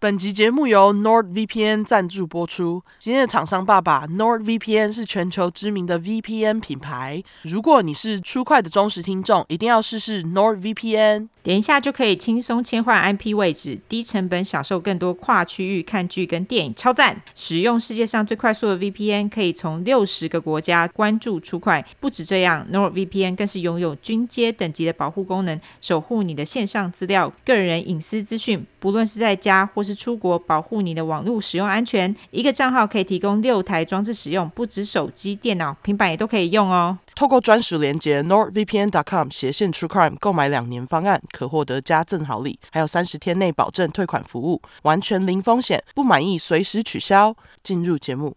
[0.00, 2.84] 本集节目由 NordVPN 赞助播出。
[3.00, 7.20] 今天的厂商爸爸 NordVPN 是全球知名的 VPN 品牌。
[7.42, 11.26] 如果你是初快的忠实听众，一定要试试 NordVPN。
[11.48, 17.22] 连一下就可以轻松切换 IP 位置，低成本享受更多跨区域看剧跟电影，超赞！
[17.34, 21.82] 使用世界上最快速的 VPN，可以从六十个国家关注出快。
[21.98, 28.66] 不止这样，NordVPN 更是拥有军阶等级的保护功能，守护你的线上资料、个人隐私资讯。
[28.78, 32.14] 不论是在家或是出国，保护你的网络使用安全。
[32.30, 36.98] 一个账号可以提供六台装置使用，不止手机、电脑、平板也都可以用哦。
[37.18, 47.34] 透过专属连接 nordvpn.com 斜线 truecrime 购买两年方案，可获得加赠好礼，还有三十天内保证退款服务，完全零风险，不满意随时取消。
[47.64, 48.36] 进入节目。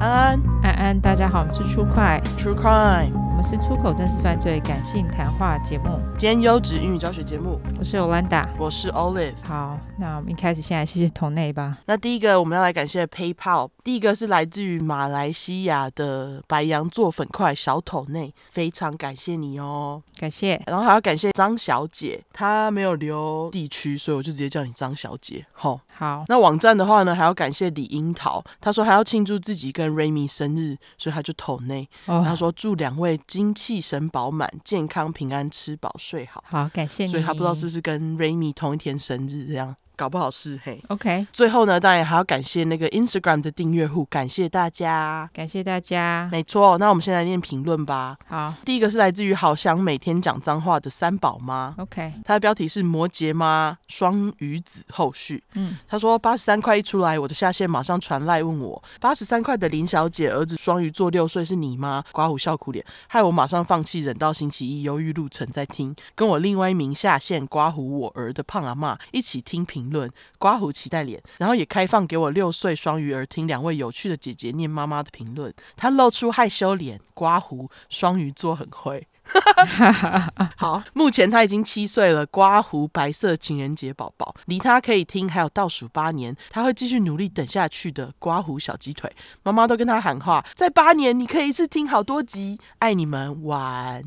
[0.00, 3.23] 安安安安，大家好，我们是 True Crime，True Crime。
[3.34, 7.60] 我们是出口真实犯罪感性谈话节目，兼优质英语教学节目。
[7.76, 9.34] 我是 Olanda，我是 Olive。
[9.42, 11.78] 好，那我们一开始先来谢谢抖内吧。
[11.86, 20.62] 那第一个我们要来感谢 PayPal，第一个是来自于马来西亚的白羊座粉块小桶内，非常感谢你哦，感谢。
[20.68, 25.44] 然后还要感谢张小姐，她没有留地区，所以我就直接叫你张小姐。
[25.52, 26.24] 好，好。
[26.28, 31.88] 那网站的话呢，还要感谢李樱桃，她说还要庆祝自己跟 Remy 生日，所以她就桶内。
[32.06, 33.20] 然后说祝两位。
[33.26, 36.42] 精气神饱满，健康平安，吃饱睡好。
[36.46, 37.10] 好，感谢你。
[37.10, 39.76] 所以他不知道是不是跟 Remy 同一天生日这样。
[39.96, 41.26] 搞不好是嘿，OK。
[41.32, 46.28] 最后呢，当然还要感谢那个 Instagram 的订阅户，感谢大家，感谢大家。
[46.32, 48.16] 没错，那我们先来念评论吧。
[48.26, 52.12] 好，第一个是来自于好想每天讲脏话的三宝妈，OK。
[52.24, 55.42] 他的标题是摩羯妈双鱼子后续。
[55.52, 62.02] 嗯，他说八十三块一出来，我的下线马上传赖问我，八十三块的林小姐儿子双鱼座六岁是你吗？
[62.10, 69.83] 刮胡笑苦脸，害我马上放弃，忍到星期一忧郁路程再听，跟我另外一名下线刮胡我儿的胖阿妈一起听评。
[69.84, 75.52] 评论刮胡期待脸，然后也开放给我六岁双鱼儿听两位有趣的姐姐念妈妈的评论。
[75.76, 79.06] 她露出害羞脸，刮胡双鱼座很会。
[80.56, 88.12] 好，目前他已经七岁了，刮胡白色情人节宝宝，离他可以听还有倒数八年，他会继续努力等下去的。
[88.18, 89.10] 刮胡小鸡腿，
[89.42, 94.02] 妈妈都跟他喊话，在八年你可以一次听好多集，爱你们，晚。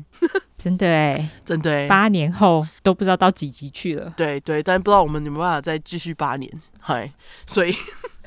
[0.56, 4.12] 真的哎，真的哎，八年后都不知道到几集去了。
[4.16, 6.50] 对对，但不知道我们有没有办法再继续八年，
[6.80, 7.12] 嗨，
[7.46, 7.72] 所以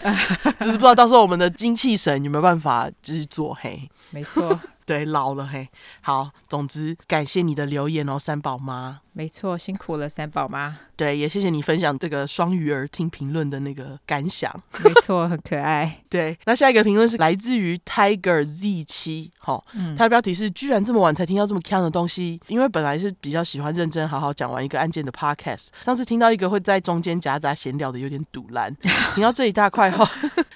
[0.60, 3.90] 就是不知道到时候我们的精气神有没有办法继续做嘿。
[4.12, 5.70] 没错，对，老了嘿。
[6.02, 9.02] 好，总之感谢你的留言哦，三宝妈。
[9.14, 10.78] 没错，辛苦了三宝妈。
[10.96, 14.50] 对，也谢谢你分享这个双鱼儿听评论的那个感想。
[14.84, 16.02] 没错，很可爱。
[16.10, 28.74] 对，那下一个评论是来自于 Tiger Z 七，哈，嗯，他的标题是居然这么晚才听到这么锵的东西，因为本来是比较喜欢认真好好讲完一个案件的 podcast，上次听到一个会在中间夹杂闲聊的有点堵烂，
[29.14, 30.08] 听到这一大块后，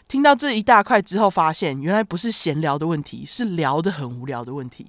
[0.07, 4.85] 听到这一大块之后，发现原来不是闲聊的问题，是聊得很无聊的问题。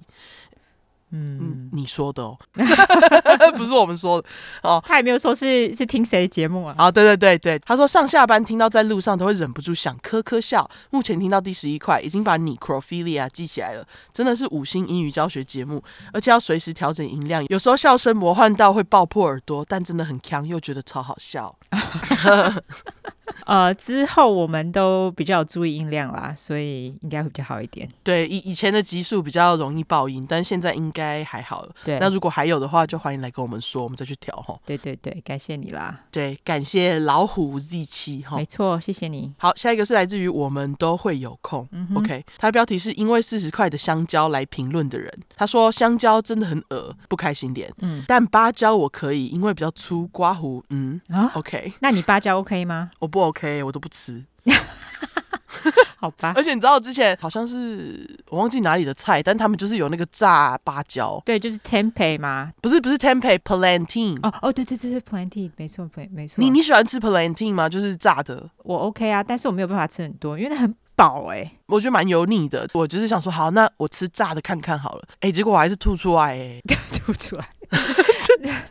[1.12, 2.36] 嗯，你说的哦，
[3.56, 4.28] 不是我们说的
[4.62, 4.82] 哦。
[4.84, 6.74] 他也没有说是是听谁的节目啊？
[6.76, 10.68] 啊，对对对对，他说上下班听到在路上都会忍不住想呵呵笑。
[10.90, 21.56] 目前听到第十一块，已经把 necrophilia 记起来了，真的是五星英语教学节目，而且要随时调整音量，有时候笑声魔幻到会爆破耳朵，但真的很强，又觉得超好笑。
[23.44, 27.88] 呃，之后我们都比较注意音量啦，所以应该会比较好一点。
[28.02, 31.74] 对，以以前的级数比较容易爆音，但现在应该还好了。
[31.84, 34.58] 对，那如果还有的话，就欢迎来跟我们说，我们再去调哈。
[34.64, 36.00] 对对对，感谢你啦。
[36.10, 38.36] 对，感谢老虎 Z 七哈。
[38.36, 39.32] 没错，谢谢你。
[39.38, 41.68] 好，下一个是来自于我们都会有空。
[41.72, 47.72] 嗯、OK，它的标题是因为四十块的香蕉来评论的人，他说香蕉真的很恶，不开心脸。
[47.80, 50.62] 嗯，但芭蕉我可以，因为比较粗，刮胡。
[50.70, 52.90] 嗯啊，OK，那你芭蕉 OK 吗？
[52.98, 54.24] 我不 OK，我都不吃。
[55.98, 62.52] 好吧， 而且你知道之前好像是我忘记哪里的菜，但他们就是有那个炸芭蕉，对，就是 tempeh 吗？
[62.60, 64.18] 不是，不是 tempeh，plantain。
[64.22, 66.40] 哦哦，对对对对，plantain，没错没没错。
[66.40, 67.68] 你你喜欢吃 plantain 吗？
[67.68, 72.68] 就是炸的，我 OK 啊，但是我没有办法吃很多，因为那很饱哎、欸，我觉得蛮油腻的。
[72.74, 75.08] 我就是想说，好，那我吃炸的看看好了。
[75.14, 77.48] 哎、欸，结果我还是吐出来、欸，哎， 吐出来。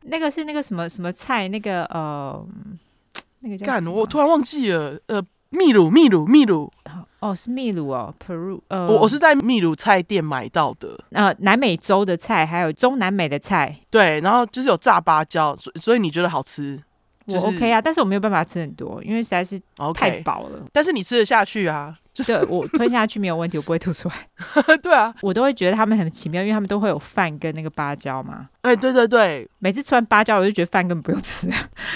[0.03, 1.47] 那个是那个什么什么菜？
[1.49, 2.47] 那个呃，
[3.45, 5.23] 那个叫干，我突然忘记了，呃。
[5.51, 6.69] 秘鲁，秘鲁，秘鲁，
[7.21, 16.83] 哦，是秘鲁哦，Peru，呃，我我是在秘鲁菜店买到的，呃，南美洲的菜，还有中南美的菜，对，然后就是有炸芭蕉，所所以你觉得好吃？
[17.27, 19.57] 我 OK 啊，但是我没有办法吃很多，因为实在是
[19.93, 20.59] 太饱了。
[20.59, 21.95] Okay, 但是你吃得下去啊？
[22.15, 24.15] 就是我吞下去没有问题，我不会吐出来。
[24.81, 28.47] 对啊，我都会觉得他们很奇妙，因为他们都会有饭跟那个芭蕉嘛。
[28.61, 31.49] 哎、欸，对对对，每次吃完芭蕉，我就觉得饭根本不用吃，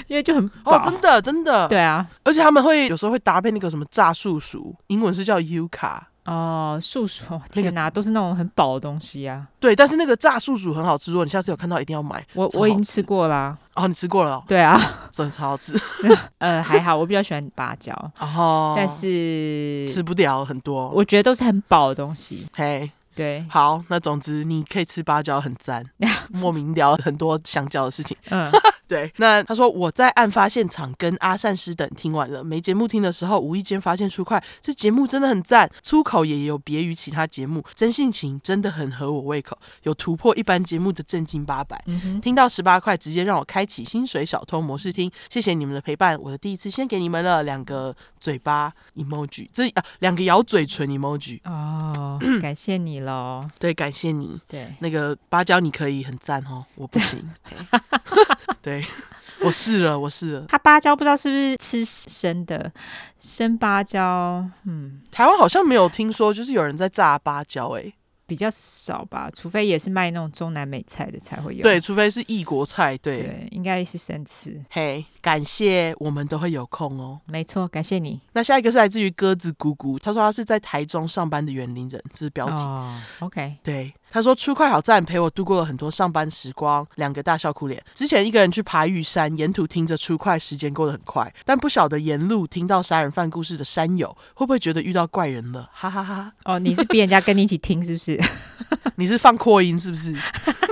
[0.08, 0.78] 因为就很饱。
[0.78, 1.68] 哦，真的真的。
[1.70, 6.00] 对啊，而且他们会有时候会搭配那个什么炸树薯，英文是叫 Yuca。
[6.30, 9.48] 哦，素薯， 天哪，都是那种很饱的东西啊。
[9.60, 12.24] 对，但是那个炸素薯很好吃，如果你下次有看到，一定要买。
[12.34, 13.58] 我我已经吃过啦。
[13.74, 14.44] 哦，你吃过了？
[14.48, 14.80] 对啊，
[15.12, 15.74] 真的超好吃。
[16.38, 17.94] 呃，还好，我比较喜欢芭蕉。
[18.20, 20.90] 哦，但是吃不了很多。
[20.90, 22.46] 我觉得都是很饱的东西。
[22.56, 25.86] 嘿，对，好，那总之你可以吃芭蕉，很赞。
[26.32, 28.16] 莫名聊了很多香蕉的事情。
[28.30, 28.50] 嗯。
[28.90, 41.80] 对，那他说我在案发现场跟阿善师等听完了，没节目听的时候，无意间发现出快，这节目真的很赞，出口也有别于其他节目，真性情真的很合我胃口，有突破一般节目的正经八百。
[41.86, 57.30] 嗯、听到十八块，直接让我开启薪水小偷模式听，谢谢你们的陪伴，我的第一次先给你们了两个嘴巴 emoji，这啊两个咬嘴唇 emoji 哦，感谢你喽，对，感谢你，对，那个芭蕉你可以很赞哦，我不行，
[58.62, 58.86] 对。
[59.42, 60.46] 我试了，我试了。
[60.50, 62.70] 他芭蕉不知道是不是吃生的，
[63.22, 67.94] 生芭蕉，嗯，台湾好像没有听说，就是有人在炸芭蕉，哎。
[68.30, 71.64] 比较少吧，除非也是卖那种中南美菜的才会有。
[71.64, 74.64] 对，除非是异国菜，对，对，应该是生吃。
[74.70, 77.20] 嘿，感谢，我们都会有空哦。
[77.26, 78.22] 没错，感谢你。
[78.34, 82.56] 那下一个是来自于鸽子姑姑，他说他是在台中上班的园林人，这是标题。
[82.56, 83.92] 哦，OK，对。
[84.12, 87.84] 他说：“出快好赞，陪我度过了很多上班时光。”两个大笑哭脸。
[87.94, 91.32] 之前一个人去爬玉山，沿途听着出快，时间过得很快。
[91.46, 95.70] 但不晓得沿路听到杀人犯故事的山友，会不会觉得遇到怪人了？
[95.74, 96.34] 哈哈哈哈！
[96.46, 98.20] 哦，你是逼人家跟你一起听，是不是？
[98.96, 100.16] 你是放扩音，是不是？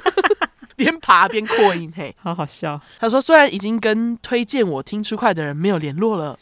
[0.75, 2.79] 边爬边扩音，嘿，好好笑。
[2.99, 6.37] 他说：“虽然已经跟推荐我听出快的人没有联络了。”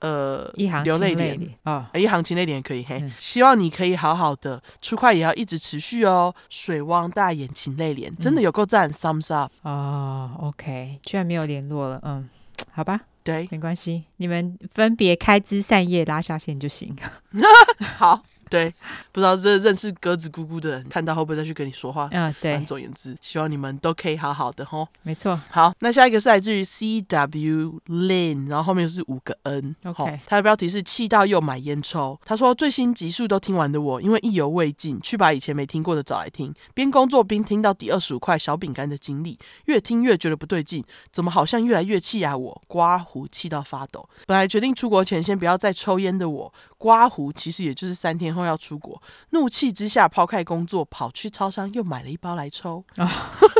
[0.00, 2.98] 呃，一行流泪脸啊，一行情泪脸可以嘿。
[3.00, 6.34] 嗯、希望你可以好好的，出快也要一直持续哦。
[6.48, 10.30] 水汪大眼情泪脸，真的有够赞、嗯、，thumbs up 哦。
[10.40, 12.28] OK，居然没有联络了，嗯，
[12.72, 16.96] 好吧，对，没关系，你们分别开枝散叶，拉下线就行。
[17.98, 18.22] 好。
[18.50, 18.74] 对，
[19.12, 22.08] 不知道这认识鸽子姑姑的人看到会不会再去跟你说话？
[22.10, 22.60] 嗯，对。
[22.66, 24.86] 总言之，希望你们都可以好好的吼。
[25.02, 25.40] 没错。
[25.50, 29.74] 好，那下一个是来自于 C W Lin，然后后面是五个 N。
[29.84, 30.20] OK。
[30.26, 32.18] 他的标题是气到又买烟抽。
[32.24, 36.52] 他说最新集数都听完的我，因为意犹未尽，去把以前没听过的找来听。
[36.74, 42.36] 边工作边听到第二十五块小饼干的经历，越听越觉得不对劲，怎么好像越来越气啊？
[42.36, 44.08] 我刮胡气到发抖。
[44.26, 48.40] 本来决定出国前先不要再抽烟的我，刮胡其实也就是三天后。
[48.42, 49.00] 要出国，
[49.30, 52.82] 怒气之下抛开工作，跑去超商又买了一包来抽。
[52.96, 53.08] Oh.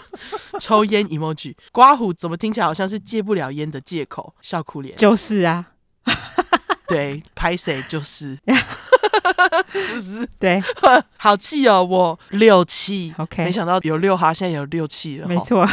[0.58, 4.34] 抽烟 emoji，刮胡怎么听起来好像是戒不了烟的借口？
[4.40, 4.96] 笑哭脸。
[4.96, 5.72] 就是啊，
[6.94, 8.36] 对，拍谁就是。
[9.72, 10.62] 就是对，
[11.16, 11.82] 好气哦！
[11.82, 15.26] 我六气，OK，没想到有六哈，现在有六气了。
[15.26, 15.66] 没错，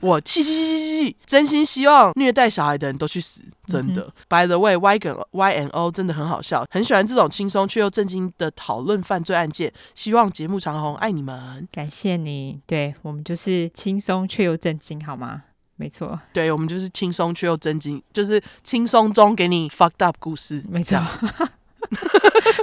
[0.00, 4.02] 我气气气气气，真心希望虐待小孩的人都去死，真的。
[4.02, 9.72] 嗯、By the way，Y 跟 Y and O 真的很好笑，很喜欢这种轻松却又震惊的讨论犯罪案件。
[9.94, 12.60] 希望节目长红，爱你们，感谢你。
[12.66, 15.42] 对，我们就是轻松却又震惊，好吗？
[15.76, 21.00] 没错，对，我们就是轻松却又震惊，就是轻松中给你 fucked up 故事，没错。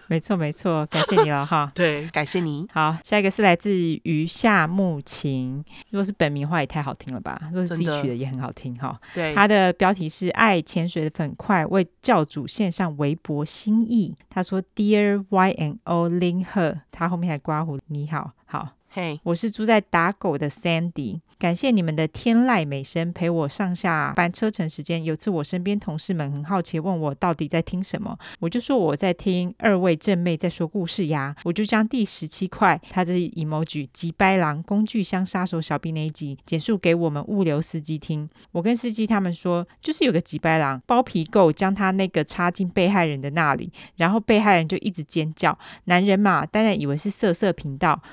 [0.08, 1.72] 没错，没错，感谢你了哈。
[1.76, 2.68] 对，感谢你。
[2.74, 5.64] 好，下一个是来自于夏木晴。
[5.92, 7.40] 如果是本名的话，也太好听了吧？
[7.52, 9.00] 如果是自己取的，也很好听哈。
[9.14, 14.16] 对，他的标题是“爱潜水的粉块为教主献上微薄心意”。
[14.30, 17.78] 他说：“Dear Y and O Lin Her。”他后面还刮胡。
[17.88, 18.70] 你好，好。
[18.92, 25.02] 嘿，Hey, 我是住在打狗的 Sandy，感谢你们的天籁美声陪我上下班车程时间。
[25.06, 31.34] 有次我身边同事们很好奇问我到底在听什么，我就说我在听二位正妹在说故事呀。
[31.46, 38.30] 我就将第十七块，他这 emoji 吉白狼工具箱杀手小兵那一集简述给我们物流司机听。
[38.52, 45.58] 我跟司机他们说，就是有个吉白狼包皮垢将他那个插进被害人的那里，然后被害人就一直尖叫。
[45.86, 48.04] 男人嘛，当然以为是色色频道。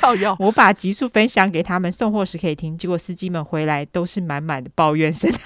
[0.00, 2.76] 靠腰， 我把集数分享给他们，送货时可以听。
[2.78, 5.30] 结果司机们回来都是满满的抱怨声，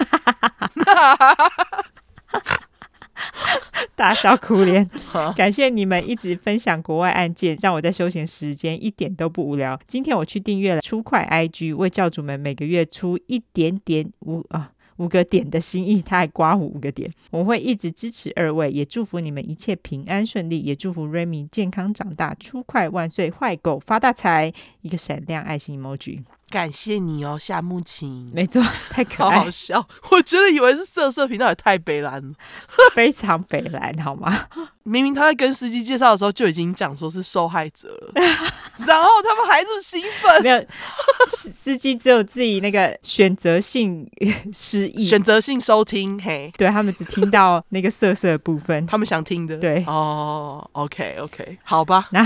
[3.97, 4.89] 大笑苦脸。
[5.37, 9.79] 感谢你们一直分享国外案件，让我在休闲时间一点都不无聊。
[9.87, 14.71] 今天我去订阅了出快 IG，为教主们每个月出一点点五啊。
[14.97, 17.11] 五个点的心意，他还刮胡五个点。
[17.31, 24.53] 我会一直支持二位，也祝福你们一切平安顺利，也祝福 Remy 健康长大，出快万岁，坏狗发大财。
[24.83, 26.23] 一个闪亮爱心 emoji，
[26.55, 28.31] 感谢你哦，夏木晴。
[28.33, 29.85] 没错， 太可爱，好好笑。
[30.13, 32.33] 我觉得以为是色色频道，也太北蓝了，
[32.95, 34.47] 非常北蓝，好吗？
[34.85, 38.13] 明明他在跟司机介绍的时候就已经讲说是受害者了，
[38.87, 40.43] 然后他们还这么兴奋。
[40.45, 40.65] 没有，
[41.29, 44.09] 司机只有自己那个选择性
[44.53, 46.17] 失忆，选择性收听。
[46.23, 49.57] 嘿，对，他们只听到那个色色的部分，他们想听的。
[49.57, 52.07] 对，哦，OK OK，好吧。
[52.13, 52.25] 那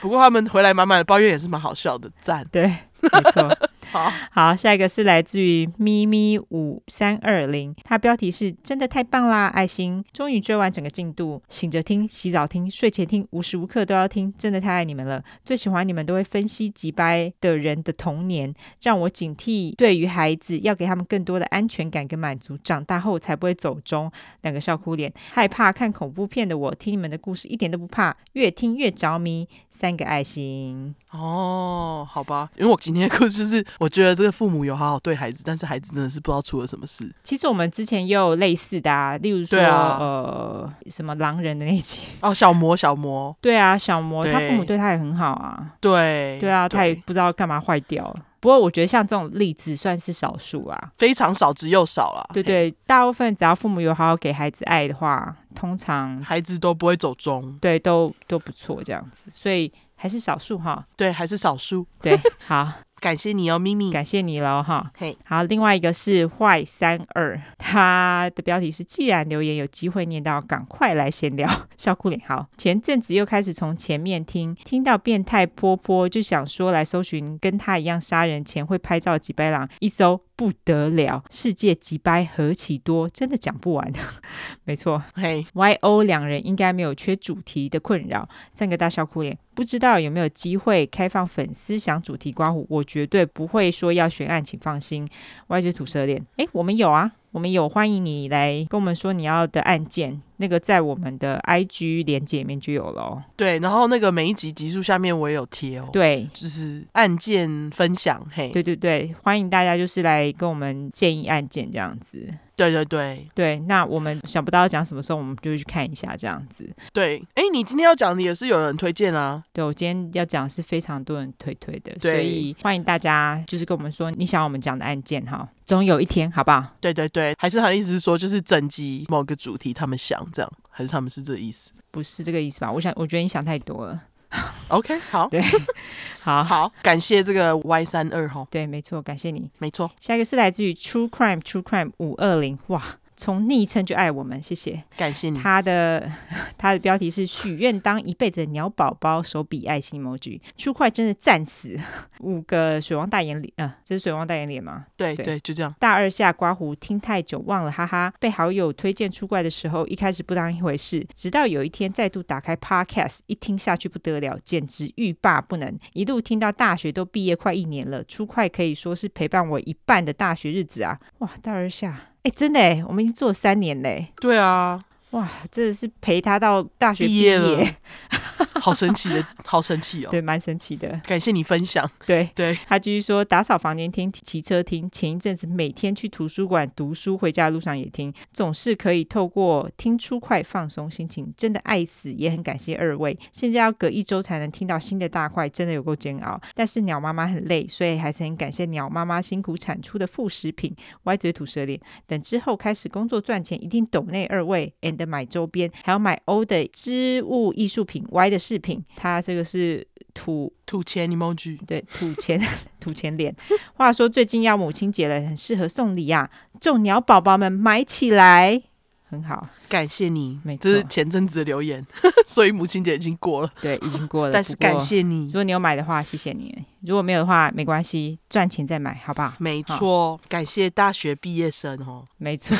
[0.00, 2.42] 不过他们回来满满的抱怨也是蛮好笑的，赞。
[2.50, 2.74] 对，
[3.12, 3.56] 没错。
[3.92, 15.22] 好好，下一个是来自于咪咪五三二零，它标题是真的太棒啦，爱心终于追完整个进度，醒着听、洗澡听、睡前听，无时无刻都要听，真的太爱你们了。
[15.44, 24.10] 最喜欢你们都会分析几掰的人的童年，让我警惕对于孩子要给他们更多的安全感跟满足，长大后才不会走中。
[24.42, 29.48] 两个笑哭脸，害怕看恐怖片的我，听你们的故事一点都不怕，越听越着迷。
[29.76, 30.94] 三个爱心。
[31.10, 33.64] 哦，好吧，因为我今天的故事就是。
[33.78, 37.10] 我觉得这个父母有好好对孩子，但是孩子真的是不知道出了什么事。
[37.22, 42.00] 其实我们之前也有类似的啊，例如说，啊、呃，什么狼人的那集。
[42.22, 44.76] 哦，小魔小魔，对啊，小魔他父母对。
[44.78, 48.04] 他也很好啊，对对啊，他也不知道干嘛坏掉。
[48.04, 48.14] 了。
[48.46, 52.30] 不过我觉得像这种例子算是少数啊，非常少之又少了。
[52.32, 60.86] 对对，大部分只要父母有好好给孩子爱的话，通常孩子都不会走中，对，都都不错这样子，所以还是少数哈。
[60.94, 61.84] 对，还是少数。
[62.00, 62.72] 对，好。
[63.06, 64.90] 感谢你哦，咪咪，感谢你喽哈。
[64.98, 71.48] 嘿，好，另外一个是坏三二，他的标题是：既然留言有机会念到，赶快来闲聊，
[71.78, 72.20] 笑哭脸。
[72.26, 83.92] 好，前阵子又开始从前面听，听到变态波波，就想说来搜寻跟他一样杀人前会拍照的机掰郎，一搜不得了，世界几掰何其多，真的讲不完。
[84.64, 89.38] 没错，嘿，YO 两人应该没有缺主题的困扰，三个大笑哭脸。
[89.54, 95.06] 不知道有没有机会开放粉丝想主题刮胡，我绝对不会说要悬案，请放心。
[95.48, 97.12] 歪嘴吐舌脸，诶，我们有啊。
[97.32, 103.22] 我们有欢迎你来跟我们说你要的案件，那个在我们的 IG 连接里面就有了哦。
[103.36, 105.86] 对，然后那个每一集集数下面我也有贴哦。
[105.92, 108.48] 对，就是案件分享，嘿。
[108.54, 112.26] 对对对，欢迎大家就是来跟我们建议案件这样子。
[112.56, 116.68] 对对对对，那我们想不到要讲什么时候，我们就去看一下这样子。
[116.92, 119.42] 对，哎，你今天要讲的也是有人推荐啊？
[119.52, 125.46] 对，我今天要讲是非常多人推推的，所以欢迎大家就是跟我们说你想要我们讲的案件哈。
[125.66, 126.64] 总有一天，好不好？
[126.80, 131.72] 对对对，还是他的意思是说，就是整集某个主题，他们想这样，还是他们是这个意思？
[131.90, 132.70] 不是这个意思吧？
[132.70, 134.00] 我想，我觉得你想太多了。
[134.68, 135.40] OK，好，对，
[136.22, 139.90] 好好，感谢这个 Y 三二哈，对，没错，感谢你，没错。
[140.00, 142.82] 下一个是来自于 True Crime True Crime 五二零，哇。
[143.16, 145.38] 从昵称就爱我们，谢谢，感谢你。
[145.38, 146.10] 他的
[146.58, 151.78] 他的标题是许愿当一辈子的鸟宝宝，手比爱心 emoji，出块真的赞死，
[152.20, 154.86] 五个水王大眼脸啊、呃，这是水王大眼脸吗？
[154.96, 155.74] 对对，对，就这样。
[155.78, 158.12] 大二下刮胡听太久忘了，哈哈。
[158.20, 170.98] 被好友推荐出怪的时候，一开始不当一回事，直到有一天再度打开 Podcast，一听下去不得了，简直欲罢不能，一路听到大学都毕业快一年了，出块可以说是陪伴我一半的大学日子啊！
[171.18, 172.12] 哇，大二下。
[172.26, 174.08] 哎，真的哎，我们已经做了三年嘞。
[174.20, 177.66] 对啊，哇，真的是陪他到大学毕业，毕业了。
[178.60, 180.08] 好神奇的，好神奇哦！
[180.10, 180.88] 对，蛮神奇的。
[181.06, 181.88] 感谢你分享。
[182.04, 184.90] 对对，他继续说，打扫房间听，骑车听。
[184.90, 192.12] 前一阵子每天去图书馆读书，回家的路上也听，总是可以透过听出快放松心情，真的爱死。
[192.16, 193.18] 也很感谢二位。
[193.30, 196.40] 现在要隔一周才能听到新的大块，真的有够煎熬。
[196.54, 200.74] 但是鸟妈妈很累，所以还是很感谢鸟妈妈辛苦产出的副食品。
[201.04, 208.04] 歪嘴吐舌脸，等之后开始工作赚钱，一定懂那二位，and 买周边，还要买欧的织物艺术品。
[208.10, 209.84] 歪的饰品，它这个是
[210.14, 212.40] 土土钱 emoji，对，土钱
[212.78, 213.34] 土钱脸。
[213.74, 216.30] 话说最近要母亲节了，很适合送礼啊！
[216.60, 218.62] 众鸟宝宝们买起来，
[219.08, 221.84] 很好，感谢你，没错，这是前阵子的留言，
[222.26, 224.32] 所以母亲节已经过了，对，已经过了。
[224.32, 226.50] 但是感谢你，如果你有买的话，谢谢你；
[226.82, 229.34] 如果没有的话，没关系，赚钱再买，好不好？
[229.38, 232.56] 没错，感谢大学毕业生哦，没错。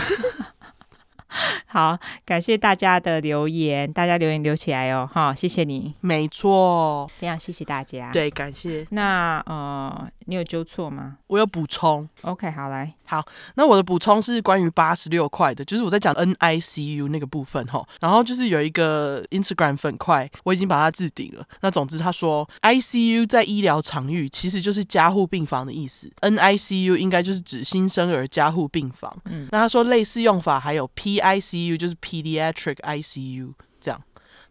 [1.67, 8.87] 好，感谢大家的留言，大家留言留起来哦，哈，谢谢你，没错，非常谢谢大家，对，感谢。
[8.91, 11.19] 那呃，你有纠错吗？
[11.27, 13.25] 我有补充，OK，好来，好，
[13.57, 21.45] 那我的补充是关于八十六块的，就是我在讲 NICU 那个部分哈，然后就是有一个 Instagram 粉块，我已经把它置顶了。
[21.61, 29.15] 那总之他说 ICU 在医疗场域其实就是加护病房的意思，NICU 应该就是指新生儿加护病房。
[29.25, 34.03] 嗯，那他说类似用法还有 P ICU 就是 Pediatric ICU 这样，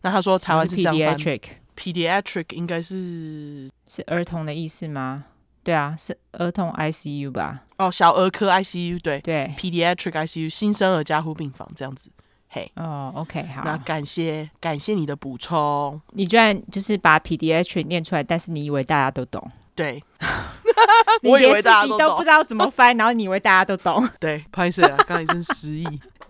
[0.02, 5.26] 那他说台湾是这样翻，Pediatric，Pediatric 应该是是儿童的意思吗？
[5.64, 7.64] 对啊，是儿童 ICU 吧？
[7.78, 12.12] 哦，小儿科 ICU，对对，Pediatric ICU，新生儿加护病房这样子。
[12.48, 16.00] 嘿，哦，OK，好，那感谢感谢你的补充。
[16.12, 19.52] 你居然就是把 Pediatric 念出来，但是你以为大家都懂？
[19.76, 20.02] 对，
[21.24, 24.08] 我以为自己都不知道怎么翻，然后你以为大家都懂？
[24.22, 25.86] 对，不好意思啊，刚才真失忆。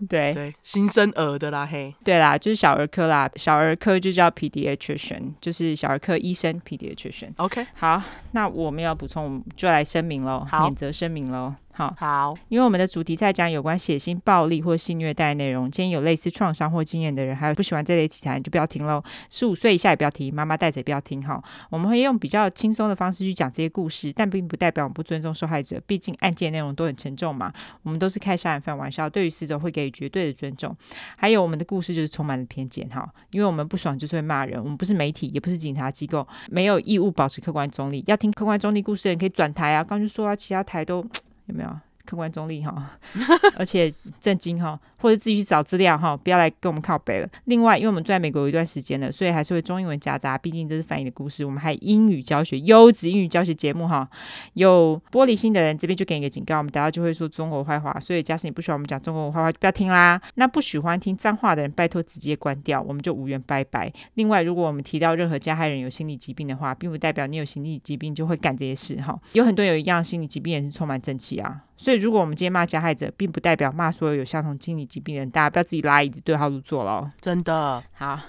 [0.08, 7.32] 对对，新生儿的啦，嘿，对啦，就是小儿科啦，小儿科就叫 pediatrician，就是小儿科医生 pediatrician。
[7.38, 11.54] OK，好，那我们要补充，我们就来声明喽，免责声明喽。
[11.76, 19.04] 好好，因为我们的主题在讲有关血腥暴力或性虐待内容，今天有类似创伤或经验的人，还有不喜欢这类题材，就不要听喽。
[19.30, 21.44] 十五岁以下也不要听，妈妈带着也不要听哈。
[21.70, 27.52] 我们会用比较轻松的方式去讲这些故事，但并不代表我们不尊重受害者，毕竟案件内容都很沉重嘛。
[27.84, 30.74] 我们都是开杀人犯玩笑，对于死者会给予绝对的尊重。
[31.18, 38.02] 还有我们的故事就是充满了偏见哈，因为我们不爽就是会骂人，我们不是媒体，也不是警察机构，没有义务保持客观中立。
[38.08, 41.06] 要听客观中立故事的人可以转台啊，刚就说啊，其他台都
[41.46, 41.70] 有没有？
[42.06, 42.92] 客观中立哈，
[43.58, 47.30] 而且震惊哈，或者自己去找资料哈，不要来跟我们靠北了。
[47.46, 51.44] 另外，因为我们住在美国有一段时间了，所以还是会中英文夹杂，毕竟这是翻译的故事。
[51.44, 54.08] 我们还英语教学，优质英语教学节目哈。
[54.54, 60.22] 有玻璃心的人，这边就给你个警告，我们等下就会说中国坏话，所以假使你不喜欢我们讲中国坏话，就不要听啦。
[60.36, 63.92] 那不喜欢听脏话的人，拜托直接关掉，我们就无缘拜拜。
[64.16, 69.20] 另外，如果我们提到任何加害人有心理疾病的话，并不代表你有心理疾病就会干这些事哈。
[69.34, 71.62] 有很多有一样心理疾病也是充满正气啊。
[71.78, 77.10] 所以，如果我们今天骂加害者，并不代表骂所有有相同心理疾病的人，大家不要自己拉椅子对号入座喽。
[77.20, 78.20] 真的好，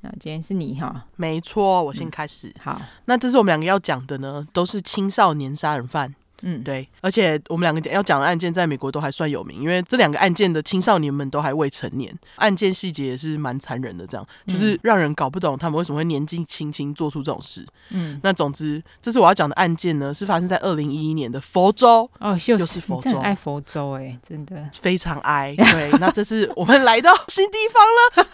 [0.00, 2.48] 那今天是你哈，没错，我先开始。
[2.48, 6.14] 嗯、好，那这是我们两个要讲的呢，都是青少年杀人犯。
[6.42, 17.66] 嗯，对，而且我们两个要讲的案件在美国都还算有名，因为这两个案件的青少年们都还未成年，案件细节也是蛮残忍的，这样就是让人搞不懂他们为什么会年纪轻轻做出这种事。
[17.90, 22.08] 嗯，那总之，这是我要讲的案件呢，是发生在二零一一年的佛州。
[22.18, 25.54] 哦，又是佛州，爱佛州哎，真的非常爱。
[25.56, 28.30] 对，那这次我们来到新地方了，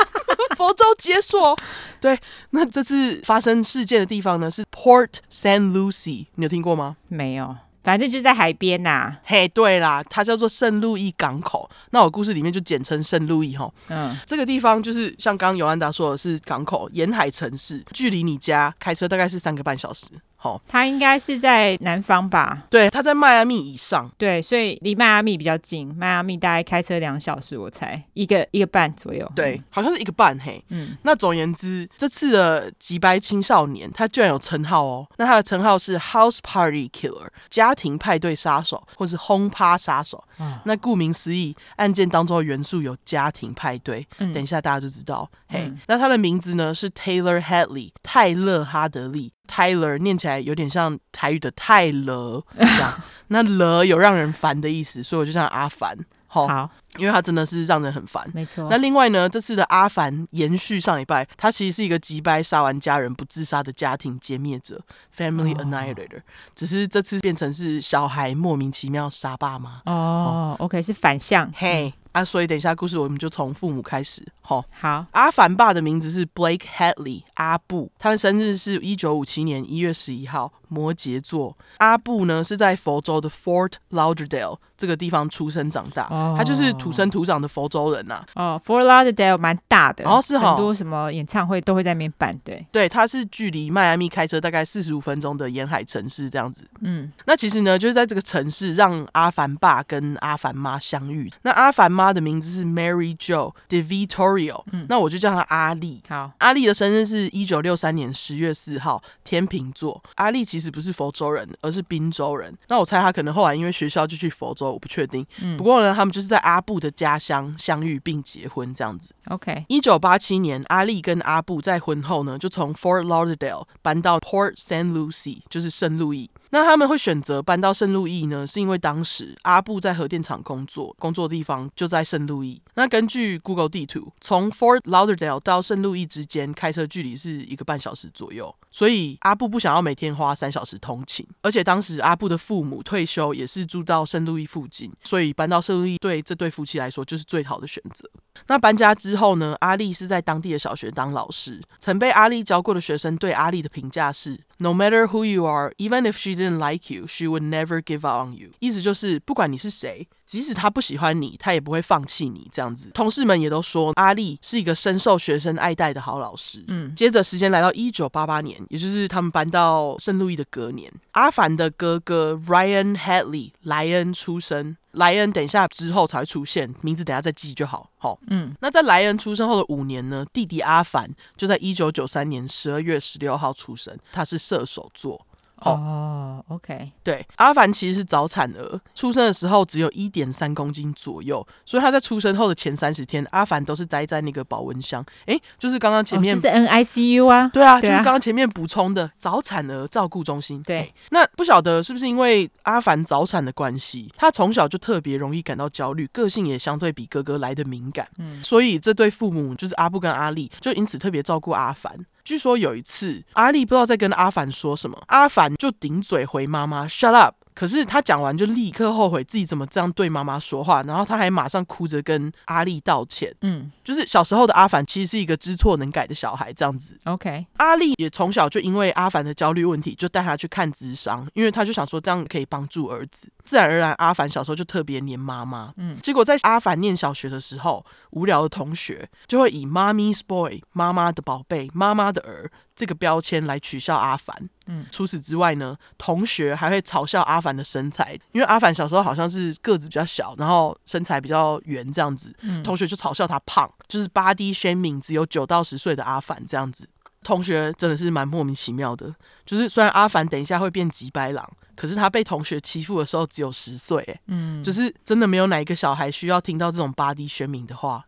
[0.56, 1.56] 佛州解锁。
[2.00, 2.18] 对，
[2.50, 6.96] 那这次发生事件的地方呢是 Port San Lucie，你有听过吗？
[7.08, 7.56] 没有。
[7.86, 11.70] 反正就在海边呐、啊，嘿，对啦，它叫做圣路易港口。
[11.92, 13.72] 那我故事里面就简称圣路易吼。
[13.86, 20.06] 嗯，这个地方就是像刚刚尤安达说的是港口沿海城市，距离你家开车大概是三个半小时。
[20.36, 22.64] 好，它应该是在南方吧？
[22.70, 24.10] 对，它在迈阿密以上。
[24.18, 25.92] 对，所以离迈阿密比较近。
[25.94, 29.30] 迈阿密大概开车两小时，我猜一个一个半左右。
[29.34, 30.62] 对，好像是一个半嘿。
[30.68, 35.06] 嗯，那总而言之，这次的击败青少年，他居然有称号哦。
[35.16, 40.22] 那他的称号是 House Party Killer，家庭派对杀手，或是轰趴杀手。
[40.38, 44.06] 嗯，那顾名思义，案件当中的元素有家庭派对。
[44.18, 45.28] 嗯，等一下大家就知道。
[45.48, 49.32] 嘿，嗯，那他的名字呢是 Taylor Hadley，泰勒哈德利。
[49.46, 52.92] Tyler 念起来有点像台语的泰勒这样，
[53.28, 55.96] 那勒有让人烦的意思，所以我就叫阿凡。
[56.28, 58.28] 好，因为他真的是让人很烦。
[58.32, 58.66] 没错。
[58.70, 64.80] 那另外呢，这次的阿凡延续上一拜，他其实是一个击败杀完家人不自杀的家庭歼灭者
[65.16, 66.22] （Family Annihilator），、哦、
[66.54, 69.82] 只是这次变成是小孩莫名其妙杀爸妈。
[69.86, 71.52] 哦，哦，OK，是反向。
[71.54, 71.92] 嘿。
[72.12, 74.26] 啊，所以等一下故事我们就从父母开始。
[74.40, 81.54] 好，好，阿凡爸的名字是 Blake Hadley，阿布，他的生日是一九五七年一月十一号，摩羯座。
[81.76, 88.54] 阿布呢是在佛州的 Fort Lauderdale 这个地方出生长大，哦、他就是土生土长的佛州人呐、啊。
[88.54, 92.36] 哦，Fort Lauderdale 蛮大的，然后是，很多什么演唱会都会在那边办。
[92.42, 96.64] 对，对，它是距离迈阿密开车大概四十五分钟的沿海城市这样子。
[96.80, 101.30] 嗯，那其实呢，就是在这个城市让阿凡爸跟阿凡妈相遇。
[101.42, 102.06] 那阿凡妈。
[102.16, 106.00] 的名字是 Mary Jo DeVittorio，嗯，那我就叫她阿丽。
[106.08, 110.02] 好，阿丽的生日是一九六三年十月四号，天秤座。
[110.14, 112.56] 阿丽其实不是佛州人，而是宾州人。
[112.68, 115.26] 那我猜他可能后来因为学校就去佛州，我不确定。
[115.42, 119.14] 嗯，不过呢，他们就是在阿布的家乡相遇并结婚这样子。
[119.28, 124.92] OK，一九八七年，阿丽跟阿布在婚后呢，就从 Fort Lauderdale 搬到 Port St.
[124.92, 126.30] Lucie，就是圣路易。
[126.56, 132.58] 那他们会选择搬到圣路易呢，是因为当时阿布在核电厂工作，工作的地方就在圣路易。
[132.76, 141.26] 那根据 Google 地图，从 Fort Lauderdale 到圣路易之间开车距离是一个半小时左右，所以阿布不想要每天花三小时通勤。
[141.42, 148.08] 而且当时阿布的父母退休，也是住到圣路易附近，所以搬到圣路易对这对夫妻来说就是最好的选择。
[148.46, 158.05] 那搬家之后呢，阿丽是在当地的小学当老师，曾被阿丽教过的学生对阿丽的评价是 No matter who you are, even if she didn't like you, she would never give
[158.05, 158.51] up on you。
[158.59, 162.48] 意思就是，不管你是谁， 即使他不喜欢你，他也不会放弃你。
[162.52, 166.64] 这样子，同事们也都说阿丽是一个深受学生爱戴的好老师。
[166.68, 174.76] 嗯，接着时间来到一九八八年，也就是他们搬到圣路易的隔年，阿凡的哥哥 Ryan Hadley 莱恩出生。
[174.92, 177.90] 莱恩等一下之后才会出现，名字等下再记就好。
[177.98, 185.26] 好，嗯，那在莱恩出生后的五年呢，弟弟阿凡就在一九九三年十二月十六号出生，他是射手座。
[185.70, 195.04] 哦、oh,，OK，对，阿凡其实是早产儿，出生的时候只有一点三公斤左右，所以他在出生后的前三十天，阿凡都是待在那个保温箱。
[195.26, 200.62] 哎，就是刚刚前面、oh, 就是 NICU 啊，对啊，对啊，就是刚刚前面补充的早产儿照顾中心。
[200.62, 211.94] 对，那不晓得是不是因为阿凡早产的关系，他从小就特别容易感到焦虑，个性也相对比哥哥来的敏感，嗯，所以这对父母就是阿布跟阿丽，就因此特别照顾阿凡。
[212.26, 223.34] 据说有一次，阿丽不知道在跟阿凡说什么，阿凡就顶嘴回妈妈：“Shut up。”可是他讲完就立刻后悔自己怎么这样对妈妈说话，然后他还马上哭着跟阿丽道歉。
[223.40, 226.98] 嗯，就是小时候的阿凡其实是一个知错能改的小孩，这样子。
[227.04, 233.28] OK，阿丽也从小就因为阿凡的焦虑问题，就带他去看智商，因为他就想说这样可以帮助儿子。
[233.46, 235.72] 自然而然，阿凡小时候就特别黏妈妈。
[235.78, 244.48] 嗯，结果在阿凡念小学的时候，无聊的同学就会以 “Mommy's boy” 妈妈的宝贝、妈妈的儿这个标签来取笑阿凡。
[244.66, 256.88] 嗯，除此之外呢，同学还会嘲笑阿凡的身材，因为阿凡小时候好像是个子比较小，然后身材比较圆这样子，嗯，同学就嘲笑他胖，就是 body shaming 只有九到十岁的阿凡这样子。
[257.22, 259.12] 同学真的是蛮莫名其妙的，
[259.44, 268.04] 就是虽然阿凡等一下会变吉白狼，可是他被同学欺负的时候只有十岁，嗯，就是真的没有哪一个小孩需要听到这种 body shaming 的话。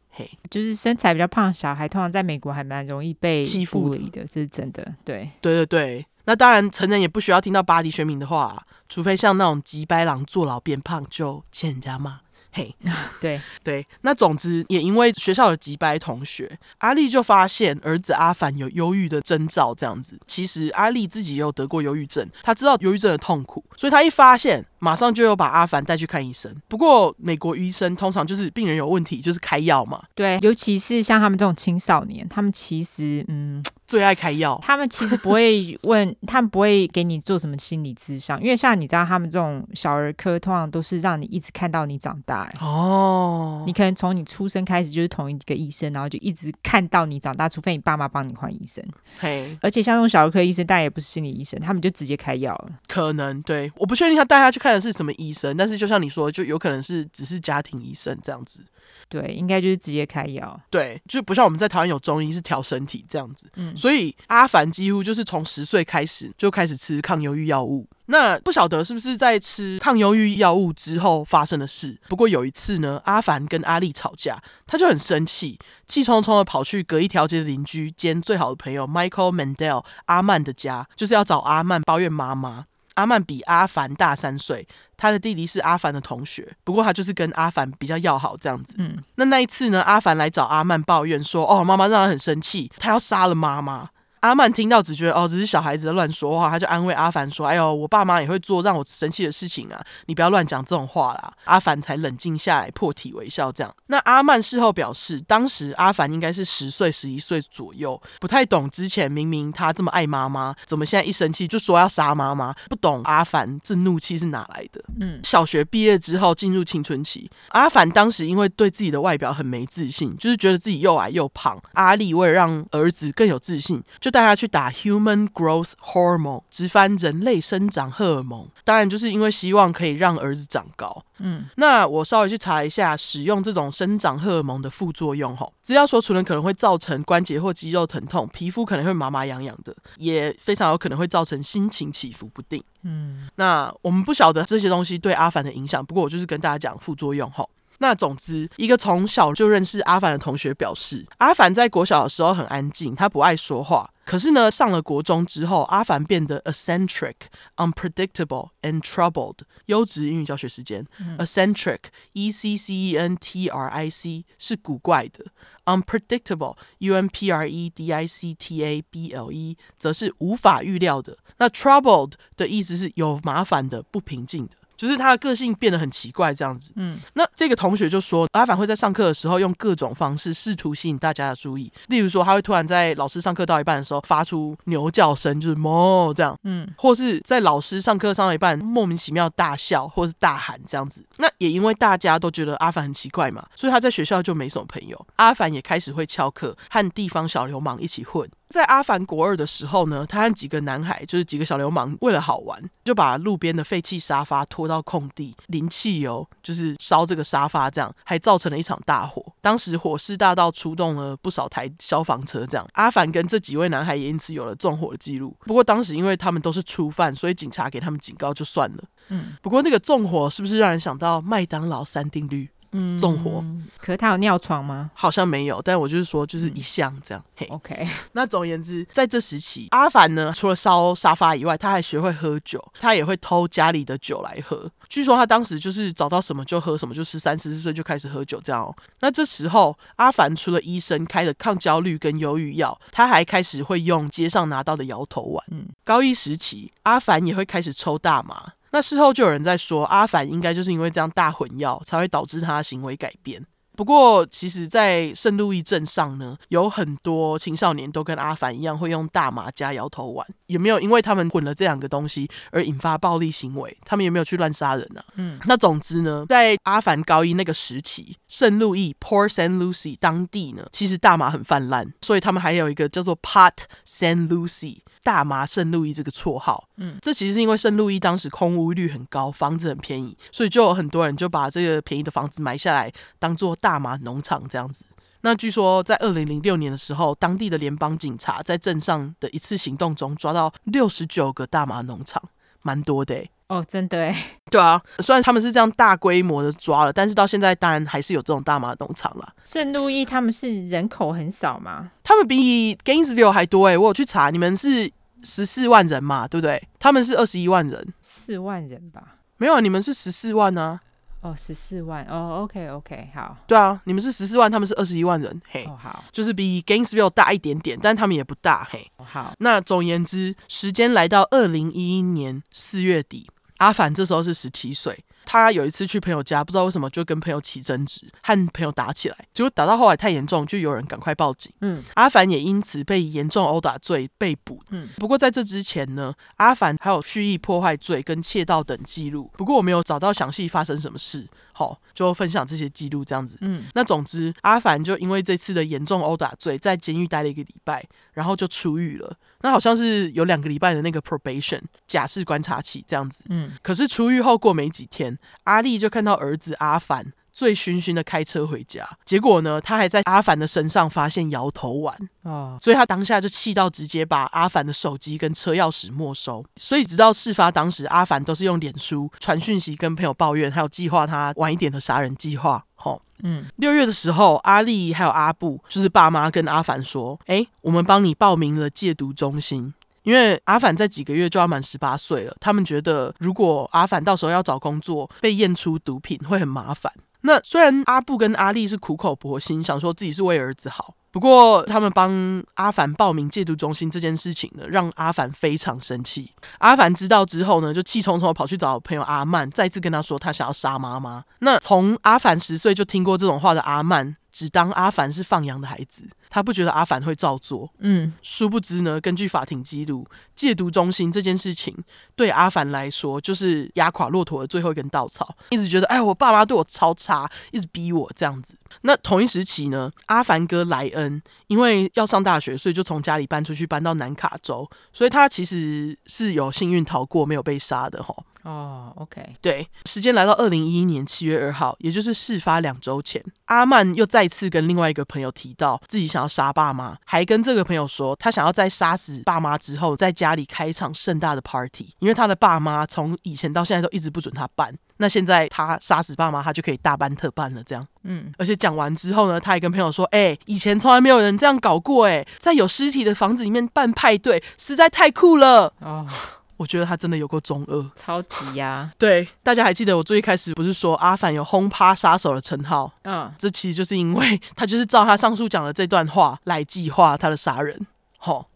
[0.48, 4.86] 就是身材比较胖的小孩，通常在美国还蛮容易被欺负的，这是真的。
[5.04, 6.06] 对，对对对。
[6.24, 12.20] 那当然，成人也不需要听到巴黎学名的话，除非像那种吉白狼坐牢变胖，就欠人家骂。
[12.50, 12.74] 嘿，
[13.20, 13.86] 对对。
[14.02, 19.74] 那总之，也因为学校的吉白同学，阿丽就发现儿子阿凡有忧郁的征兆。
[19.74, 24.64] 这样子，其实阿丽自己也有得过忧郁症，他知道忧郁症的痛苦，所以他一发现。
[24.78, 26.54] 马上就有把阿凡带去看医生。
[26.68, 30.02] 不过美国医生通常就是病人有问题就是开药嘛。
[30.14, 34.58] 对，尤其是像他们这种青少年，他们其实嗯最爱开药。
[34.62, 42.52] 他们其实不会问，他们不会给你做什么心理咨商，因为像你知道，他们这种小儿科通常都是让你一直看到你长大。
[42.60, 43.64] 哦。
[43.66, 48.84] 你可能从你出生开始就是同一个医生，然后就一直看到你长大，除非你爸妈帮你换医生。
[49.18, 49.58] 嘿。
[49.60, 52.70] 而且像这种小儿科医生，但也不是心理医生，他们就直接开药了。
[52.86, 54.67] 可能对，我不确定他带他去看。
[54.68, 55.56] 看的是什么医生？
[55.56, 58.62] 但是就像你说，就有可能是只是家庭医生这样子。
[59.08, 60.60] 对，应该就是直接开药。
[60.68, 63.46] 对，就不像我们在台湾有中医是调身体这样子。
[63.56, 67.86] 嗯，所以阿凡几乎就是从十岁开始就开始吃抗忧郁药物。
[68.06, 71.98] 那不晓得是不是在吃抗忧郁药物之后发生的事？
[72.08, 82.66] 不过有一次呢，阿凡跟阿丽吵架，他就很生气，气冲冲的跑去隔一条街的邻居兼最好的朋友 Michael Mandel 阿曼的家，就是要找阿曼抱怨妈妈。
[82.98, 88.74] 阿曼比阿凡大三岁，他的弟弟是阿凡的同学，不过他就是跟阿凡比较要好这样子。
[88.78, 103.50] 嗯，那那一次呢，阿凡来找阿曼抱怨说：“哦，妈妈让他很生气，他要杀了妈妈。”阿曼听到只觉得哦，只是小孩子乱说话，他就安慰阿凡说：“哎呦，我爸妈也会做让我生气的事情啊，你不要乱讲这种话啦。”阿凡才冷静下来，破涕为笑。
[103.52, 112.54] 这样，那阿曼事后表示，当时阿凡应该是十岁、十一岁左右，不太懂之前明明他这么爱妈妈，怎么现在一生气就说要杀妈妈？
[112.68, 114.82] 不懂阿凡这怒气是哪来的？
[115.00, 121.60] 嗯，小学毕业之后进入青春期，阿凡当时因为对自己的外表很没自信，就是觉得自己又矮又胖。
[121.74, 128.48] 阿丽为了让儿子更有自信，就带他去打 Human Growth Hormone，直翻人类生长荷尔蒙。
[128.64, 131.04] 当然，就是因为希望可以让儿子长高。
[131.18, 135.36] 嗯，那我稍微去查一下使用这种生长荷尔蒙的副作用。
[135.36, 142.62] 吼，资料说除了可能会造成关节或肌肉疼痛，皮肤可能会麻麻痒痒的，也非常有可能会造成心情起伏不定。
[142.82, 147.28] 嗯，那我们不晓得这些东西对阿凡的影响，不过我就是跟大家讲副作用。
[147.30, 147.48] 吼。
[147.78, 153.90] 那总之，一个从小就认识阿凡的同学表示，阿凡在国小的时候很安静，他不爱说话。
[154.04, 157.14] 可是呢，上了国中之后，阿凡变得 eccentric、
[157.56, 159.40] unpredictable and troubled。
[159.66, 165.26] 优质英语教学时间、嗯、eccentric，e c c e n t r i c 是古怪的
[165.66, 171.18] ，unpredictable，u n p r e d i c t a b l e 则是无法预料的。
[171.36, 174.52] 那 troubled 的意思是有麻烦的、不平静的。
[174.78, 176.72] 就是他的个性变得很奇怪这样子。
[176.76, 191.04] 嗯，那这个同学就说，阿凡会在上课的时候用各种方式试图吸引大家的注意，例如说他会突然在老师上课到一半的时候发出牛叫声，就是哞这样，嗯，或是在老师上课上到一半莫名其妙大笑或是大喊这样子。
[191.16, 195.06] 那也因为大家都觉得阿凡很奇怪嘛，所以他在学校就没什么朋友。
[195.16, 198.28] 阿凡也开始会翘课，和地方小流氓一起混。
[198.48, 209.22] 在阿凡国二的时候呢，他和几个男孩，就是几个小流氓，为了好玩，就把路边的废弃沙发拖到空地，淋汽油，就是烧这个沙发，这样还造成了一场大火。
[209.40, 215.36] 当时火势大到出动了不少台消防车，这样阿凡跟这几位男孩也因此有了纵火的记录。
[215.40, 218.84] 不过当时因为他们都是初犯，所以警察给他们警告就算了。
[219.08, 222.48] 嗯，不过那个纵火是不是让人想到麦当劳三定律？
[222.72, 223.44] 嗯，纵火。
[223.78, 224.90] 可是他有尿床吗？
[224.94, 227.22] 好像没有，但我就是说，就是一项这样。
[227.24, 227.88] 嗯、嘿，OK。
[228.12, 234.70] 那总而言之，在这时期，阿凡呢，除了烧沙发以外，他还学会喝酒，他也会偷家里的酒来喝。
[234.88, 238.74] 据说他当时就是找到什么就喝什么，就十三、十四岁就开始喝酒这样哦。
[239.00, 245.44] 那这时候，阿凡除了医生开的抗焦虑跟忧郁药，他还开始会用街上拿到的摇头丸。
[245.50, 248.52] 嗯，高一时期，阿凡也会开始抽大麻。
[248.70, 253.44] 那事后就有人在说，阿凡应该就是因为这样大混药，才会导致他的行为改变。
[253.76, 260.26] 不过，其实，在圣路易镇上呢，有很多青少年都跟阿凡一样，会用大麻加摇头丸。
[260.46, 263.78] 也没有因为他们混了这两个东西而引发暴力行为？
[263.84, 265.04] 他们也没有去乱杀人、啊？
[265.14, 273.54] 嗯，那总之呢，在阿凡高一那个时期，圣路易 （Port Saint Lucie） 当地呢，其实大麻很泛滥，所以他们还有一个叫做 Pot
[273.86, 274.78] Saint Lucie。
[275.04, 284.84] 大麻圣路易这个绰号，嗯，这其实是因为圣路易当时空屋率很高，房子很便宜，所以就有很多人就把这个便宜的房子买下来，当做大麻农场这样子。
[285.22, 292.22] 那据说在二零零六年的时候，当地的联邦警察在镇上的一次行动中抓到六十九个大麻农场，
[292.62, 293.30] 蛮多的欸。
[293.48, 294.38] 哦，真的哎。
[294.50, 299.34] 对啊，虽然他们是这样大规模的抓了，但是到现在当然还是有这种大麻农场了。
[299.44, 301.90] 圣路易他们是人口很少吗？
[302.02, 304.90] 他们比 Gainesville 还多哎，我有去查，你们是。
[305.24, 306.62] 十四万人嘛，对不对？
[306.78, 309.16] 他们是二十一万人，四万人吧？
[309.36, 310.80] 没有，你们是十四万呢、啊。
[311.20, 313.36] 哦，十四万哦，OK OK，好。
[313.46, 318.88] 对啊，你们是十四万，他们是二十一万人，嘿，哦、好，就是比 Gainesville 大一点点，但他们也不大，嘿。
[318.98, 325.04] 哦、好，那总言之，时间来到二零一一年四月底，阿凡这时候是十七岁。
[325.30, 331.52] 他有一次去朋友家，不知道为什么就跟朋友起争执，和朋友打起来，结果打到后来太严重，就有人赶快报警。
[331.60, 334.62] 嗯，阿凡也因此被严重殴打罪被捕。
[334.70, 339.30] 嗯，不过在这之前呢，阿凡还有蓄意破坏罪跟窃盗等记录。
[339.36, 341.28] 不过我没有找到详细发生什么事。
[341.52, 343.36] 好，就分享这些记录这样子。
[343.42, 349.14] 嗯，那总之，阿凡就因为这次的严重殴打罪，在监狱待了一个礼拜，然后就出狱了。
[349.40, 353.24] 那好像是有两个礼拜的那个 probation 假释观察期这样子。
[353.28, 357.12] 嗯，可是出狱后过没几天，阿丽就看到儿子阿凡。
[357.38, 366.44] 醉醺醺的开车回家，结果呢，他还在阿凡的身上发现摇头丸啊，所以他当下就气到直接把阿凡的手机跟车钥匙没收。
[366.56, 372.64] 所以直到事发当时，阿凡都是用脸书传讯息跟朋友抱怨，还有计划他晚一点的杀人计划。
[372.74, 379.72] 吼，嗯，六月的时候，阿丽还有阿布就是爸妈跟阿凡说：“哎，我们帮你报名了戒毒中心，
[380.02, 396.32] 因为阿凡在几个月就要满十八岁了，他们觉得如果阿凡到时候要找工作被验出毒品会很麻烦。”那虽然阿布跟阿丽是苦口婆心想说自己是为儿子好，不过他们帮阿凡报名戒毒中心这件事情呢，让阿凡非常生气。
[396.58, 401.24] 阿凡知道之后呢，就气冲冲跑去找朋友阿曼，再次跟他说他想要杀妈妈。
[401.40, 406.08] 那从阿凡十岁就听过这种话的阿曼，只当阿凡是放羊的孩子。
[406.30, 411.76] 他不觉得阿凡会照做，嗯，殊不知呢，根据法庭记录，戒毒中心这件事情
[412.16, 418.56] 对阿凡来说就是压垮骆驼的最后一根稻草，一直觉得哎，我爸妈对我超差，一直逼我这样子。
[418.82, 428.14] 那同一时期呢，阿凡哥莱恩因为要上大学，所以就从家里搬出去，搬到南卡州，所以他其实是有幸运逃过，没有被杀的哈。
[428.44, 456.06] 哦，OK，对，时间来到二零一一年七月二号，也就是事发两周前，阿曼又再次跟另外一个朋友提到自己想要杀爸妈，还跟这个朋友说他想要在杀死爸妈之后，在家里开一场盛大的 party，因为他的爸妈从以前到现在都一直不准他办，那现在他杀死爸妈，他就可以大办特办了，这样，嗯，而且讲完之后呢，他还跟朋友说，哎、欸，以前从来没有人这样搞过，哎，在有尸体的房子里面办派对，实在太酷了，哦。
[456.58, 458.92] 我觉得他真的有过中二，超级呀、啊！
[458.98, 462.92] 对，大家还记得我最一开始不是说阿凡有轰趴杀手的称号？
[463.04, 467.86] 嗯，这其实就是因为他就是照他上述讲的这段话来计划他的杀人。
[468.18, 468.46] 吼，哦，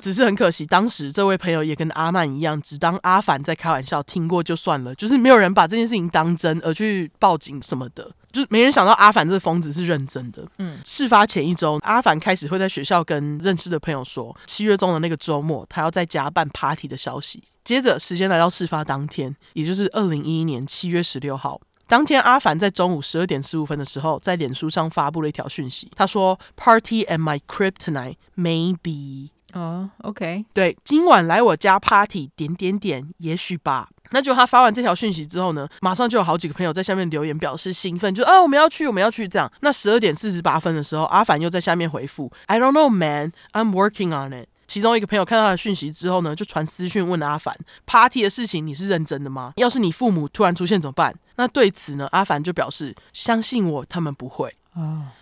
[0.00, 10.46] 只是很可惜，当时这位朋友也跟阿曼一样，只当阿凡在开玩笑，听过就算了，就是没有人把这件事情当真而去报警什么的，就是没人想到阿凡这个疯子是认真的。
[10.58, 17.42] 嗯，事发前一周，阿凡开始会在学校跟认识的朋友说，七月中的那个周末，他要在家办 party 的消息。
[17.64, 21.60] 接着，时间来到事发当天，也就是二零一一年七月十六号。
[21.88, 25.90] 当天，阿凡在中午十二点十五分的时候，在脸书上发布了一条讯息。
[25.94, 33.88] 他说：“Party at my crib tonight, maybe。”哦，OK，对，今晚来我家 party，点点点，也许吧。
[34.10, 39.50] 那就他发完这条讯息之后呢，马上就有好几个朋友在下面留言表示兴奋，就啊，我们要去，我们要去这样。
[39.60, 49.54] 那十二点四十八分的时候，阿凡又在下面回复：“I don't know, man, I'm working on it。”其中一个朋友看到他的讯息之后呢，就传私讯问阿凡：“Party 的事情你是认真的吗？
[49.56, 54.52] 要是你父母突然出现怎么办？”那对此呢，阿凡就表示相信我，他们不会。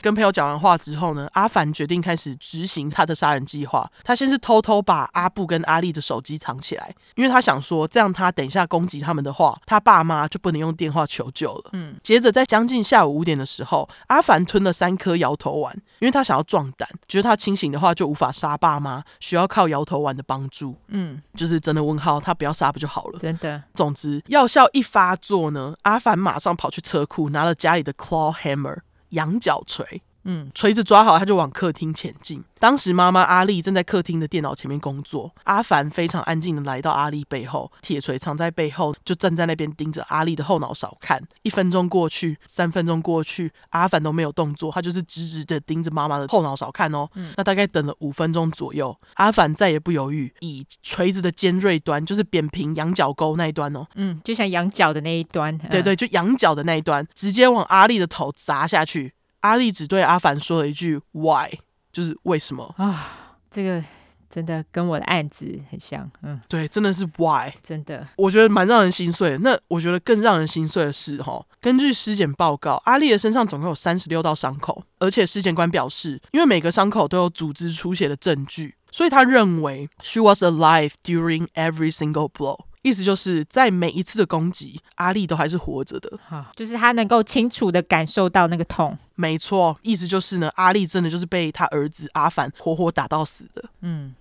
[0.01, 3.90] 跟朋友讲完话之后呢，阿凡决定开始执行他的杀人计划。
[4.03, 11.71] 他先是偷偷把阿布跟阿丽的手机藏起来，因为他想说，这样他等一下攻击他们的话，他爸妈就不能用电话求救了。
[11.73, 20.77] 嗯，接着在将近下午五点的时候，阿凡吞了三颗摇头丸，因为他想要壮胆，觉得他清醒的话就无法杀爸妈，需要靠摇头丸的帮助。
[20.88, 23.19] 嗯，就是真的问号，他不要杀不就好了？
[23.19, 23.62] 真的。
[23.75, 28.79] 总之，药效一发作呢，阿凡马上跑去车库拿了家里的 claw hammer。
[29.14, 32.42] 羊角锤，嗯，锤子抓好，他就往客厅前进。
[32.58, 41.22] 当时妈妈阿丽正在客厅的电脑前面工作，阿凡非常安静的来到阿丽背后，铁锤藏在背后，就站在那边盯着阿丽的后脑勺看。
[41.42, 47.06] 一分钟过去，三分钟过去，阿凡都没有动作，他就是直直的盯着妈妈的后脑勺看哦。
[47.14, 59.12] 嗯，那大概等了五分钟左右，阿凡再也不犹豫，以锤子的尖锐端，就是扁平羊角沟那一端哦，嗯，就像羊角的那一端，对对，就羊角的那一端，直接往阿丽的头砸下去。
[59.44, 61.59] 阿丽只对阿凡说了一句 “Why”，
[61.92, 63.37] 就是为什么啊？
[63.50, 63.85] 这个
[64.30, 69.38] 真的跟我的案子很像，嗯，对，真的是 “Why”，真的，我觉得蛮让人心碎的。
[69.38, 82.61] 那我觉得更让人心碎的是，哈，根据尸检报告，阿丽的身上总共有三十六道伤口，而且尸检官表示，因为每个伤口都有组织出血的证据，所以他认为 “She was alive during every single blow”。
[82.85, 86.18] 意思就是在每一次的攻击，阿丽都还是活着的，
[86.55, 88.97] 就是他能够清楚的感受到那个痛。
[89.14, 93.64] 没错，意思就是呢，阿丽真的就是被他儿子阿凡活活打到死的。
[93.81, 94.14] 嗯，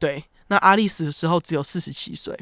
[0.00, 0.24] 对。
[0.48, 2.36] 那阿丽死的时候只有四十七岁。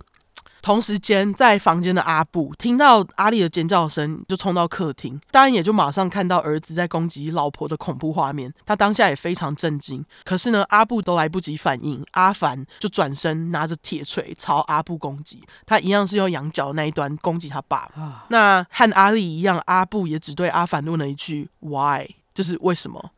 [0.60, 8.52] 同时间，在房间的阿布听到阿丽的尖叫声，就冲到客厅，当然也就马上看到儿子在攻击老婆的恐怖画面。
[8.66, 15.42] 他当下也非常震惊，可是呢，阿布都来不及反应，阿凡就转身拿着铁锤朝阿布攻击。
[15.64, 17.88] 他一样是用羊角那一端攻击他爸。
[18.28, 23.10] 那和阿丽一样，阿布也只对阿凡问了一句 “Why”，就是为什么。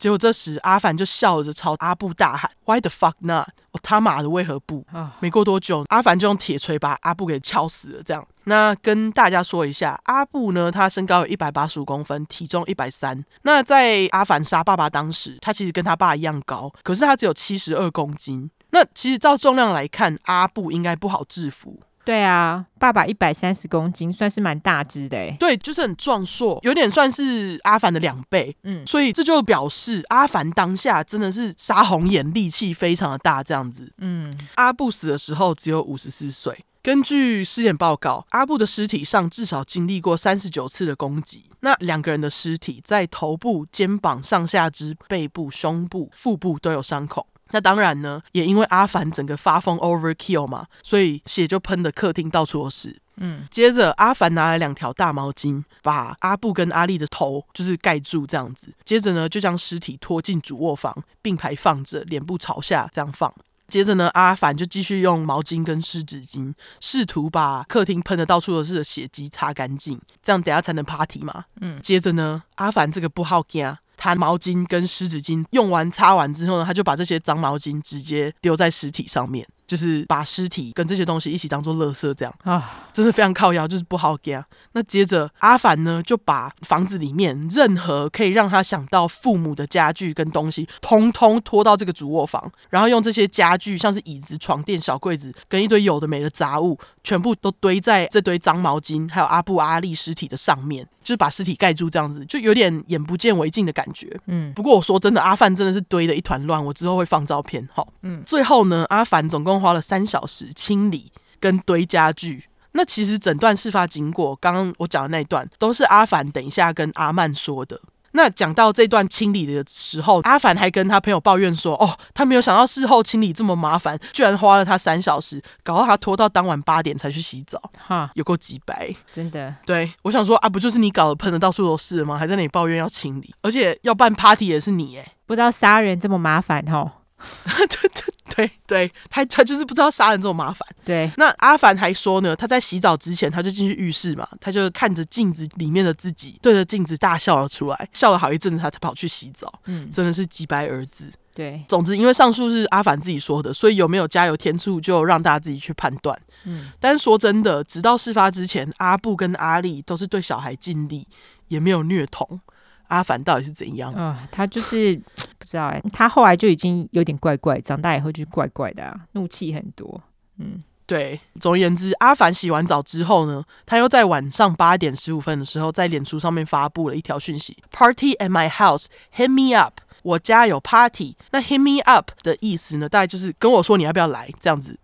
[0.00, 3.48] 结果这时，阿凡就笑着朝阿布大喊：“Why the fuck not？
[3.72, 4.82] 我他妈的为何不？”
[5.20, 8.02] 没过多久，阿凡就用铁锤把阿布给敲死了。
[8.02, 13.22] 这样，那跟大家说一下，阿布呢，他身高有一百八十五公分，体重一百三。
[13.42, 18.50] 那在阿凡杀爸爸当时，他其实跟他爸一样高，可是他只有七十二公斤。
[18.70, 21.78] 那其实照重量来看，阿布应该不好制服。
[22.04, 25.36] 对啊，爸爸一百三十公斤，算是蛮大只的诶。
[25.38, 28.56] 对，就是很壮硕，有点算是阿凡的两倍。
[28.62, 33.92] 嗯，所以这就表示阿凡当下真的是杀红眼，力气非常的大，这样子。
[33.98, 36.64] 嗯，阿布死的时候只有五十四岁。
[36.82, 41.44] 根据尸检报告，阿布的尸体上至少经历过三十九次的攻击。
[41.60, 47.26] 那两个人的尸体在头部、肩膀、上下肢、背部、胸部、腹部都有伤口。
[47.52, 52.96] 那当然呢，也因为阿凡整个发疯 overkill 嘛，所以血就喷的客厅到处都是。
[53.22, 58.72] 嗯，接着阿凡拿来两条大毛巾，把阿布跟阿丽的头就是盖住这样子。
[58.82, 63.32] 接着呢，就将尸体拖进主卧房，并排放着，脸部朝下这样放。
[63.68, 71.44] 接着呢，阿凡就继续用毛巾跟湿纸巾，试图把客厅喷的到处都是的血迹擦干净，这样等下才能 party 嘛。
[71.60, 73.76] 嗯，接着呢，阿凡这个不好惊。
[74.00, 79.46] 他毛巾跟湿纸巾用完擦完之后呢，他就把这些脏毛巾直接丢在尸体上面。
[79.70, 84.44] 就是把尸体跟这些东西一起当做垃圾，这样啊，真的非常靠腰，就是不好给啊。
[84.72, 104.18] 那接着阿凡呢，就把房子里面任何可以让他想到父母的家具跟东西，通通拖到这个主卧房，然后用这些家具，像是椅子、床垫、小柜子，跟一堆有的没的杂物，全部都堆在这堆脏毛巾还有阿布阿力尸体的上面，就是把尸体盖住，这样子就有点眼不见为净的感觉。
[104.26, 107.68] 嗯，不过我说真的，阿凡真的是堆的一团乱，我之后会放照片。
[107.72, 109.60] 好，嗯，最后呢，阿凡总共。
[109.60, 112.44] 花了三小时清理跟堆家具。
[112.72, 117.78] 那其实整段事发经过，刚刚我讲的那一段都是阿凡等一下跟阿曼说的。
[118.12, 129.54] 那讲到这段清理的时候，阿凡还跟他朋友抱怨说：“哦，他没有想到事后清理这么麻烦，居然花了他三小时，搞到他拖到当晚八点才去洗澡。”哈，有够鸡白，真的。
[129.64, 132.18] 对，我想说啊，不就是你搞得喷的到处都是吗？
[132.18, 136.92] 还在那里抱怨要清理，而且要办 party 也是你哎，不知道杀人这么麻烦哈。
[137.46, 137.90] 对对
[138.34, 140.66] 对对，他他就是不知道杀人这么麻烦。
[140.84, 149.52] 对，那阿凡还说呢，他在洗澡之前他就进去浴室嘛，他就看着镜子里面的自己，对着镜子大笑了出来，笑了好一阵子，他才跑去洗澡。
[149.66, 151.12] 嗯，真的是几白儿子。
[151.34, 156.18] 对，总之因为上述是阿凡自己说的，所以有没有加油添醋就让大家自己去判断。
[156.44, 161.06] 嗯，但是说真的，直到事发之前，阿布跟阿力都是对小孩尽力，
[161.48, 162.40] 也没有虐童。
[162.88, 164.28] 阿凡到底是怎样啊、哦？
[164.32, 170.00] 他就是不知道哎，他后来就已经有点怪怪，长大以后就怪怪的啊，怒气很多。
[170.38, 171.18] 嗯，对。
[171.40, 178.84] 总而言之，阿凡洗完澡之后呢，他又在晚上八点十五分的时候，在脸书上面发布了一条讯息：“Party at my house,
[179.16, 184.78] hit me up。”我家有 party，那 hit me up 的意思呢，大概就是跟我说你要不要来这样子。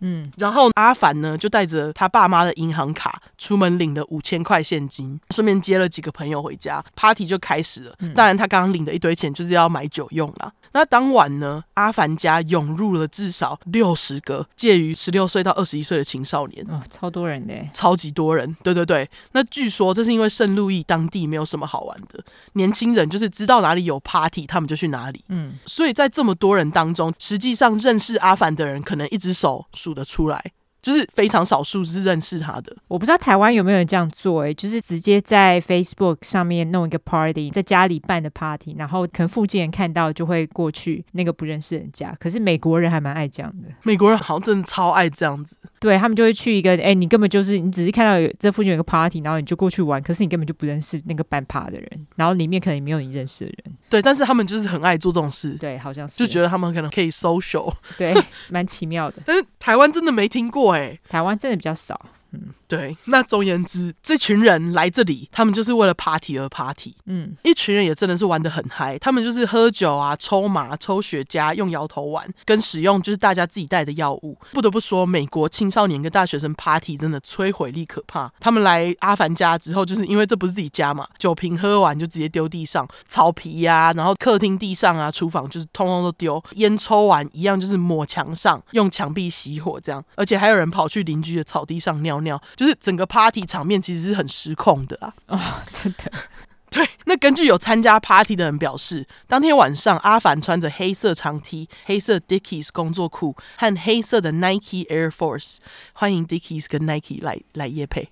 [0.00, 7.94] 嗯，然后阿凡呢就带着他爸妈的银行卡出门领了五千块现金，顺便接了几个朋友回家，party 就开始了。
[8.14, 10.52] 当然他刚刚领的一堆钱就是要买酒用啦。
[10.72, 18.56] 那当晚呢，阿凡家涌入了至少六十个介于十六岁到二十一岁的青少年，哦，超多人的，超级多人。
[18.62, 25.24] 对对对，那据说这是因为圣路易当地没有什么好玩的，年轻人就是知道哪里有 party，他们就去哪里。
[25.28, 30.52] 嗯，所以在这么多人当中，实际上认识阿凡的人，可能一只手数得出来。
[30.82, 42.14] 就是非常少数是认识他的，我不知道台湾有没有人这样做，欸，诶，就是直接在 Facebook 上面弄一个 party，在家里办的 party，然后可能附近人看到就会过去那个不认识人家。
[42.18, 56.16] 可是美国人还蛮爱这样的，美国人好像真的超爱这样子，对他们就会去一个，哎，欸，你根本就是你只是看到有这附近有个 party，然后你就过去玩，可是你根本就不认识那个办 party 的人，然后里面可能也没有你认识的人，对，但是他们就是很爱做这种事，对，好像是。
[56.16, 58.14] 就觉得他们可能可以 social，对，
[58.48, 62.00] 蛮奇妙的， 但是台湾真的没听过，欸，台湾真的比较少。
[62.32, 62.96] 嗯，对。
[63.06, 66.94] 那总而言之，这群人来这里，他们就是为了 party 而 party。
[67.06, 68.96] 嗯，一群人也真的是玩得很嗨。
[68.98, 74.38] 他们就是喝酒啊，抽麻、抽雪茄，用摇头丸，跟使用就是大家自己带的药物。
[74.52, 78.32] 不得不说，美国青少年跟大学生 party 真的摧毁力可怕。
[78.38, 86.40] 他们来阿凡家之后，就是因为这不是自己家嘛，酒瓶喝完就直接丢地上，草皮呀、啊，然后客厅地上啊，厨房就是通通都丢。
[86.54, 90.04] 烟抽完一样就是抹墙上，用墙壁熄火这样。
[90.14, 92.40] 而且还有人跑去邻居的草地上尿尿。
[92.60, 95.14] 就是整个 party 场面其实是很失控的啊！
[95.28, 95.40] 哦，
[95.72, 96.12] 真的。
[96.70, 105.56] 对，那根据有参加 party 的人表示，当天晚上阿凡穿着黑色长 T、黑色 Dickies 工作裤和黑色的 Nike Air Force，
[105.94, 108.10] 欢迎 Dickies 跟 Nike 来来夜配，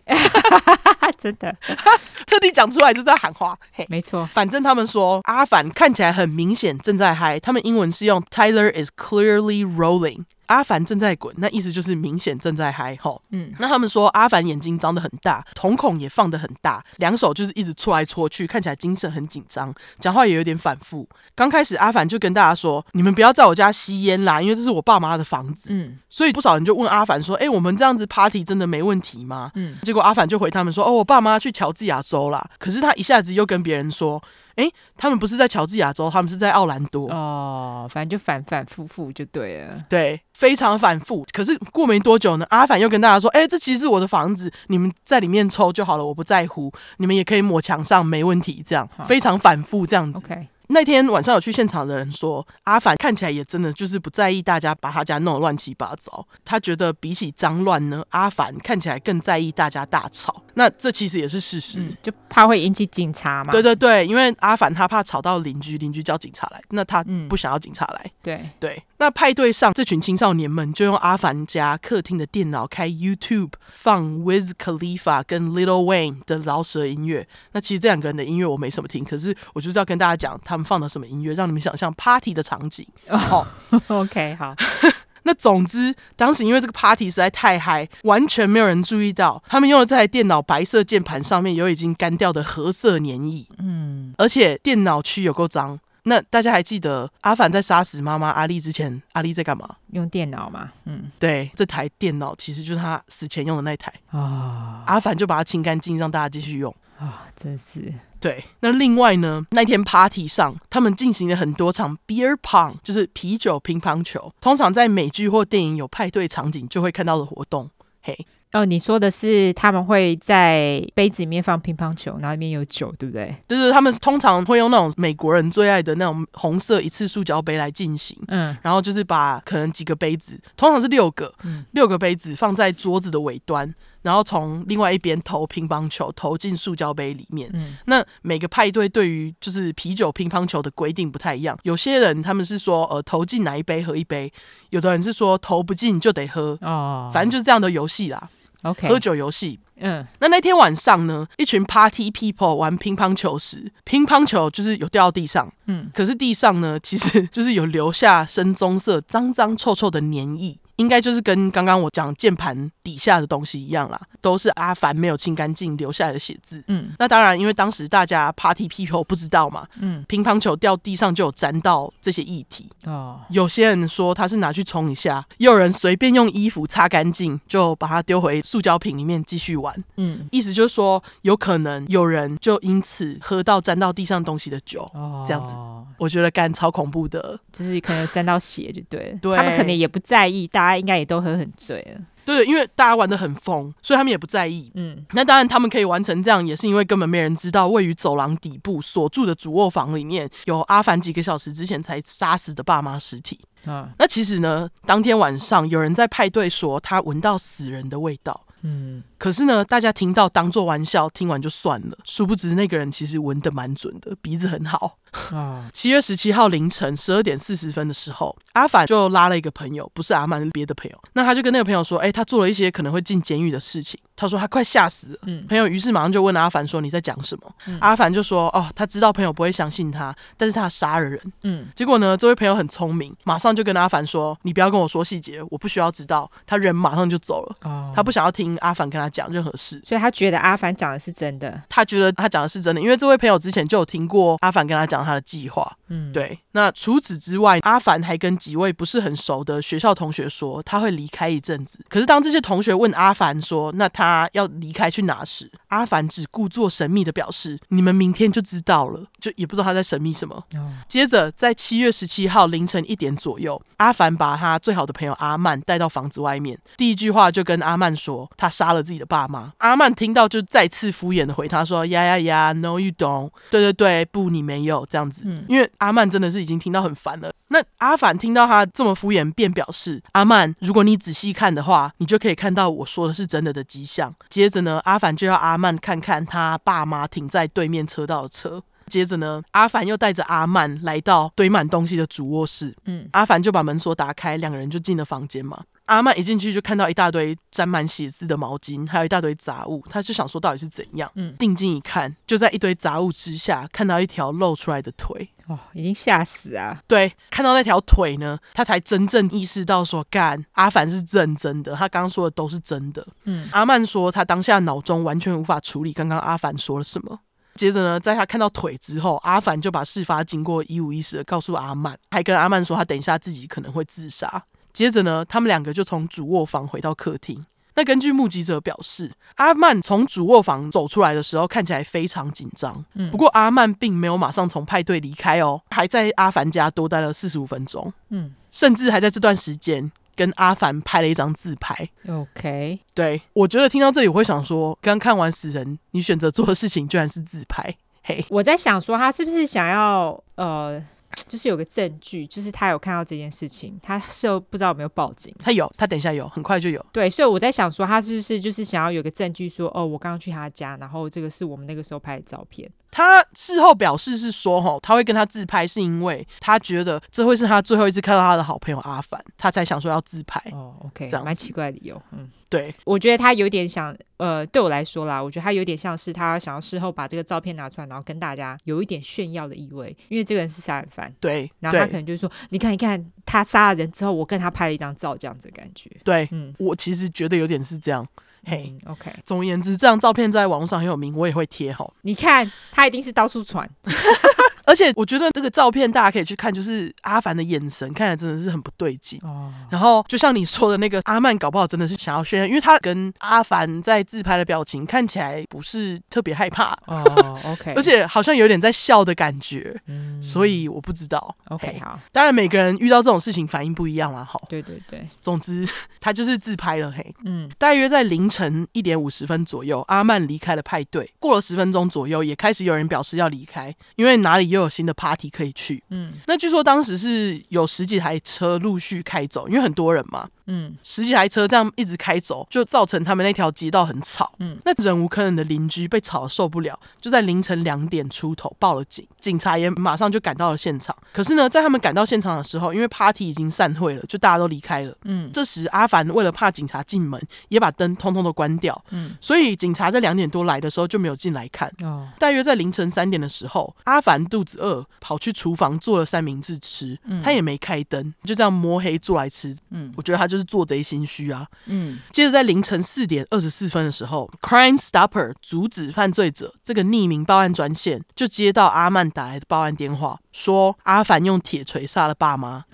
[1.21, 1.55] 真的，
[2.27, 3.59] 特地讲出来就是在喊话。
[3.71, 10.25] 嘿，没错，反正他们说阿凡看起来很明显正在嗨，他们英文是用 Tyler is clearly rolling。
[10.49, 13.23] 阿凡正在滚，那意思就是明显正在嗨吼。
[13.31, 21.09] 嗯，那他们说阿凡眼睛张得很大，瞳孔也放得很大，两手就是一直搓来搓去，看起来精神很紧张，讲话也有点反复。
[21.35, 34.23] 刚开始阿凡就跟大家说：“你们不要在我家吸烟啦，因为这是我爸妈的房子。”嗯，所以不少人就问阿凡说：“哎，我们这样子 party 真的没问题吗？”嗯，结果阿凡就回他们说：“哦，我爸妈去乔治亚州啦。”可是他一下子又跟别人说。
[34.59, 37.09] 哎，他们不是在乔治亚州，他们是在奥兰多。
[37.11, 39.81] 哦，反正就反反复复就对了。
[39.89, 41.25] 对，非常反复。
[41.33, 46.73] 可是过没多久呢，阿凡又跟大家说：“哎，这其实是我的房子，你们在里面抽就好了，我不在乎。
[46.97, 50.19] 你们也可以抹墙上，没问题。”这样非常反复这样子。
[50.19, 50.49] OK。
[50.69, 56.27] 那天晚上有去现场的人说，阿凡看起来也真的就是不在意大家把他家弄得乱七八糟。
[56.45, 60.43] 他觉得比起脏乱呢，阿凡看起来更在意大家大吵。
[60.55, 63.51] 那这其实也是事实，嗯、就怕会引起警察嘛。
[63.53, 68.03] 对对对，因为阿凡他怕吵到邻居，邻居叫警察来，那他不想要警察来。
[68.05, 68.83] 嗯、对对。
[69.01, 77.27] 那派对上，这群青少年们就用阿凡家客厅的电脑开 YouTube，放 Wiz Khalifa 跟 Little Wayne 的饶舌音乐。
[77.53, 82.87] 那其实这两个人的音乐我没什么听，可是我就是要跟大家讲他们放的什么音乐，让你们想象 party 的场景。
[83.09, 83.47] 哦，
[83.87, 84.55] OK，好。
[85.25, 93.47] 那总之，当时因为这个 party 实在太嗨，完全没有人注意到，他们用的这台电脑白色键盘上面有已经干掉的褐色粘液。
[93.59, 95.79] 嗯，而且电脑区有够脏。
[96.09, 99.77] 那大家还记得阿凡在杀死妈妈阿丽之前，阿丽在干嘛？
[99.93, 100.73] 用电脑嘛。
[100.87, 104.19] 嗯，对，这台电脑其实就是他死前用的那台啊。
[104.19, 107.93] 哦、阿凡就把它清干净，让大家继续用啊、哦，真是。
[108.21, 117.71] 对，那另外呢，那天 party 上，他们进行了很多场 beer pong，就是啤酒乒乓球，通常在美剧或电影有派对场景就会看到的活动。
[118.03, 123.35] 嘿，哦，你说的是他们会在杯子里面放乒乓球，然后里面有酒，对不对？
[123.47, 128.17] 就是他们通常会用那种美国人最爱的那种红色一次塑胶杯来进行。
[128.29, 133.75] 嗯，然后就是把可能几个杯子，通常是六个，嗯，六个杯子放在桌子的尾端，
[134.09, 137.51] 然后从另外一边投乒乓球，投进塑胶杯里面。
[137.53, 141.55] 嗯，那每个派对对于就是啤酒、乒乓球的规定不太一样。
[141.63, 144.31] 有些人他们是说，呃，投进哪一杯喝一杯；
[144.71, 146.59] 有的人是说投不进就得喝。
[146.63, 148.31] 哦，反正就是这样的游戏啦。
[148.63, 149.61] OK，喝酒游戏。
[149.77, 155.53] 嗯，那那天晚上呢，一群 Party People 玩乒乓球时，乒乓球就是有掉到地上。
[155.67, 160.59] 嗯，可是地上呢，其实 就是有留下深棕色、脏脏臭臭的粘液。
[160.79, 166.63] 应该就是跟刚刚我讲键盘底下的东西一样啦，都是阿凡没有清干净留下来的血渍。
[166.69, 172.71] 嗯，那当然，因为当时大家 party people 不知道嘛，嗯，乒乓球掉地上就有沾到这些液体。
[172.87, 179.75] 哦，有些人说他是拿去冲一下，也有人随便用衣服擦干净就把它丢回塑胶瓶里面继续玩。
[179.97, 184.89] 嗯，意思就是说，有可能有人就因此喝到沾到地上东西的酒。
[184.95, 185.53] 哦，这样子，
[185.99, 189.19] 我觉得干超恐怖的，就是可能沾到血就对了。
[189.21, 190.68] 对，他们可能也不在意大。
[190.69, 194.71] 他应该也都喝很醉了，对，因为大家玩的很疯，所以他们也不在意。
[194.75, 203.41] 嗯，那当然，他们可以玩成这样，也是因为根本没人知道，位于走廊底部所住的主卧房里面有阿凡几个小时之前才杀死的爸妈尸体。
[203.65, 208.45] 啊，那其实呢，当天晚上有人在派对说他闻到死人的味道。
[208.63, 211.99] 嗯，可是呢，大家听到当做玩笑，听完就算了。
[212.05, 214.97] 殊不知那个人其实闻得蛮准的，鼻子很好。
[215.33, 220.99] 啊， 七月十七号凌晨十二点四十分的时候，阿凡就拉了一个朋友，不是阿曼，是别的朋友。
[221.15, 225.19] 那他就跟那个朋友说：“哎、欸，他做了一些可能会进监狱的事情。”他说他快吓死了。
[225.23, 237.57] 嗯，朋友于是马上就问阿凡说：“你在讲什么？”嗯、阿凡就说：“哦，他知道朋友不会相信他，但是他杀了人。”嗯，结果呢，这位朋友很聪明，马上就跟阿凡说：“你不要跟我说细节，我不需要知道。”他人马上就走了。
[237.63, 241.63] 哦，他不想要听阿凡跟他讲任何事，所以他觉得阿凡讲的是真的。
[241.69, 245.77] 他觉得他讲的是真的，因为这位朋友之前就有听过阿凡跟他讲他的计划。
[245.89, 246.39] 嗯，对。
[246.53, 251.85] 那除此之外，阿凡还跟几位不是很熟的学校同学说他会离开一阵子。
[251.89, 260.35] 可是当这些同学问阿凡说：“那他要离开去哪时？”阿凡只故作神秘的表示：“你们明天就知道了。”就也不知道他在神秘什么。
[260.55, 260.73] 哦。
[260.89, 275.23] 接着在七月十七号凌晨一点左右，阿凡把他最好的朋友阿曼带到房子外面，第一句话就跟阿曼说：“他杀了自己的爸妈。”阿曼听到就再次敷衍的回他说：“呀呀呀，No you don't。”对对对，不，你没有这样子。
[275.25, 275.71] 嗯，因为。
[275.79, 277.31] 阿曼真的是已经听到很烦了。
[277.49, 288.61] 那阿凡听到他这么敷衍，便表示：“阿曼，如果你仔细看的话，你就可以看到我说的是真的的迹象。”接着呢，阿凡就要阿曼看看他爸妈停在对面车道的车。
[288.89, 292.75] 接着呢，阿凡又带着阿曼来到堆满东西的主卧室。
[292.87, 295.63] 嗯，阿凡就把门锁打开，两个人就进了房间嘛。
[295.89, 301.11] 阿曼一进去就看到一大堆沾满血渍的毛巾，还有一大堆杂物，他就想说到底是怎样？
[301.15, 305.31] 嗯，定睛一看，就在一堆杂物之下看到一条露出来的腿。
[305.47, 306.79] 哦，已经吓死啊！
[306.87, 313.07] 对，看到那条腿呢，他才真正意识到说，干，阿凡是认真的，他刚刚说的都是真的。
[313.25, 317.21] 嗯，阿曼说他当下脑中完全无法处理刚刚阿凡说了什么。
[317.55, 324.45] 接着呢，在他看到腿之后，阿凡就把事发经过一五一十的告诉阿曼，还跟阿曼说他等一下自己可能会自杀。
[324.79, 327.45] 接着呢，他们两个就从主卧房回到客厅。
[327.75, 332.85] 那根据目击者表示，阿曼从主卧房走出来的时候看起来非常紧张。
[332.95, 337.93] 嗯，不过阿曼并没有马上从派对离开哦，还在阿凡家多待了四十五分钟。
[338.11, 341.89] 嗯，甚至还在这段时间跟阿凡拍了一张自拍。
[342.09, 347.75] OK，对，我觉得听到这里我会想说，刚看完死人，你选择做的事情居然是自拍。
[348.05, 350.81] 嘿，我在想说，他是不是想要呃？
[351.27, 355.35] 就是有个证据，就是他有看到这件事情，他是不知道有没有报警。
[355.39, 356.85] 他有，他等一下有，很快就有。
[356.93, 362.71] 对，所以我在想说，他是不是就是想要有个证据说，哦，我刚刚去他家，然后这个是我们那个时候拍的照片。
[362.91, 370.43] 他事后表示是说，吼，他会跟他自拍，是因为他觉得这会是他最后一次看到他的好朋友阿凡，他才想说要自拍。
[370.53, 372.01] 哦，OK，这样蛮奇怪的理由。
[372.13, 381.15] 嗯，对，我觉得他有点想，呃，对我来说啦，我觉得他有点像是他想要事后把这个照片拿出来，然后跟大家有一点炫耀的意味，因为这个人是杀人犯。
[381.21, 385.91] 对，然后他可能就是说，你看，你看，他杀了人之后，我跟他拍了一张照，这样子的感觉。
[386.03, 388.07] 对，嗯，我其实觉得有点是这样。
[388.47, 389.15] 嘿、hey，OK。
[389.25, 391.87] 总而言之，这张照片在网络上很有名，我也会贴哈。
[392.01, 393.69] 你看，他一定是到处传。
[394.69, 399.19] 而且我觉得这个照片大家可以去看，就是阿凡的眼神看起来真的是很不对劲。
[399.23, 406.77] 哦，然后就像你说的那个阿曼，搞不好真的是想要炫耀，因为他跟阿凡在自拍的表情看起来不是特别害怕。
[406.87, 407.03] 哦，
[407.47, 409.75] OK，而且好像有点在笑的感觉。
[409.87, 411.35] 嗯，所以我不知道。
[411.49, 414.23] OK，好，当然每个人遇到这种事情反应不一样啦。
[414.23, 415.67] 好，对对对，总之
[415.99, 416.93] 他就是自拍了。
[416.93, 421.11] 嘿，嗯，大约在凌晨一点五十分左右，阿曼离开了派对。
[421.19, 425.83] 过了十分钟左右，也开始有人表示要离开，因为哪里又有新的 party 可以去。
[425.91, 430.29] 嗯，那据说当时是有十几台车陆续开走，因为很多人嘛。
[430.49, 434.33] 嗯，十几台车这样一直开走，就造成他们那条街道很吵。
[434.41, 440.97] 嗯，那忍无可忍的邻居被吵得受不了，就在凌晨两点出头报了警，警察也马上就赶到了现场。
[441.13, 444.95] 可是呢，在他们赶到现场的时候，因为 party 已经散会了，就大家都离开了。
[445.05, 448.83] 嗯，这时阿凡为了怕警察进门，也把灯通通都关掉。
[448.91, 451.71] 嗯，所以警察在两点多来的时候就没有进来看。
[451.83, 456.99] 哦，大约在凌晨三点的时候，阿凡肚子饿，跑去厨房做了三明治吃。
[457.05, 459.55] 嗯，他也没开灯，就这样摸黑做来吃。
[459.71, 461.47] 嗯，我觉得他就是做贼心虚啊。
[461.67, 472.65] 嗯，接着在凌晨四点二十四分的时候，Crime Stopper 阻止犯罪者这个匿名报案专线就接到阿曼打来的报案电话，说阿凡用铁锤杀了爸妈。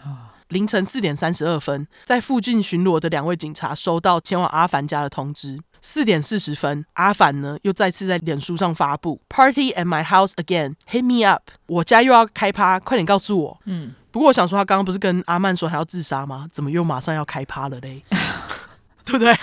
[0.48, 5.58] 凌晨四点三十二分，在附近巡逻的两位警察收到前往阿凡家的通知。
[5.80, 13.60] 四点四十分，阿凡呢又再次在脸书上发布 “Party at my house again, hit me up”，我家又要开趴，快点告诉我。
[13.64, 16.46] 嗯，不过我想说，他刚刚不是跟阿曼说他要自杀吗？
[16.52, 18.00] 怎么又马上要开趴了嘞？
[19.04, 19.36] 对不对？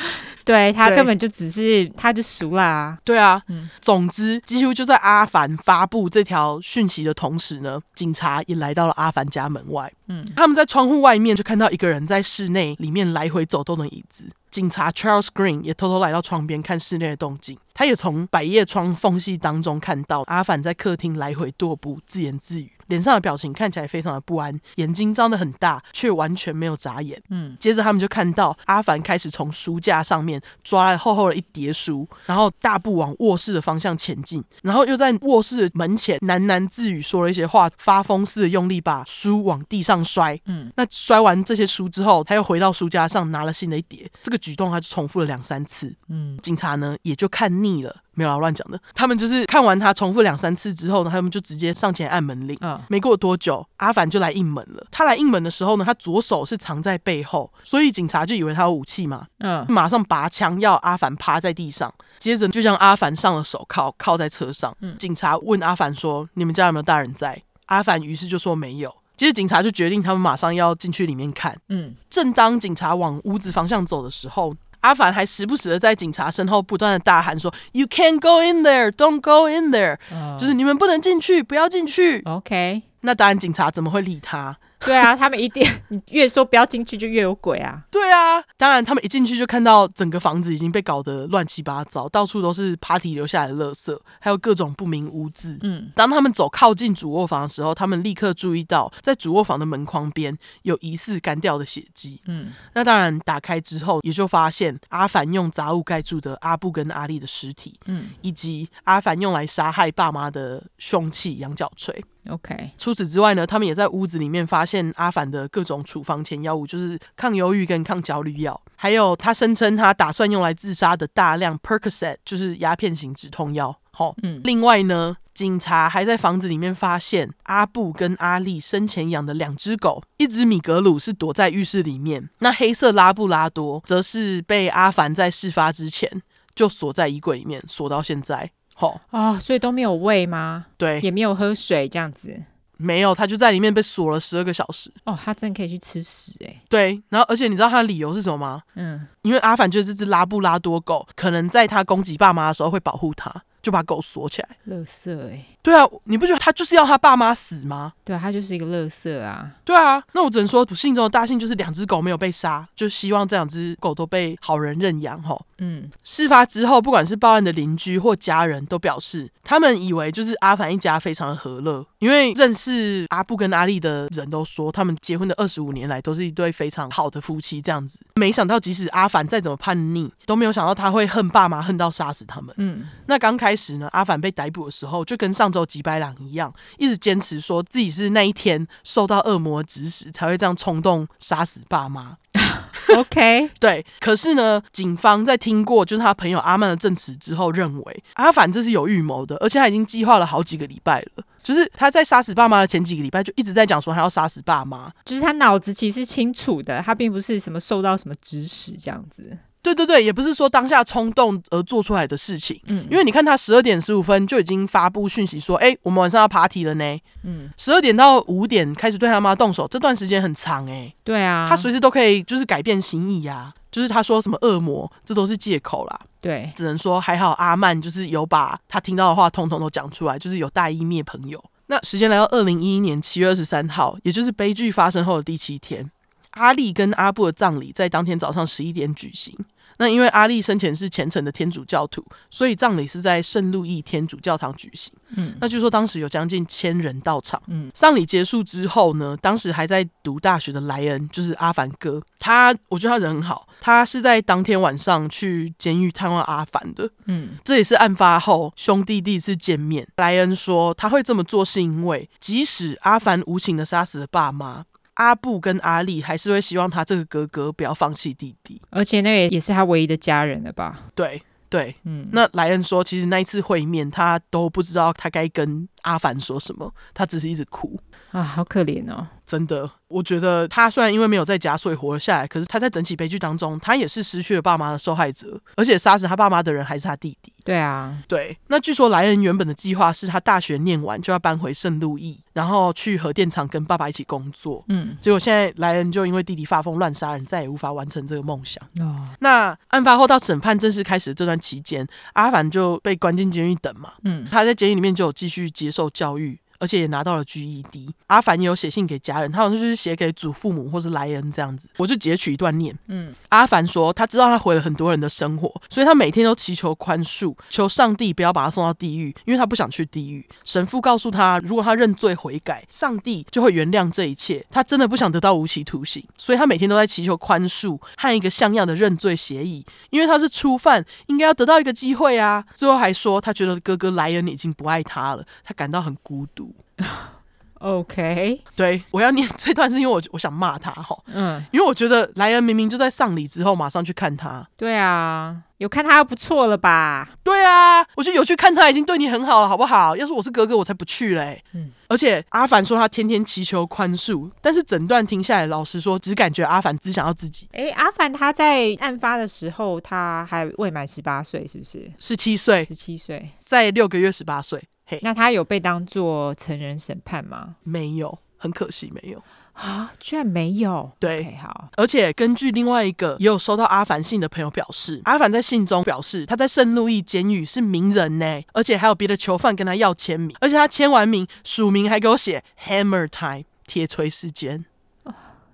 [0.46, 2.98] 对，他根本就只是他就熟啦。
[3.04, 9.92] 对啊，嗯，总之几乎就在阿凡发布这条讯息的同时呢，警察也来到了阿凡家门外。
[10.08, 14.24] 嗯，他们在窗户外面就看到一个人在室内里面来回走动的椅子。
[14.50, 22.72] 警察 Charles Green 也偷偷来到窗边看室内的动静，他也从百叶窗缝隙当中看到阿凡在客厅来回踱步，自言自语。
[22.92, 27.20] 脸上的表情看起来非常的不安，眼睛张得很大，却完全没有眨眼。
[27.30, 40.38] 嗯，接着他们就看到阿凡开始从书架上面抓了厚厚的一叠书，然后大步往卧室的方向前进，然后又在卧室的门前喃喃自语说了一些话，发疯似的用力把书往地上摔。
[40.46, 45.96] 嗯，那摔完这些书之后，他又回到书架上拿了新的一叠，这个举动他就重复了两三次。
[46.10, 47.96] 嗯，警察呢也就看腻了。
[48.14, 48.78] 没有啊，乱讲的。
[48.94, 52.58] 他们就是看完他重复两三次之后呢，他们就直接上前按门铃。
[52.60, 54.86] 嗯，没过多久，阿凡就来应门了。
[54.92, 59.28] 他来应门的时候呢，他左手是藏在背后，所以警察就以为他有武器嘛。
[59.40, 64.76] 嗯，马上拔枪要阿凡趴在地上，接着就将阿凡上了手铐，铐在车上。
[64.82, 68.94] 嗯，警察问阿凡说：“你们家有没有大人在？”阿凡于是就说没有。
[69.16, 71.56] 接着警察就决定他们马上要进去里面看。
[71.70, 74.52] 嗯，正当警察往屋子方向走的时候，
[74.82, 79.98] 阿凡还时不时的在警察身后不断的大喊说：“You can't go in there, don't go in there。”
[80.38, 82.22] 就是你们不能进去，不要进去。
[82.26, 84.58] OK，那当然，警察怎么会理他？
[84.86, 87.84] 对啊，他们一定 你越说不要进去，就越有鬼啊！
[87.92, 95.58] 对啊，当然，他们一进去就看到整个房子已经被搞得乱七八糟，到处都是 party 留下来的垃圾，还有各种不明污渍。
[95.62, 102.20] 嗯，当他们走靠近主卧房的时候，他们立刻注意到在主卧房的门框边有疑似干掉的血迹。
[102.26, 112.04] 嗯，那当然，打开之后也就发现阿凡用杂物盖住的阿布跟阿丽的尸体，嗯，以及阿凡用来杀害爸妈的凶器羊角锤。
[112.30, 123.76] OK，除此之外呢，他们也在屋子里面发现阿凡的各种处方前药物，就是抗忧郁跟抗焦虑药，还有他声称他打算用来自杀的大量 Percocet，就是鸦片型止痛药。
[123.92, 136.22] 好，嗯，另外呢，警察还在房子里面发现阿布跟阿丽生前养的两只狗，一只米格鲁是躲在浴室里面，那黑色拉布拉多则是被阿凡在事发之前
[136.56, 138.52] 就锁在衣柜里面，锁到现在。
[138.82, 140.66] 哦，哦，所以都没有喂吗？
[140.78, 142.36] 对，也没有喝水，这样子
[142.78, 144.92] 没有，他就在里面被锁了十二个小时。
[145.06, 146.62] 哦，他真可以去吃屎哎、欸！
[146.68, 148.64] 对，然后而且你知道他的理由是什么吗？
[148.74, 154.50] 嗯，因为阿凡就是这只拉布拉多狗，可能在他攻击爸妈的时候会保护他，就把狗锁起来。
[154.64, 155.46] 乐色哎、欸！
[155.62, 157.94] 对啊，你不觉得他就是要他爸妈死吗？
[158.04, 159.52] 对啊，他就是一个乐色啊！
[159.64, 165.40] 对啊，那我只能说不幸中的大幸就是两只狗没有被杀，就希望这两只狗都被好人认养吼。
[165.64, 178.00] 嗯，事发之后，不管是报案的邻居或家人都表示，他们以为就是阿凡一家非常的和乐，因为认识阿布跟阿丽的人都说，他们结婚的二十五年来都是一对非常好的夫妻这样子。
[178.16, 182.52] 没想到，即使阿凡再怎么叛逆，都没有想到他会恨爸妈恨到杀死他们。
[182.58, 192.18] 嗯，那刚开始呢，阿凡被逮捕的时候，就跟上周吉白朗一样，一直坚持说自己是那一天受到恶魔指使才会这样冲动杀死爸妈。
[192.96, 193.86] OK， 对。
[194.00, 201.24] 可是呢，警方在听过就是他朋友阿曼的证词之后，认为阿凡这是有预谋的，而且他已经计划了好几个礼拜了。
[201.44, 204.92] 就是他在杀死爸妈的前几个礼拜，就一直在讲说他要杀死爸妈。
[205.04, 209.38] 就是他脑子其实清楚的，他并不是什么受到什么指使这样子。
[209.62, 212.60] 对对对，也不是说当下冲动而做出来的事情。
[212.66, 217.00] 嗯，因为你看他十二点十五分就已经发布讯息说，哎，我们晚上要 party 了呢。
[217.24, 220.94] 嗯，十二点到五点开始对他妈动手，这段时间很长哎。
[221.04, 223.54] 对啊，他随时都可以就是改变心意呀。
[223.72, 226.02] 就是他说什么恶魔，这都是借口啦。
[226.20, 231.42] 对，只能说还好阿曼就是有把他听到的话通通都讲出来，就是有大义灭朋友。
[231.68, 235.90] 那时间来到二零一一年七月二十三号，也就是悲剧发生后的第七天。
[236.32, 239.34] 阿力跟阿布的葬礼在当天早上十一点举行。
[239.82, 244.94] 那因为阿力生前是虔诚的天主教徒，所以葬礼是在圣路易天主教堂举行。
[245.16, 247.42] 嗯，那据说当时有将近千人到场。
[247.48, 256.88] 嗯，丧礼结束之后呢，当时还在读大学的莱恩，就是阿凡哥，他我觉得他人很好，他是在当天晚上去监狱探望阿凡的。
[257.06, 259.88] 嗯，这也是案发后兄弟第一次见面。
[259.96, 264.64] 莱恩说他会这么做是因为，即使阿凡无情的杀死了爸妈。
[265.02, 270.84] 阿布跟阿力还是会希望他这个哥哥不要放弃弟弟，而且那个也是他唯一的家人了吧？
[270.94, 272.08] 对对，嗯。
[272.12, 277.80] 那莱恩说，其实那一次会面，他都不知道他该跟阿凡说什么，他只是一直哭
[278.12, 279.70] 啊，好可怜哦，真的。
[279.88, 287.34] 我觉得他虽然因为没有在家，所以活了下来，可是他在整起悲剧当中，他也是失去了爸妈的受害者，而且杀死他爸妈的人还是他弟弟。
[287.44, 288.38] 对啊，对。
[288.48, 294.64] 那据说莱恩原本的计划是他大学念完就要搬回圣路易，然后去核电厂跟爸爸一起工作。
[294.70, 298.64] 嗯，结果现在莱恩就因为弟弟发疯乱杀人，再也无法完成这个梦想。
[298.80, 303.94] 哦，那案发后到审判正式开始的这段期间，阿凡就被关进监狱等嘛。
[304.04, 306.40] 嗯，他在监狱里面就有继续接受教育。
[306.62, 307.90] 而且也拿到了 GED。
[308.06, 311.68] 阿凡也有写信给家人，他好像就是写给祖父母或是莱恩这样子。
[311.78, 312.78] 我就截取一段念。
[312.88, 320.24] 嗯，阿凡说他知道他毁了很多人的生活，所以他每天都祈求宽恕，求上帝不要把他送到地狱，因为他不想去地狱。
[320.46, 324.46] 神父告诉他，如果他认罪悔改，上帝就会原谅这一切。
[324.52, 332.46] 他真的不想得到无期徒刑，所以他每天都在祈求宽恕和一个像样的认罪协议，因为他是初犯，应该要得到一个机会啊。
[332.54, 336.51] 最后还说他觉得哥哥莱恩已经不爱他了，他感到很孤独。
[337.62, 347.08] OK，对，我要念 这段是因为我我想骂他哈，嗯，因为我觉得莱恩明明就在丧礼之后马上去看他，对啊，有看他不错了吧？
[347.24, 349.96] 对啊，我觉得有去看他已经对你很好了，好不好？
[349.96, 351.44] 要是我是哥哥，我才不去嘞。
[351.54, 357.48] 嗯，而且阿凡说他天天祈求宽恕，但是整段听下来，老实说，只感觉阿凡只想要自己。
[357.54, 361.92] 哎，阿凡他在案发的时候他还未满十八岁，是不是？
[362.00, 364.60] 十七岁，十七岁，在六个月十八岁。
[365.02, 367.56] 那他有被当做成人审判吗？
[367.64, 369.24] 没有，很可惜没有
[369.54, 370.92] 啊，居然没有。
[371.00, 371.70] 对，okay, 好。
[371.76, 384.66] 而且根据另外一个也有收到阿凡信的朋友表示，阿凡在信中表示他在圣路易监狱是名人呢，而且还有别的囚犯跟他要签名，而且他签完名署名还给我写 Hammer Time 铁锤时间。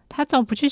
[0.08, 0.68] 他怎么不去？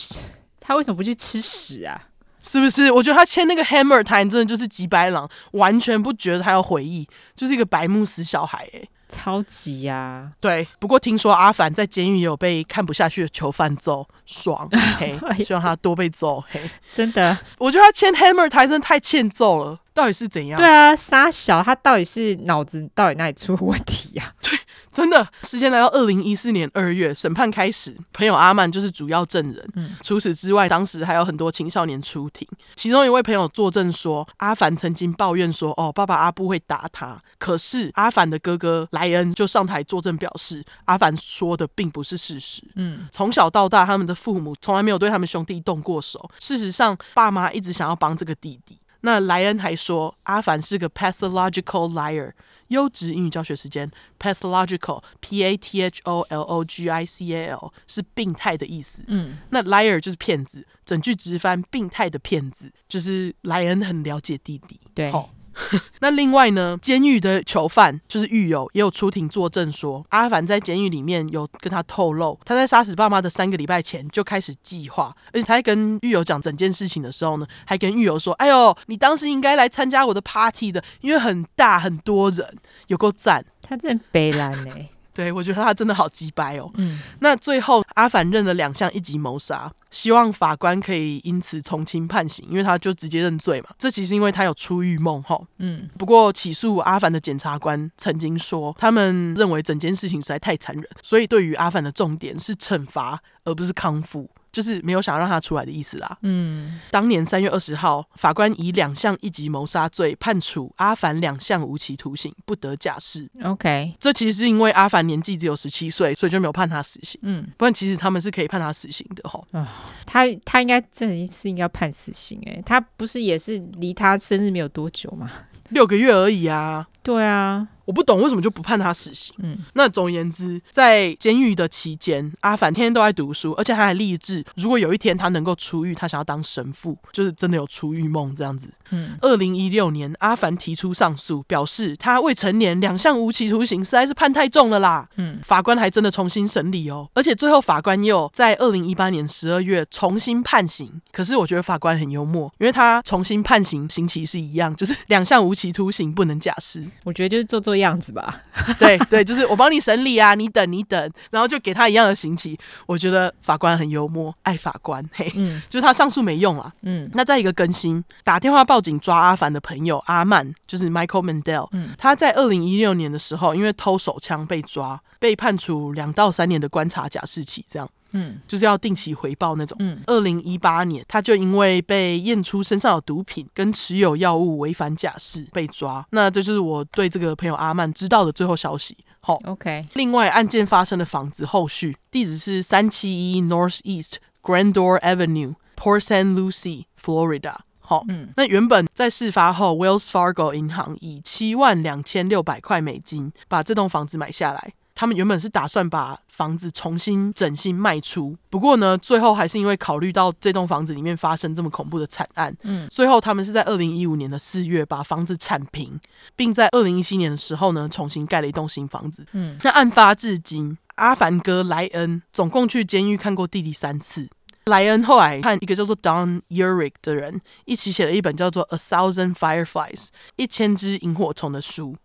[0.59, 2.09] 他为什么不去吃屎啊？
[2.47, 2.91] 是不是？
[2.91, 10.31] 我觉得他签那个 Hammer Time 真的就是吉白狼，完全不觉得他有回忆，就是一个白目死小孩哎、欸，超级呀、啊。
[10.39, 14.69] 对，不过听说阿凡在监狱也有被看不下去的囚犯揍，爽
[14.99, 16.61] 嘿，希望他多被揍嘿。
[16.93, 20.59] 真的，我觉得他签 Hammer Time 真的太欠揍了，到底是怎样？
[20.59, 24.35] 对啊，沙小他到底是脑子到底哪里出问题呀、啊？
[24.43, 24.59] 对。
[24.91, 29.69] 真的，时间来到二零一四年二月，审判开始，朋友阿曼就是主要证人。
[29.75, 32.47] 嗯，除此之外，当时还有很多青少年出庭。
[32.77, 42.63] 其中一位朋友作证说，阿凡曾经抱怨说：“哦，爸爸阿布会打他。”可是阿凡的哥哥莱恩就上台作证，表示阿凡说的并不是事实。
[42.75, 46.31] 嗯，从小到大，他们的父母从来没有对他们兄弟动过手。
[46.39, 48.79] 事实上，爸妈一直想要帮这个弟弟。
[49.05, 52.33] 那莱恩还说，阿凡是个 pathological liar。
[52.69, 53.89] 优质英语教学时间
[54.19, 59.03] ，pathological，p a t h o l o g i c a l 是病态的意思。
[59.07, 64.79] 嗯，那 liar 就是骗子，整句直翻，病态的骗子，就是莱恩很了解弟弟。
[64.95, 65.13] 对。
[65.99, 82.55] 那另外呢，监狱的囚犯就是狱友也有出庭作证说，阿凡在监狱里面有跟他透露，他在杀死爸妈的三个礼拜前就开始计划，而且他在跟狱友讲整件事情的时候呢，还跟狱友说：“哎呦，你当时应该来参加我的 party 的，因为很大很多人，
[82.87, 84.71] 有够赞。”他真的悲蓝呢。
[85.15, 86.69] 对，我觉得他真的好鸡掰哦。
[86.75, 93.69] 嗯，那最后阿凡认了两项一级谋杀，希望法官可以因此从轻判刑，因为他就直接认罪嘛。
[93.77, 95.41] 这其实因为他有出狱梦哈。
[95.59, 104.29] 嗯，不过起诉阿凡的检察官曾经说，他们认为整件事情实在太残忍，所以对于阿凡的重点是惩罚而不是康复。
[104.55, 106.17] 就是没有想让他出来的意思啦。
[106.21, 113.29] 嗯，当年三月二十号，法官以两项一级谋杀罪判处阿凡两项无期徒刑，不得假释。
[113.43, 117.19] OK，这其实是因为阿凡年纪只有十七岁，所以就没有判他死刑。
[117.23, 119.37] 嗯，不然其实他们是可以判他死刑的哈。
[119.51, 119.67] 啊、哦，
[120.05, 125.29] 他他应该这一次应该判死刑哎，他不是也是离他生日没有多久吗？
[125.69, 126.87] 六个月而已啊。
[127.03, 127.67] 对啊。
[127.85, 129.33] 我不懂为什么就不判他死刑。
[129.39, 138.69] 嗯，那总而言之，在监狱的期间，阿凡天天都在读书，而且他还立志，如果有一天他能够出狱，他想要当神父，就是真的有出狱梦这样子。
[138.91, 145.07] 嗯，二零一六年，阿凡提出上诉，表示他未成年，两项无期徒刑实在是判太重了啦。
[145.17, 151.01] 嗯，法官还真的重新审理哦，而且最后法官又在二零一八年十二月重新判刑。
[151.11, 156.85] 可是我觉得法官很幽默，因为他重新判刑刑期是一样，就是两项无期徒刑不能假释。
[157.03, 158.41] 我觉得就是做做样子吧，
[158.79, 162.57] 对对，就是我帮你审理啊，你等你等，然后就给他一样的刑期。
[162.85, 167.09] 我觉得法官很幽默，爱法官，嘿，嗯，就是他上诉没用啊，嗯。
[167.13, 177.89] 那再一个更新，打电话报警抓阿凡的朋友阿曼，就是 Michael Mandel，嗯，他在二零一六年的时候，因为偷手枪被抓，被判处两到三年的观察假释期，这样。
[178.11, 179.75] 嗯，就是要定期回报那种。
[179.79, 186.05] 嗯，二零一八年，他就因为被验出身上有毒品跟持有药物违反假释被抓。
[186.11, 188.97] 那这就是我对这个朋友阿曼知道的最后消息。
[189.19, 189.83] 好，OK。
[189.95, 196.35] 另外，案件发生的房子后续地址是三七一 North East Grandeur Avenue, Port St.
[196.35, 197.55] Lucie, Florida。
[197.79, 204.73] 好，嗯，那原本在事发后，Wells Fargo 银行以七万两千六百块美金把这栋房子买下来。
[204.95, 215.99] 他们原本是打算把房子重新整新卖出，不过呢，最后还是因为考虑到这栋房子里面发生这么恐怖的惨案，嗯，最后他们是在二零一五年的四月把房子铲平，
[216.35, 219.25] 并在二零一七年的时候呢，重新盖了一栋新房子。
[219.33, 224.29] 嗯，那案发至今，阿凡哥莱恩总共去监狱看过弟弟三次。
[224.67, 231.95] 莱恩后来和一个叫做 Don Urich 的人一起写了一本叫做《A Thousand Fireflies》一千只萤火虫的书。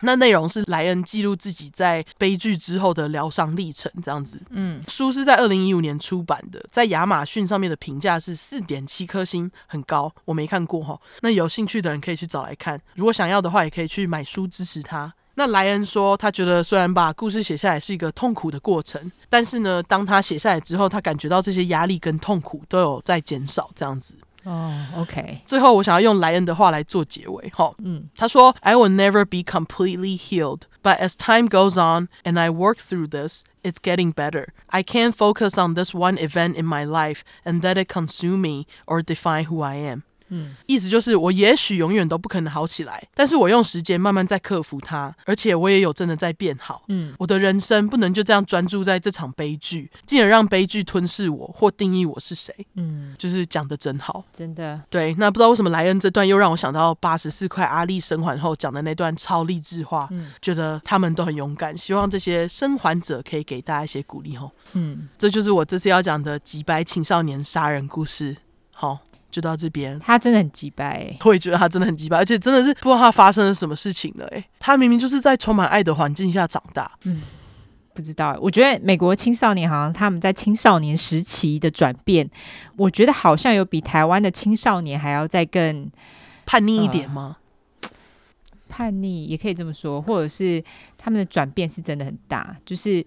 [0.00, 4.40] 那内容是莱恩记录自己在悲剧之后的疗伤历程，这样子。
[4.50, 10.12] 嗯，书是在二零一五年出版的，在亚马逊上面的评价是四点七颗星，很高。
[10.24, 12.80] 我没看过哈，那有兴趣的人可以去找来看。
[12.94, 15.12] 如果想要的话，也可以去买书支持他。
[15.34, 24.14] 那莱恩说，他觉得虽然把故事写下来是一个痛苦的过程，但是呢，当他写下来之后，他感觉到这些压力跟痛苦都有在减少，这样子。
[24.43, 25.41] 哦、oh，OK。
[25.47, 27.51] 最后，我想要用莱恩的话来做结尾。
[27.53, 33.43] 好，嗯，他说：“I will never be completely healed, but as time goes on and I work through this,
[33.63, 34.49] it's getting better.
[34.67, 38.67] I can't focus on this one event in my life and let it consume me
[38.85, 46.84] or define who I am.” 嗯，意思就是我也许永远都不可能好起来，但是我用时间慢慢在克服它，而且我也有真的在变好。
[46.88, 52.54] 嗯，我的人生不能就这样专注在这场悲剧，进而让悲剧吞噬我或定义我是谁。
[52.74, 54.80] 嗯，就是讲的真好，真的。
[54.88, 60.08] 对，那不知道为什么莱恩这段又让我想到八十四块阿力生还后讲的那段超励志话。
[60.10, 64.36] 嗯，觉得他们都很勇敢，希望这些生还者可以给大家一些鼓励。
[64.36, 68.36] 吼，嗯，这就是我这次要讲的几百青少年杀人故事。
[68.72, 68.98] 好。
[69.30, 77.22] 就到这边，他真的很急掰，欸，我也觉得他真的很急掰，而且真的是不知道他发生了什么事情了，哎，他明明就是在充满爱的环境下长大，嗯，
[77.94, 82.28] 不知道，我觉得美国青少年好像他们在青少年时期的转变，
[82.76, 85.90] 我觉得好像有比台湾的青少年还要再更
[86.44, 87.36] 叛逆一点吗？
[87.82, 87.88] 呃，
[88.68, 90.62] 叛逆也可以这么说，或者是
[90.96, 93.04] 他们的转变是真的很大，就是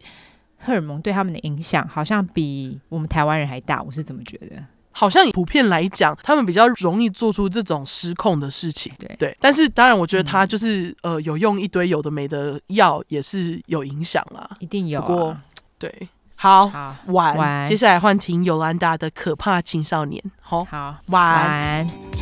[0.58, 4.64] 荷尔蒙对他们的影响好像比我们台湾人还大，我是怎么觉得。
[4.94, 8.94] 好像普遍来讲，他们比较容易做出这种失控的事情。
[9.00, 14.50] 对对，但是当然，我觉得他就是、嗯、呃，有用一堆有的没的药，也是有影响啦。
[14.60, 15.06] 一定有、啊。
[15.06, 15.38] 不过，
[15.78, 20.24] 对，好，好晚，晚接下来换听尤兰达的可怕青少年。
[20.40, 22.13] 好，好，晚。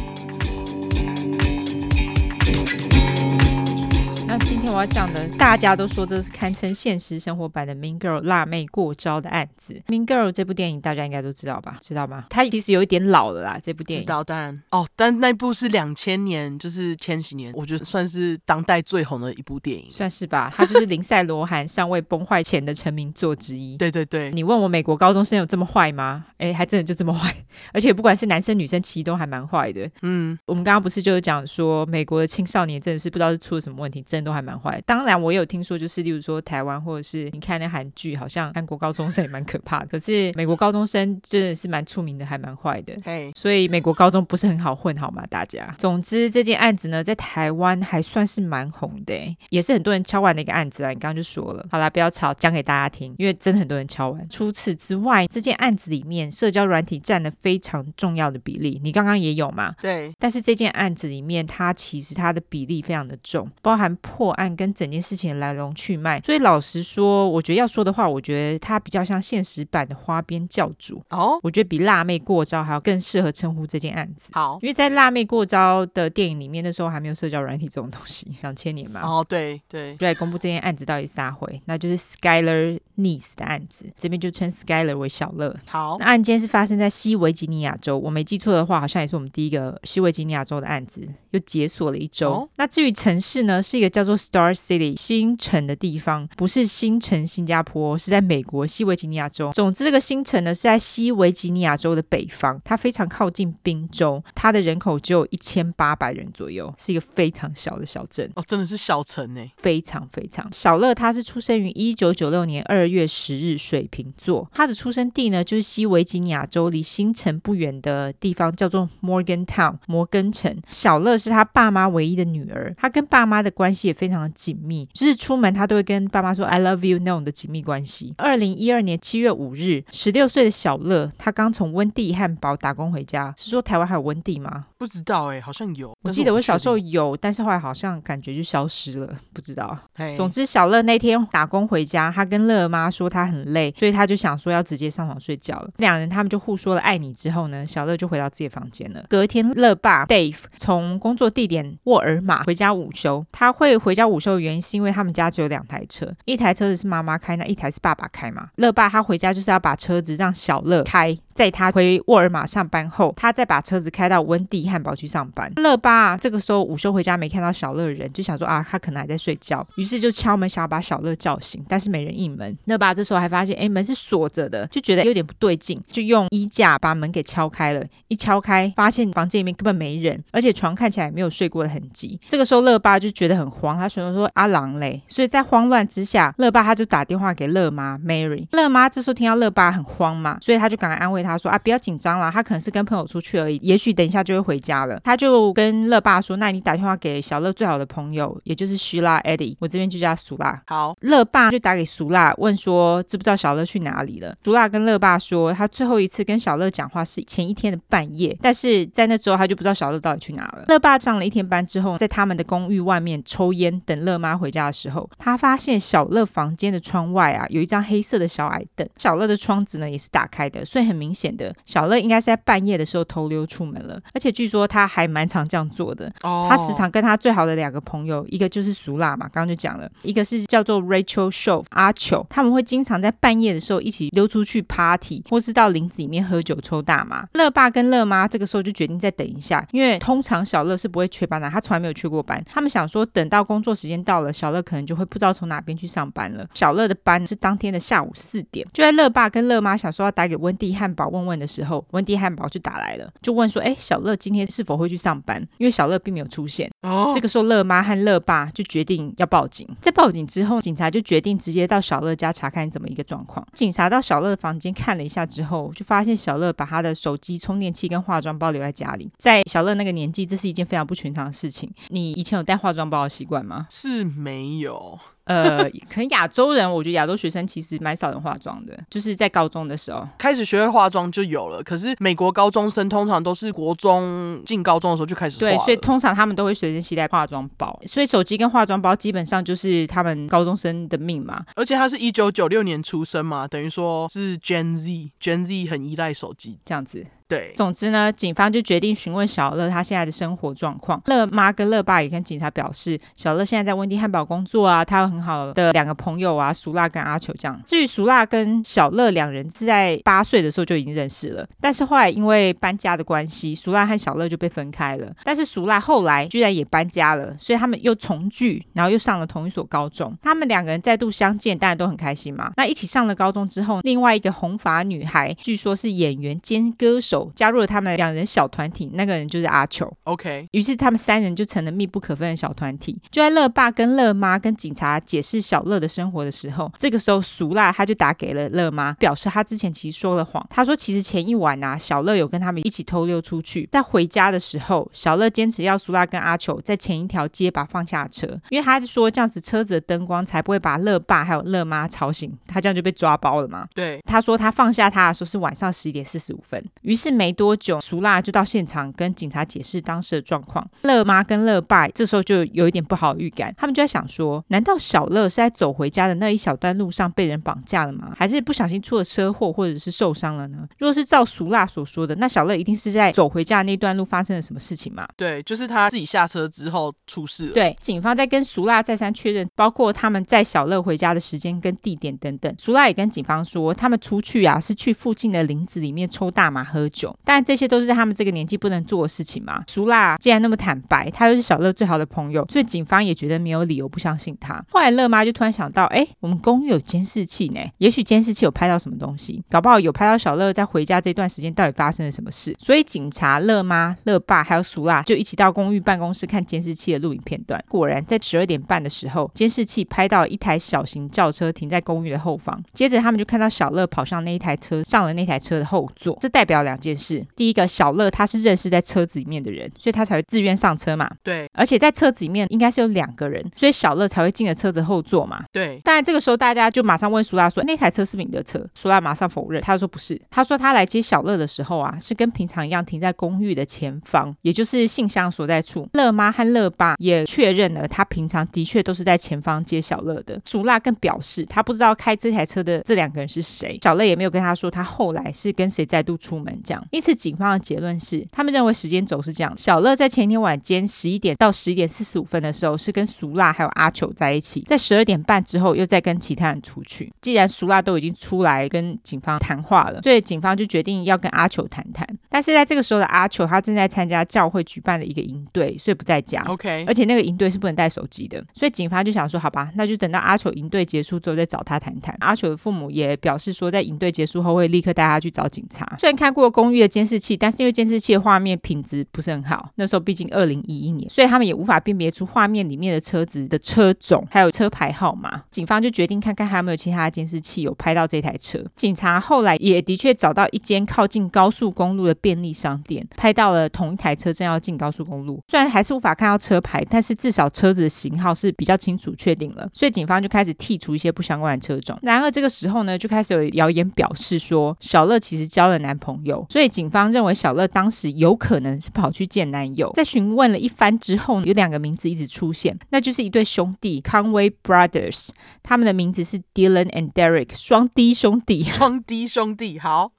[4.31, 9.73] 那今天我要讲的，大家都说这是堪称现实生活版的《Mean Girl》辣妹过招的案子。
[9.91, 11.77] 《Mean Girl》这部电影大家应该都知道吧？
[11.81, 12.27] 知道吗？
[12.29, 14.05] 它其实有一点老了啦，这部电影。
[14.05, 20.49] 知道，当然哦，但那部是两千年，就是千禧年，我觉得算是当代最红的一部电影，算是吧。
[20.55, 23.75] 它就是林赛·罗韩尚未崩坏前的成名作之一。
[23.83, 26.23] 对对对，你问我美国高中生有这么坏吗？
[26.37, 27.35] 哎，还真的就这么坏，
[27.73, 29.91] 而且不管是男生女生，其实都还蛮坏的。
[30.03, 34.81] 嗯，我们刚刚不是就是讲说，美国的青少年真的是不知道是出了什么问题，真的都还蛮坏。
[34.85, 39.87] 当然，我也有听说，就是例如说台湾或者是你看那韩剧，好像韩国高中生也蛮可怕的。
[39.87, 42.97] 可是美国高中生真的是蛮出名的，还蛮坏的。
[43.03, 45.25] 嘿，所以美国高中不是很好混，好吗？
[45.29, 45.73] 大家。
[45.77, 49.13] 总之，这件案子呢，在台湾还算是蛮红的，
[49.49, 50.89] 也是很多人敲完的一个案子啊。
[50.89, 54.27] 你刚刚就说了，好啦，不要吵，讲给大家听，因为真的很多人敲完。
[54.29, 58.79] 除此之外，这件案子里面，社交软体占了非常重要的比例。
[58.83, 59.73] 你刚刚也有嘛？
[59.81, 60.13] 对。
[60.19, 66.19] 但是这件案子里面，它其实它的比例非常的重，包含破案跟整件事情的来龙去脉。
[66.21, 71.39] 所以老实说，我觉得要说的话，我觉得它比较像现实版的花边教主哦。
[71.41, 74.31] 我觉得比辣妹过招还要更适合称呼这件案子。
[74.33, 79.01] 好，因为在辣妹过招的电影里面，那时候还没有社交软体这种东西，两千年嘛。
[79.01, 85.55] 哦，对对，就来公布这件案子到底是啥回，那就是 Skyler Neese 的案子，这边就称 Skyler 为小乐。
[85.65, 91.01] 好，那案件是发生在西维吉尼亚州，我没记错的话，好像也是我们第一个西维吉尼亚州的案子。
[91.31, 92.31] 又解锁了一周。
[92.31, 99.49] 哦、那至于城市呢，是一个叫做 Star City 星城的地方，不是新城新加坡，是在美国西维吉尼亚州。
[99.53, 108.29] 总之，这个新城呢是在西维吉尼亚州的北方，它非常靠近宾州，它的人口只有一千八百人左右，是一个非常小的小镇。
[108.35, 110.45] 哦，真的是小城呢，非常非常。
[110.51, 114.49] 小乐他是出生于一九九六年二月十日，水瓶座。
[114.53, 120.61] 他的出生地呢就是西维吉尼亚州离新城不远的地方，叫做 Morgan Town 摩根城。
[120.69, 121.21] 小乐。
[121.21, 128.15] 是他爸妈唯一的女儿，他跟爸妈的关系也非常的紧密，就是出门他都会跟爸妈说 “I love you” 那种的紧密关系。
[128.17, 133.31] 二零一二年七月五日，十六岁的小乐，他刚从温蒂汉堡打工回家。
[133.37, 134.65] 是说台湾还有温蒂吗？
[134.79, 135.95] 不知道哎、欸，好像有。
[136.01, 139.77] 我记得我小时候有，但是后来好像感觉就消失了，不知道。
[139.93, 145.69] 嘿总之，小乐那天打工回家，他跟乐妈说他很累，所以他就想说要直接上床睡觉了。
[145.77, 149.03] 两人他们就互说了爱你之后呢，小乐就回到自己的房间了。
[149.09, 153.25] 隔天，乐爸 Dave 从工作地点沃尔玛回家午休。
[153.31, 158.47] 他会回家午休的原因是因为他们家只有两台车，一台车子是妈妈开，那一台是爸爸开嘛。
[158.55, 165.51] 乐爸他回家就是要把车子让小乐开，在他回沃尔玛上班后，他再把车子开到温蒂汉堡去上班。
[165.57, 172.55] 乐爸这个时候午休回家没看到小乐人，就想说啊，他可能还在睡觉，于是就敲门想要把小乐叫醒，但是没人应门。
[172.65, 177.83] 乐爸这时候还发现，哎，门是锁着的，就觉得有点不对劲，就用衣架把门给敲开了。
[178.07, 182.19] 一敲开，发现房间里面根本没人，而且床看起来没有睡过的痕迹。
[182.27, 188.45] 这个时候，乐爸就觉得很慌，他选择说阿郎嘞，所以在慌乱之下，乐爸他就打电话给乐妈 Mary。
[188.51, 194.99] 乐妈这时候听到乐爸很慌嘛，所以他就赶快安慰他说啊，不要紧张啦，他可能是跟朋友出去而已，也许等一下就会回家了。
[195.03, 200.61] 他就跟乐爸说，那你打电话给小乐最好的朋友，也就是希拉 Eddie，我这边就叫苏拉。
[200.67, 204.35] 好，乐爸就打给苏拉问说，知不知道小乐去哪里了？
[204.43, 210.65] 苏拉跟乐爸说，他最后一次跟小乐讲话是前一天的半夜，但是在那之后他就不知道小乐到底去哪了。
[210.67, 226.11] 乐爸上了一天班之后，在他们的公寓外面抽烟，等乐妈回家的时候，他发现小乐房间的窗外啊有一张黑色的小矮凳，小乐的窗子呢也是打开的，所以很明显的，小乐应该是在半夜的时候偷溜出门了，而且据说他还蛮常这样做的。
[226.21, 237.23] 他时常跟他最好的两个朋友，一个就是苏拉嘛，刚刚就讲了，一个是叫做 Rachel Show 阿球，他他们会经常在半夜的时候一起溜出去 party，或是到林子里面喝酒抽大麻。
[237.33, 242.43] 乐爸跟乐妈这个时候就决定再等一下，因为通常小乐是不会缺班的，他从来没有缺过班。
[242.43, 246.43] 他们想说，等到工作时间到了，小乐可能就会不知道从哪边去上班了。
[246.55, 248.67] 小乐的班是当天的下午四点。
[248.73, 256.70] 就在乐爸跟乐妈想说要打给温蒂汉堡问问的时候，温蒂汉堡就打来了，就问说：“哎，小乐今天是否会去上班？”因为小乐并没有出现。
[256.81, 259.67] 哦，这个时候乐妈和乐爸就决定要报警。
[259.79, 263.45] 在报警之后，警察就决定直接到小乐家查看怎么一个状况。
[263.53, 269.09] 警察到小乐的房间看了一下之后，就发现小乐把他的手机、充电器跟化妆包留在家里。
[269.17, 271.71] 在小乐那个年纪，这是一件非常不寻常的事情。
[271.89, 273.67] 你以前有带化妆包的习惯吗？
[273.69, 274.99] 是没有。
[275.25, 281.61] 呃， 可能亚洲人，我觉得亚洲学生其实蛮少人化妆的，就是在高中的时候开始学会化妆就有了。
[281.63, 285.51] 可是美国高中生通常都是国中进高中的时候就开始化。
[285.51, 291.43] 对，所以通常他们都会随身携带化妆包，所以手机跟化妆包基本上就是他们高中生的命嘛。
[291.55, 297.05] 而且他是一九九六年出生嘛，等于说是 Gen Z，Gen Z 很依赖手机这样子。
[297.31, 301.01] 对，总之呢，警方就决定询问小乐他现在的生活状况。
[301.05, 307.57] 乐妈跟乐爸也跟警察表示，小乐现在在温蒂汉堡工作啊，他有很好的两个朋友啊，苏辣跟阿球这样。
[307.65, 315.09] 至于苏辣跟小乐两人是在八岁的时候就已经认识了，但是后来因为搬家的关系，苏辣和小乐就被分开了。
[315.23, 320.13] 但是苏辣后来居然也搬家了，所以他们又重聚，然后又上了同一所高中。
[320.21, 322.51] 他们两个人再度相见，当然都很开心嘛。
[322.57, 327.20] 那一起上了高中之后，另外一个红发女孩，据说是演员兼歌手。
[327.25, 329.91] 友加入了他们两人小团体，那个人就是阿球。
[330.03, 332.99] OK，于是他们三人就成了密不可分的小团体。
[333.09, 340.45] 就在乐爸跟乐妈跟警察解释小乐的生活的时候，这个时候苏辣他就打给了乐妈，表示他之前其实说了谎。
[340.49, 353.67] 他说其实前一晚啊，小乐有跟他们一起偷溜出去，在回家的时候，小乐坚持要苏辣跟阿球在前一条街把放下车，因为他说这样子车子的灯光才不会把乐爸还有乐妈吵醒，他这样就被抓包了嘛。
[353.73, 360.67] 对，他说他放下他的时候是晚上十一点四十五分，于是没多久，苏辣就到现场跟警察解释当时的状况。
[360.83, 368.13] 乐妈跟乐爸这时候就有一点不好预感，他们就在想说，难道小乐是在走回家的那一小段路上被人绑架了吗？
[368.15, 370.67] 还是不小心出了车祸或者是受伤了呢？
[370.77, 375.07] 如果是照苏辣所说的，那小乐一定是在走回家的那段路发生了什么事情嘛？
[375.15, 377.53] 对，就是他自己下车之后出事了。
[377.53, 382.53] 对，警方在跟苏辣再三确认，包括他们在小乐回家的时间跟地点等等。
[382.57, 386.87] 苏辣也跟警方说，他们出去啊是去附近的林子里面抽大麻喝
[387.23, 389.63] 但这些都是他们这个年纪不能做的事情嘛。
[389.67, 394.63] 苏辣既然那么坦白，他又是小乐最好的朋友，所以警方也觉得没有理由不相信他。
[394.69, 402.55] 后来乐妈就突然想到，哎，我们公寓有监视器呢，也许监视器有拍到什么东西，搞不好有拍到小乐在回家这段时间到底发生了什么事。
[402.59, 407.63] 所以警察、乐妈、乐爸还有苏辣就一起到公寓办公室看监视器的录影片段。
[407.69, 416.17] 果然在十二点半的时候，监视器拍到一台小型轿车停在公寓的后方，接着他们就看到小乐跑上那一台车，上了那台车的后座。
[416.19, 421.09] 这代表两件事：第一个，小乐他是认识在车子里面的人，所以他才会自愿上车嘛。
[421.23, 425.43] 对，而且在车子里面应该是有两个人，所以小乐才会进了车子后座嘛。
[425.51, 425.79] 对。
[425.83, 430.19] 当然这个时候大家就马上问苏拉说：“那台车是不是你的车？”苏拉马上否认，他说不是。
[430.29, 435.87] 他说他来接小乐的时候啊，是跟平常一样停在公寓的前方，也就是信箱所在处。
[435.93, 440.39] 乐妈和乐爸也确认了，他平常的确都是在前方接小乐的。
[440.45, 443.77] 苏拉更表示，他不知道开这台车的这两个人是谁。
[443.81, 446.61] 小乐也没有跟他说他后来是跟谁再度出门
[446.91, 457.11] 因此，警方的结论是，他们认为时间轴是这样：小乐在前一天晚间十一点到十一点四十五分的时候，是跟苏辣还有阿球在一起，在十二点半之后又再跟其他人出去。
[457.21, 462.07] 既然苏辣都已经出来跟警方谈话了，所以警方就决定要跟阿球谈谈。
[462.29, 466.41] 但是在这个时候的阿球，他正在参加教会举办的一个营队，所以不在家。
[466.47, 472.15] OK，而且那个营队是不能带手机的，所以警方就想说，好吧，那就等到阿球营队结束之后再找他谈谈。
[472.19, 475.95] 阿球的父母也表示说，在营队结束后会立刻带他去找警察。
[475.99, 485.41] 虽然看过公寓的监视器，但是因为监视器的画面品质不是很好，那时候毕竟二零一一年，所以他们也无法辨别出画面里面的车子的车种还有车牌号码。
[485.49, 488.63] 警方就决定看看还有没有其他的监视器有拍到这台车。
[488.75, 495.41] 警察后来也的确找到一间靠近高速公路的便利商店，拍到了同一台车正要进高速公路。
[495.47, 499.67] 虽然还是无法看到车牌，但是至少车子的型号是比较清楚确定了。
[499.73, 501.97] 所以警方就开始剔除一些不相关的车种。
[502.03, 509.89] 然而这个时候呢，就开始有谣言表示说小乐其实交了男朋友，所以警方认为小乐当时有可能是跑去见男友。
[509.93, 515.29] 在询问了一番之后，有两个名字一直出现，那就是一对兄弟 Conway Brothers，
[515.63, 520.11] 他们的名字是 Dylan and Derek，双 D 兄弟，双 D 兄弟，好。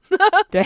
[0.50, 0.62] 对，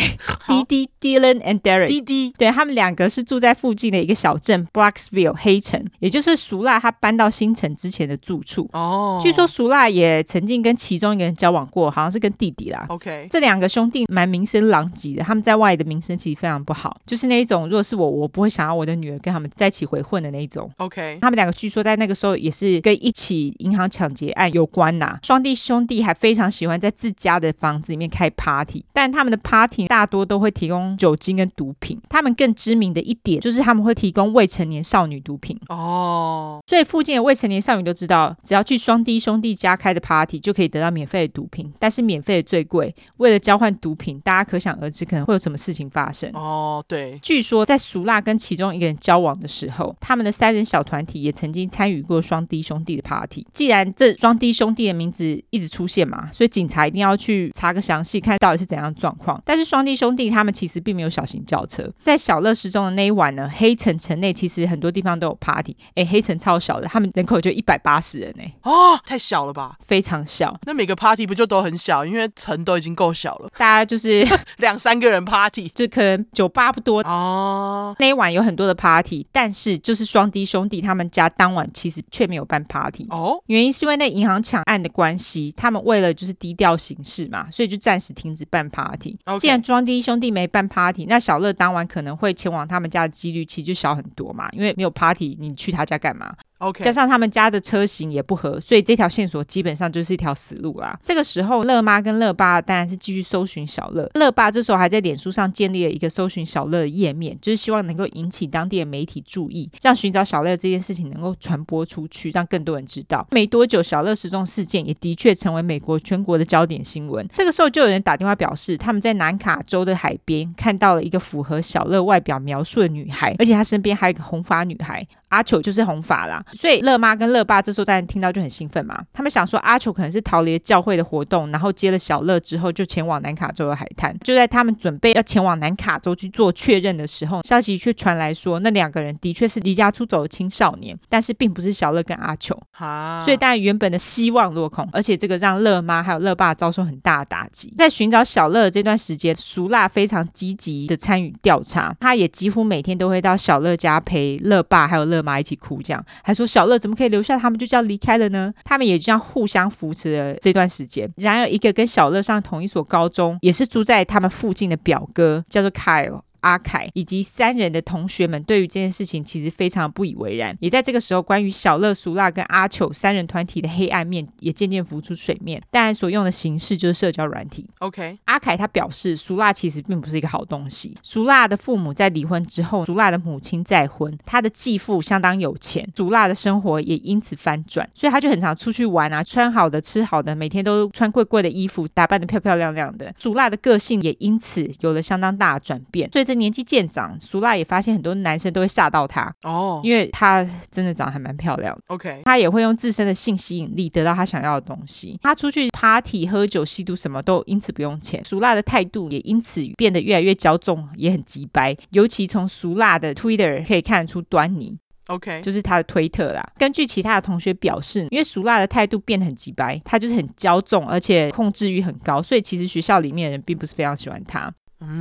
[0.46, 8.68] 滴滴 Dylan and Derek，滴滴，对，他们两个是住在附近的一个小镇 Blacksville 黑城，也就是苏辣他搬到新城之前的住处。
[8.72, 12.84] 哦，据说苏辣也曾经跟其中一个人交往过，好像是跟弟弟啦。
[12.88, 20.70] OK，这两个兄弟蛮名声狼藉的，他们在外的名声其实非常不好，就是那一种，如果是我，我不会想要我的女儿跟他们在一起回混的那一种。
[20.78, 25.18] OK，他们两个据说在那个时候也是跟一起银行抢劫案有关呐。
[25.22, 42.94] 双弟兄弟还非常喜欢在自家的房子里面开 party，但他们的 Party 大多都会提供酒精跟毒品，他们更知名的一点就是他们会提供未成年少女毒品哦，所以附近的未成年少女都知道，只要去双 D 兄弟家开的 Party 就可以得到免费的毒品，但是免费的最贵。
[43.18, 46.84] 为了交换毒品，大家可想而知可能会有什么事情发生哦。
[46.86, 53.46] 对，据说在苏辣跟其中一个人交往的时候，他们的三人小团体也曾经参与过双 D 兄弟的 Party。
[53.52, 59.25] 既然这双 D 兄弟的名字一直出现嘛，所以警察一定要去查个详细，看到底是怎样的状况。
[59.44, 65.76] 但是双弟兄弟他们其实并没有小型轿车，在小乐失踪的那一晚呢，黑城城内其实很多地方都有 party。
[65.94, 68.42] 哎，黑城超小的，他们人口就一百八十人呢。
[68.62, 69.76] 哦，太小了吧？
[69.86, 70.58] 非常小。
[70.64, 72.04] 那每个 party 不就都很小？
[72.04, 74.26] 因为城都已经够小了，大家就是
[74.58, 77.94] 两三个人 party，就可能酒吧不多哦。
[77.98, 83.42] 那一晚有很多的 party，但是就是双弟兄弟他们家当晚其实却没有办 party 哦。
[83.46, 89.05] 原因是因为那银行抢案的关系，他们为了就是低调行事嘛，所以就暂时停止办 party。
[89.38, 96.34] 既然双 D 兄弟没办 party，那小乐当晚可能会前往他们家的几率其实就小很多嘛，因为没有 party，你去他家干嘛？
[96.58, 100.98] OK，加上他们家的车型也不合，所以这条线索基本上就是一条死路啦。
[101.04, 104.10] 这个时候，乐妈跟乐爸当然是继续搜寻小乐。
[104.14, 113.26] 乐爸这时候还在脸书上建立了一个搜寻小乐的页面，就是希望能够引起当地的媒体注意，让寻找小乐这件事情能够传播出去，让更多人知道。
[113.32, 117.26] 没多久，小乐失踪事件也的确成为美国全国的焦点新闻。
[117.34, 125.06] 这个时候，就有人打电话表示，他们在南卡州的海边看到了一个符合小乐外表描述的女孩，而且她身边还有一个红发女孩。
[125.28, 129.02] 阿球就是红发啦，所以乐妈跟乐爸这时候当然听到就很兴奋嘛。
[129.12, 134.16] 他们想说阿球可能是逃离了教会的活动，然后接了小乐之后就前往南卡州的海滩。
[134.20, 142.56] 就在他们准备要前往南卡州去做确认的时候，消息却传来说那两个人的确是离家出走的青少年，但是并不是小乐跟阿球。
[142.78, 147.74] 啊，所以当然原本的希望落空，而且这个让乐妈还有乐爸遭受很大的打击。
[147.76, 155.16] 在寻找小乐的这段时间，苏辣非常积极的参与调查，他也几乎每天都会到小乐家陪乐爸还有乐。
[155.16, 158.52] 乐妈一起哭，这样还说小乐怎么可以留下他们就这样离开了呢？
[158.64, 161.10] 他们也这样互相扶持了这段时间。
[161.16, 166.20] 然而，一个跟小乐上同一所高中，也是住在他们附近的表哥，叫做 Kyle。
[166.40, 170.56] 阿凯以及三人的同学们对于这件事情其实非常不以为然。
[170.60, 175.62] 也在这个时候，关于小乐、苏辣跟阿糗三人团体的黑暗面也渐渐浮出水面。
[175.70, 177.68] 当然，所用的形式就是社交软体。
[177.80, 180.96] OK，阿凯他表示，苏辣其实并不是一个好东西。
[181.02, 193.14] 苏辣的父母在离婚之后，苏辣的母亲再婚，他的继父相当有钱，苏辣的生活也因此翻转，所以他就很常出去玩啊，穿好的、吃好的，每天都穿贵贵的衣服，打扮得漂漂亮亮的。
[193.18, 196.10] 苏辣的个性也因此有了相当大的转变。
[196.10, 201.82] 所以这年纪渐长，苏辣也发现很多男生都会吓到她哦，因为她真的长得还蛮漂亮的。
[201.86, 205.18] OK，她也会用自身的性吸引力得到她想要的东西。
[205.22, 208.24] 她出去 party 喝酒、吸毒，什么都因此不用钱。
[208.24, 211.76] 苏辣的态度也因此变得越来越骄纵，也很急掰。
[211.90, 214.76] 尤其从苏辣的 Twitter 可以看得出端倪。
[215.08, 216.44] OK，就是他的推特啦。
[216.58, 224.52] 根据其他的同学表示，因为苏辣的态度变得很急白，他就是很骄纵，而且控制欲很高，所以其实学校里面的人并不是非常喜欢他。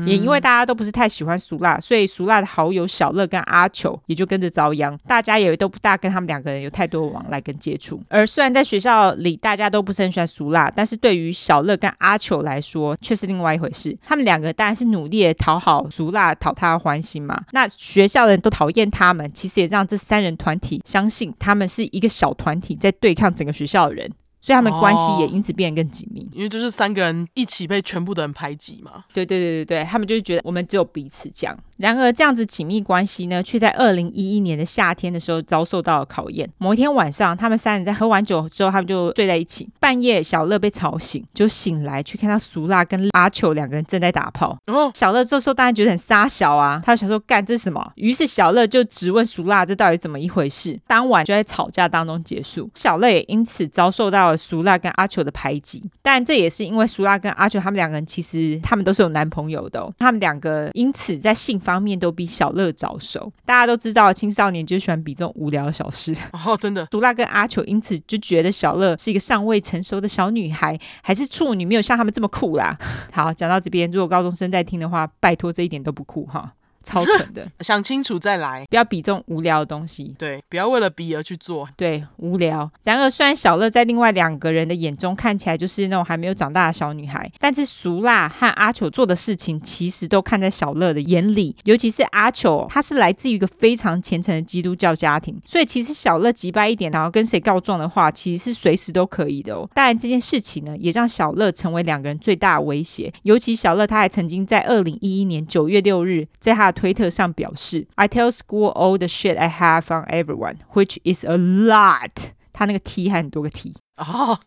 [0.06, 8.02] 也因为大家都不是太喜欢苏辣，所以苏辣的好友小乐跟阿球也就跟着遭殃，大家也都不大跟他们两个人有太多的往来跟接触。
[8.08, 13.98] 而虽然在学校里大家都不是很喜欢苏辣，但是对于小乐跟阿球来说却是另外一回事。
[14.06, 17.42] 他们两个当然是努力的讨好苏辣，讨他的欢心嘛。
[17.52, 24.10] 那学校的人都讨厌他们，其实也让这三人团体相信他们是一个小团体在对抗整个学校的人。
[24.46, 29.04] 所以他们关系也因此变得更紧密，哦，因为就是三个人一起被全部的人排挤嘛。
[29.12, 31.58] 对对对对对，他们就是觉得我们只有彼此这样。
[31.78, 36.48] 然而，这样子紧密关系呢，却在二零一一年的夏天的时候遭受到了考验。
[36.60, 39.68] 某一天晚上，他们三人在喝完酒之后，他们就睡在一起。
[39.80, 44.56] 半夜，小乐被吵醒，就醒来去看到苏辣跟阿球两个人正在打炮。
[44.68, 47.92] 哦，小乐这时候当然觉得很傻小啊，他就想说干这是什么？
[47.96, 50.80] 于是小乐就质问苏辣这到底怎么一回事。
[50.86, 52.70] 当晚就在吵架当中结束。
[52.76, 55.82] 小乐也因此遭受到了苏辣跟阿球的排挤。
[56.02, 66.88] 但这也是因为苏拉跟阿球他们两个人其实他们都是有男朋友的哦，他们两个因此在性方面都比小乐早熟，大家都知道青少年就喜欢比这种无聊的小事哦，真的。
[66.92, 72.78] 苏拉跟阿球因此就觉得小乐是一个尚未成熟的小女孩，还是处女，没有像他们这么酷啦。
[73.12, 76.54] 好，讲到这边，如果高中生在听的话，拜托这一点都不酷哈。
[76.86, 80.16] 超蠢的， 想清楚再来，不要比这种无聊的东西。
[80.18, 81.68] 对，不要为了比而去做。
[81.76, 82.72] 对，无聊。
[82.84, 91.56] 然而，虽然小乐在另外两个人的眼中看起来就是那种还没有长大的小女孩，但是俗辣和阿球做的事情其实都看在小乐的眼里。
[91.64, 99.68] 尤其是阿球，他是来自于一个非常虔诚的基督教家庭，所以其实小乐急败一点，然后跟谁告状的话，其实是随时都可以的哦。
[99.74, 103.12] 当然，这件事情呢，也让小乐成为两个人最大的威胁。
[103.24, 112.34] 尤其小乐，他还曾经在二零一一年九月六日，在他的推特上表示，I tell school all the shit I have on everyone, which is a lot。
[112.54, 114.40] 他那个 T 还很多个 T 哦，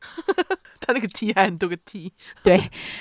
[0.88, 2.10] 他那个 T 还很多个 T。
[2.42, 2.58] 对，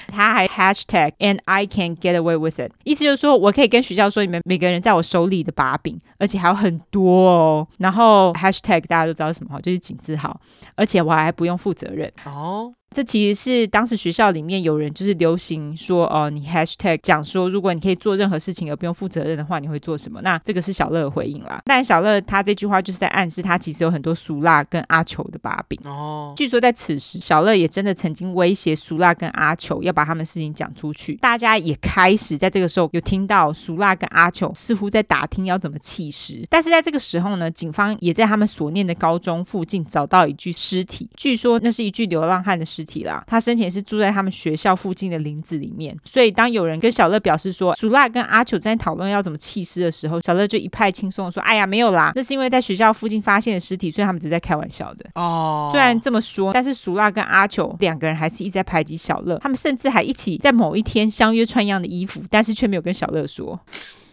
[0.08, 7.68] 他还 hashtag and I can get away with it，意思就是说我可以跟学校说你们每个人在我手里的把柄，而且还有很多哦。
[7.78, 10.38] 然后 hashtag 大家都知道是什么，就是井字号，
[10.76, 12.74] 而且我还不用负责任哦。
[12.96, 20.22] 这其实是当时学校里面有人就是流行说，哦、呃，你 hashtag 讲说，如果你可以做任何事情而不用负责任的话，你会做什么？
[20.22, 21.62] 那这个是小乐的回应啦。
[21.66, 26.34] 但小乐他这句话就是在暗示他其实有很多苏辣跟阿球的把柄哦。
[26.38, 31.16] 据说在此时，小乐也真的曾经威胁苏辣跟阿球要把他们事情讲出去。
[31.16, 36.48] 大家也开始在这个时候有听到苏辣跟阿球似乎在打听要怎么弃尸。
[36.49, 43.24] 但是在这个时候呢，警方也在他们所念的高中附近找到一具尸体，据说那是一具流浪汉的尸尸体啦。
[43.26, 63.60] 他生前是住在他们学校附近的林子里面，所以当有人跟小乐表示说苏拉跟阿球在讨论要怎么弃尸的时候，小乐就一派轻松的说：“哎呀，没有啦，那是因为在学校附近发现的尸体，所以他们只是在开玩笑的。”哦，虽然这么说，但是苏拉跟阿球两个人还是一直在排挤小乐，他们甚至还一起在某一天相约穿一样的衣服，但是却没有跟小乐说。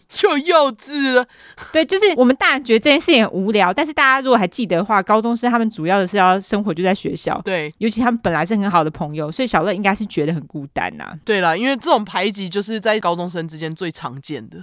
[0.06, 1.26] 就幼稚了，
[1.72, 11.18] 对，就是我们大人觉得这件事情很无聊，但是大家如果还记得的话，高中生他们主要的是要生活就在学校，对，尤其他们本来是很好的朋友，所以小乐应该是觉得很孤单呐、啊。
[11.24, 14.59] 对啦，因为这种排挤就是在高中生之间最常见的。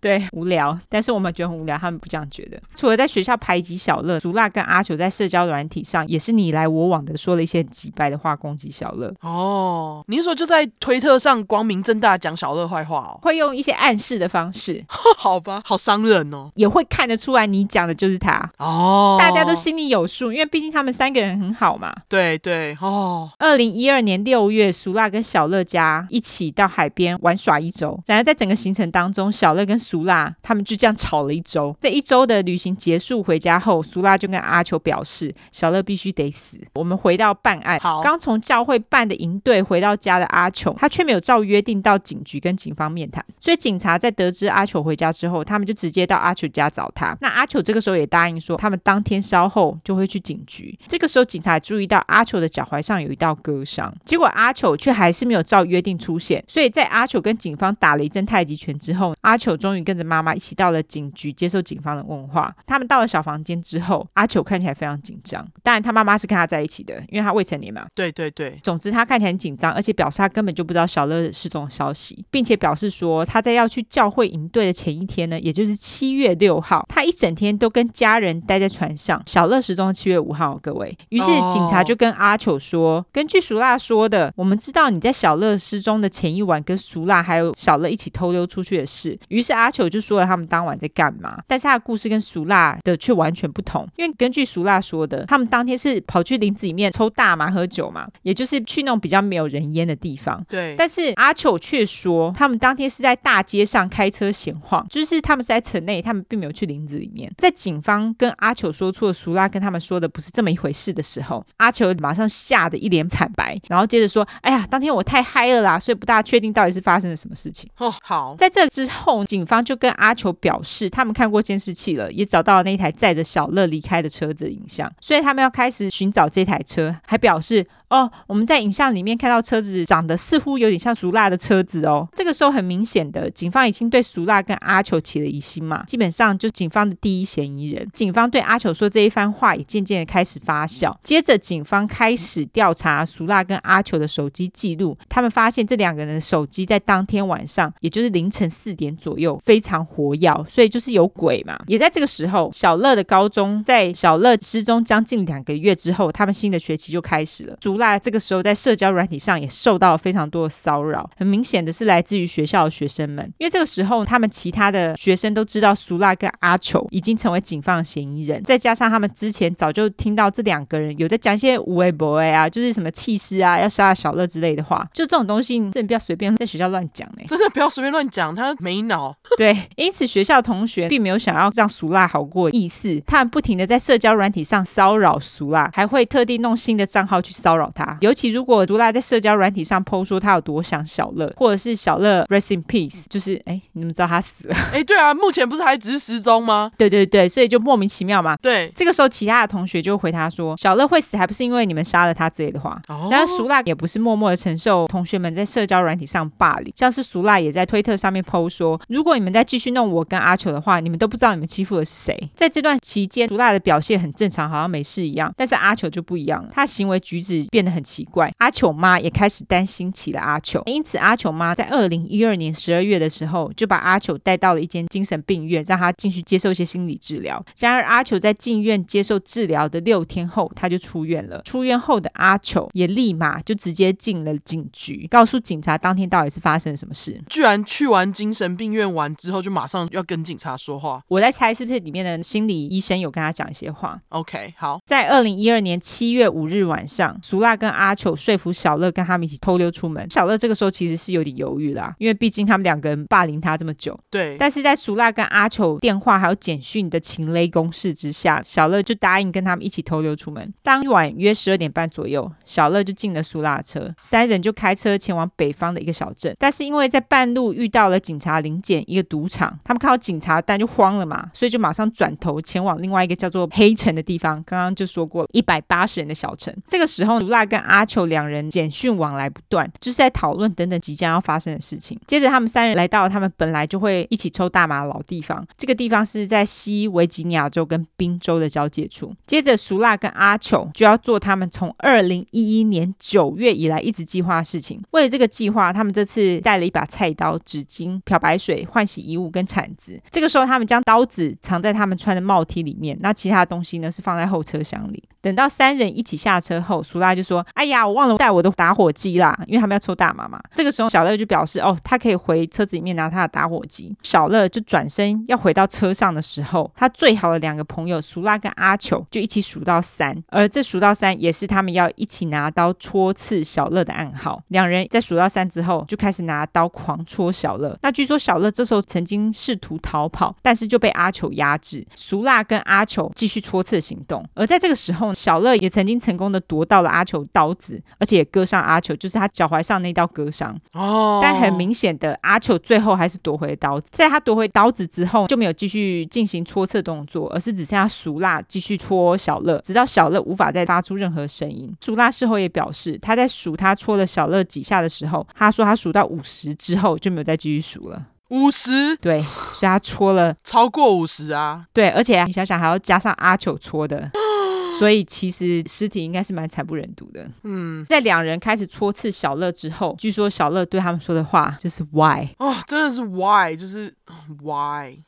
[0.00, 2.60] 对，无聊，但是我们觉得很无聊，他们不这样觉得。
[2.74, 9.12] 除了在学校排挤小乐，苏辣跟阿九在社交软体上也是你来我往的说了一些很机掰的话攻击小乐。
[9.20, 13.18] 哦，你是说就在推特上光明正大讲小乐坏话哦？
[13.22, 14.84] 会用一些暗示的方式？
[15.16, 16.50] 好吧，好伤人哦。
[16.54, 21.94] 也会看得出来你讲的就是他哦，大家都心里有数，因为毕竟他们三个人很好嘛。
[22.08, 23.30] 对对哦。
[23.38, 30.06] 二零一二年六月，苏辣跟小乐家一起到海边玩耍一周，然而在整个行程当中，小乐跟苏。
[30.06, 36.60] 拉他们就这样吵了一周，这一周的旅行结束回家后，苏拉就跟阿球表示，小乐必须得死。
[36.74, 47.16] 我们回到办案，好，刚从教会办的营队回到家的阿球，他却没有照约定到警局跟警方面谈，所以警察在得知阿球回家之后，他们就直接到阿球家找他。
[47.20, 50.78] 那阿球这个时候也答应说，他们当天稍后就会去警局。
[50.86, 56.44] 这个时候警察注意到阿球的脚踝上有一道割伤，结果阿球却还是没有照约定出现。
[56.46, 59.75] 所以在阿球跟警方打了一阵太极拳之后，阿球终于。
[59.84, 62.54] 跟着妈妈一起到了警局接受警方的问话。
[62.66, 65.46] 他们到了小房间之后，阿球看起来非常紧张。
[65.62, 67.86] 当然，他妈妈是跟他在一起的，因为他未成年嘛。
[67.94, 68.58] 对对对。
[68.62, 79.22] 总之，他看起来很紧张，而且表示他根本就不知道小乐失踪的消息，并且表示说他在要去教会营队的前一天呢，也就是七月六号，他一整天都跟家人待在船上。
[79.26, 80.96] 小乐失踪七月五号，各位。
[81.10, 89.65] 于是警察就跟阿球说：“哦、根据苏辣说的，我们知道你在小乐失踪的前一晚跟苏辣还有小乐一起偷溜出去的事。”于是阿。
[89.70, 100.44] 球就说了他们当晚在干嘛，但是他的故事跟苏辣的却完全不同，因为根据苏辣说的，他们当天是跑去林子里面抽大麻喝酒嘛，也就是去那种比较没有人烟的地方。
[100.48, 107.32] 对，但是阿球却说他们当天是在大街上开车闲晃，就是他们是在城内，他们并没有去林子里面。
[107.38, 119.55] 在警方跟阿球说出了苏辣跟他们说的不是这么一回事的时候，阿球马上吓得一脸惨白，然后接着说：“哎呀，当天我太嗨了啦，所以不大确定到底是发生了什么事情。”哦，好，在这之后，警方。
[119.64, 127.66] 就跟阿球表示，他们看过监视器了，也找到了那一台载着小乐离开的车子影像，所以他们要开始寻找这台车，还表示。
[127.88, 132.08] 哦，我们在影像里面看到车子长得似乎有点像苏辣的车子哦。
[132.14, 137.88] 这个时候很明显的，警方已经对苏辣跟阿球起了疑心嘛，基本上就警方的第一嫌疑人。
[137.94, 140.92] 警方对阿球说这一番话也渐渐的开始发酵。
[141.02, 151.56] 接着，警方开始调查苏辣跟阿球的手机记录，他们发现这两个人的手机在当天晚上，也就是凌晨四点左右非常活跃，所以就是有鬼嘛。
[151.68, 157.56] 也在这个时候，小乐的高中在小乐失踪将近两个月之后，他们新的学期就开始了。
[157.76, 179.14] 苏辣这个时候在社交软体上也受到了非常多的骚扰，很明显的是来自于学校的学生们，因为这个时候他们其他的学生都知道苏辣跟阿球已经成为警方的嫌疑人，再加上他们之前早就听到这两个人有在讲一些无谓 boy 啊，就是什么气势啊，要杀小乐之类的话，就这种东西，真的不要随便在学校乱讲呢，真的不要随便乱讲，他没脑。
[179.36, 187.96] 对，因此学校同学并没有想要让苏辣好过的意思，他们不停的在社交软体上骚扰苏辣，还会特地弄新的账号去骚扰他。
[188.00, 194.56] 尤其如果苏辣在社交软体上 po 说他有多想小乐，或者是小乐 rest in peace，就是哎，你们知道他死了？
[194.72, 196.70] 哎，对啊，目前不是还只是失踪吗？
[196.76, 198.36] 对对对，所以就莫名其妙嘛。
[198.36, 202.80] 对，这个时候其他的同学就回他说，小乐会死还不是因为你们杀了他之类的话。
[202.88, 212.30] 哦，然后苏辣也不是默默的承受同学们在社交软体上霸凌，像是苏辣也在推特上面 po 说，如果你们再继续弄我跟阿球的话，你们都不知道你们欺负的是谁。
[212.34, 218.30] 在这段期间，苏辣的表现很正常，好像没事一样，但是阿球就不一样了，他行为举止变得很奇怪。
[218.36, 227.42] 阿球妈也开始担心起了阿球，因此阿球妈在二零一二年十二月的时候，就把阿球带到了一间精神病院，让他进去接受一些心理治疗。
[227.58, 231.40] 然而阿球在进院接受治疗的六天后，他就出院了。
[231.46, 237.18] 出院后的阿球也立马就直接进了警局，告诉警察当天到底是发生了什么事。
[237.30, 241.00] 居然去完精神病院完之后，就马上要跟警察说话。
[241.08, 243.98] 我在猜是不是里面的心理医生有跟他讲一些话。
[244.10, 250.04] OK，好，在二零一二年七月五日晚上，苏拉跟阿裘说服小乐跟他们一起偷溜出门。
[250.10, 253.98] 小乐这个时候其实是有点犹豫啦，因为毕竟他们两个人霸凌他这么久。
[254.10, 254.36] 对。
[254.38, 260.52] 但是在苏拉跟阿裘电话还有简讯的情勒攻势之下，小乐就答应跟他们一起偷溜出门。
[260.62, 266.34] 当晚约十二点半左右，小乐就进了苏拉的车，三人就开车前往北方的一个小镇。
[266.38, 274.42] 但是因为在半路遇到了警察临检一个赌场，他们看到警察单就慌了嘛，所以就马上转头前往另外一个叫做黑城的地方。
[274.44, 276.54] 刚刚就说过了，一百八十人的小城。
[276.66, 281.98] 这个时候，苏拉跟阿裘两人简讯往来不断，就是在讨论等等即将要发生的事情。
[282.06, 289.14] 接着，他们三人来到了他们本来就会一起抽大麻的老地方，这个地方是在西维吉尼亚州跟宾州的交界处。
[289.26, 294.82] 接着，苏拉跟阿裘就要做他们从二零一一年九月以来一直计划的事情。
[294.92, 300.00] 为了这个计划，他们这次带了一把菜刀、纸巾、漂白水、换洗衣物跟铲子。
[300.10, 305.02] 这个时候，他们将刀子藏在他们穿的帽 T 里面，那其他的东西呢是放在后车厢里。
[305.20, 324.42] 等到三人一起下车后，苏拉就说：“哎呀，我忘了带我的打火机啦，因为他们要抽大麻嘛。”这个时候，小乐就表示：“哦，他可以回车子里面拿他的打火机。”小乐就转身要回到车上的时候，他最好的两个朋友苏拉跟阿球就一起数到三，而这数到三也是他们要一起拿刀戳刺小乐的暗号。
[324.48, 327.76] 两人在数到三之后，就开始拿刀狂戳小乐。
[327.82, 331.86] 那据说小乐这时候曾经试图逃跑，但是就被阿球压制。
[331.94, 340.58] 苏拉跟阿球继续戳刺行动，而在这个时候，小乐也曾经成功的夺到了阿球裘刀子，而且也割伤阿球，就是他脚踝上那道割伤。
[340.72, 343.88] 哦，但很明显的，阿球最后还是夺回刀子。
[343.92, 351.74] 在他夺回刀子之后，就没有继续进行戳刺动作，而是只剩下苏辣继续戳小乐，直到小乐无法再发出任何声音。
[351.80, 358.06] 苏辣事后也表示，他在数他戳了小乐几下的时候，他说他数到五十之后就没有再继续数了。
[358.30, 358.96] 五十？
[358.96, 361.64] 对，所以他戳了超过五十啊。
[361.72, 364.10] 对，而且你想想还要加上阿裘戳的。
[364.78, 367.28] 所以其实尸体应该是蛮惨不忍睹的。
[367.44, 373.94] 嗯，在两人开始戳刺小乐之后，据说小乐对他们说的话就是 “why” 哦，真的是 “why”，就是
[374.42, 374.98] “why”。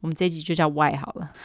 [0.00, 1.30] 我们这一集就叫 “why” 好了。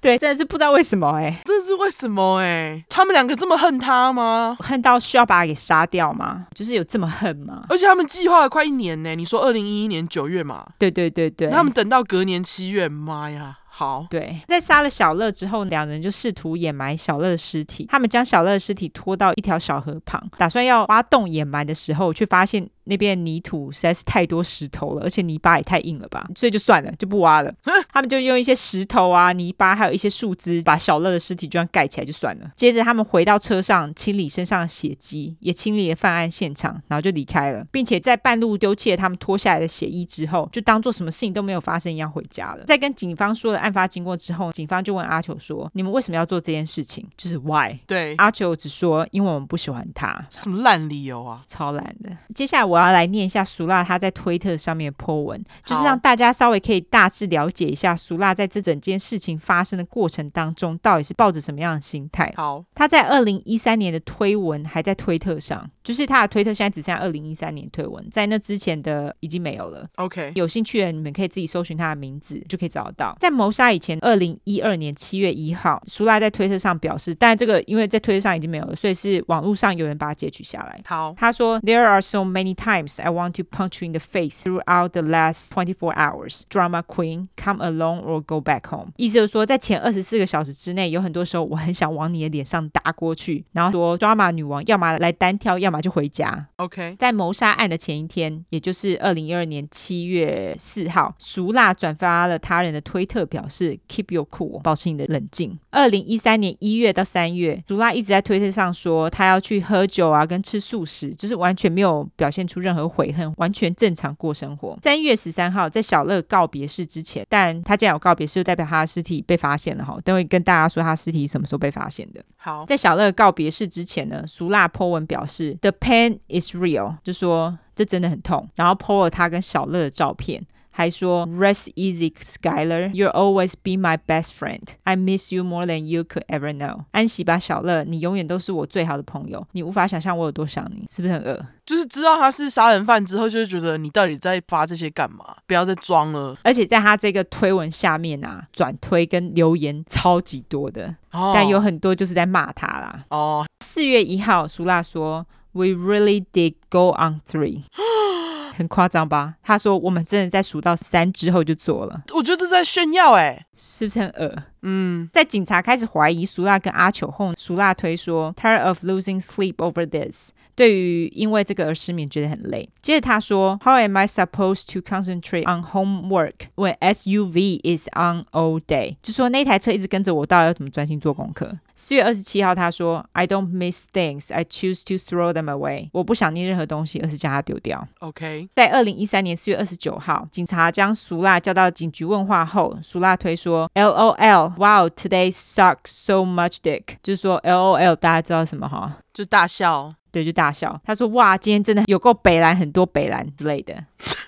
[0.00, 2.84] 对，真的是不知道为什么哎、欸，真的是为什么哎、欸？
[2.88, 4.56] 他们两个这么恨他吗？
[4.60, 6.46] 恨到需要把他给杀掉吗？
[6.54, 7.64] 就是有这么恨吗？
[7.68, 9.16] 而且他们计划了快一年呢、欸。
[9.16, 10.64] 你说二零一一年九月嘛？
[10.78, 11.50] 对对对对。
[11.50, 13.58] 他们等到隔年七月，妈呀！
[13.78, 17.86] 好，对，在杀了小乐之后，两人就试图掩埋小乐的尸体。
[17.88, 22.68] 他们将小乐的尸体拖到一条小河旁，打算要挖洞掩埋的时候，却发现。
[22.90, 27.54] 那边泥土实在是太多石头了，而且泥巴也太硬了吧， 所以就算了，就不挖了。
[27.92, 32.50] 他们就用一些石头啊、泥巴，还有一些树枝，把小乐的尸体就这样盖起来就算了。
[32.56, 42.64] 接着他们回到车上，清理身上的血迹，也清理了犯案现场，然后就离开了，并且在半路丢弃了他们脱下来的血衣之后，就当做什么事情都没有发生一样回家了。
[42.64, 47.06] 在跟警方说了案发经过之后，警方就问阿球说：“你们为什么要做这件事情？
[47.18, 52.16] 就是 why？” 对，阿球只说：“因为我们不喜欢他。”什么烂理由啊，超烂的。
[52.34, 52.78] 接下来我。
[52.78, 62.32] 我要来念一下苏拉他在推特上面的 po 文，就是让大家稍微可以大致了解一下苏拉在这整件事情发生的过程当中，到底是抱着什么样的心态。
[62.36, 69.88] 好，他在二零一三年的推文还在推特上，就是他的推特现在只剩下二零一三年推文，在那之前的已经没有了。
[69.96, 73.16] OK，有兴趣的你们可以自己搜寻他的名字，就可以找得到。
[73.18, 80.78] 在谋杀以前，二零一二年七月一号，苏拉在推特上表示，但这个因为在推特上已经没有了，所以是网络上有人把它截取下来。
[80.84, 85.48] 好，他说：“There are so many times I want to punch you in the face throughout the last
[85.48, 86.42] twenty four hours.
[86.50, 96.46] Drama queen, come along or go back home。”意思就是说，在前二十四个小时之内，有很多时候我很想往你的脸上打过去，然后说 “Drama 女王”，要么来单挑，要么就回家。
[96.56, 105.58] OK，在谋杀案的前一天，也就是二零一二年七月四号，苏拉转发了他人的推特，表示 “Keep your cool”，保持你的冷静。
[105.70, 114.78] 二零一三年一月到三月，苏拉一直在推特上说他要去喝酒啊，跟吃素食，就是完全没有表现出任何悔恨，完全正常过生活。
[114.82, 119.98] 三月十三号，在小乐告别式之前，但他既然有告别式，就代表他的尸体被发现了哈。
[120.04, 122.22] 等会跟大家说他尸体什么时候被发现的。
[122.36, 130.46] 好，在小乐告别式之前呢，苏拉 po 文表示 The pain is real，就说这真的很痛，然后 po 了他跟小乐的照片。
[130.70, 132.92] 还说 Rest easy, Skyler.
[132.92, 134.62] You'll always be my best friend.
[134.84, 136.84] I miss you more than you could ever know.
[136.92, 139.44] 安息吧，小乐，你永远都是我最好的朋友。
[139.52, 141.44] 你无法想象我有多想你，是不是很恶？
[141.66, 145.34] 就是知道他是杀人犯之后，就会觉得你到底在发这些干嘛？
[145.48, 146.36] 不要再装了。
[146.44, 153.04] 而且在他这个推文下面啊，转推跟留言超级多的，哦、但有很多就是在骂他啦。
[153.08, 157.62] 哦，四月一号，苏拉说，We really did go on three。
[158.54, 159.34] 很夸张吧？
[159.40, 162.02] 他说我们真的在数到三之后就做了。
[162.12, 164.42] 我觉得这是在炫耀哎、欸，是不是很恶？
[164.62, 170.32] 嗯，在警察开始怀疑苏拉跟阿球后，苏拉推说 tired of losing sleep over this。
[170.58, 172.68] 对于因为这个而失眠，觉得很累。
[172.82, 178.96] 接着他说，How am I supposed to concentrate on homework when SUV is on all day？
[179.00, 181.56] 就说那台车一直跟着我，到底要怎么专心做功课？
[181.76, 185.90] 四月二十七号，他说，I don't miss things, I choose to throw them away。
[185.92, 187.86] 我不想念任何东西，而是将它丢掉。
[188.00, 188.48] OK。
[188.56, 196.82] 在二零一三年四月二十九号，警察将苏拉叫到警局问话后，苏拉推说，LOL，Wow, today sucks so much dick。
[197.00, 198.98] 就是说，LOL，大家知道什么哈？
[199.14, 199.94] 就大笑。
[200.10, 200.80] 对，就大笑。
[200.84, 203.74] 他说：“哇，今天真的有够北蓝，很多北蓝之类的。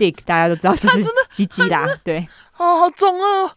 [0.00, 1.86] ”Dick，大家都知道就是鸡鸡啦。
[2.02, 3.50] 对，哦，好重哦。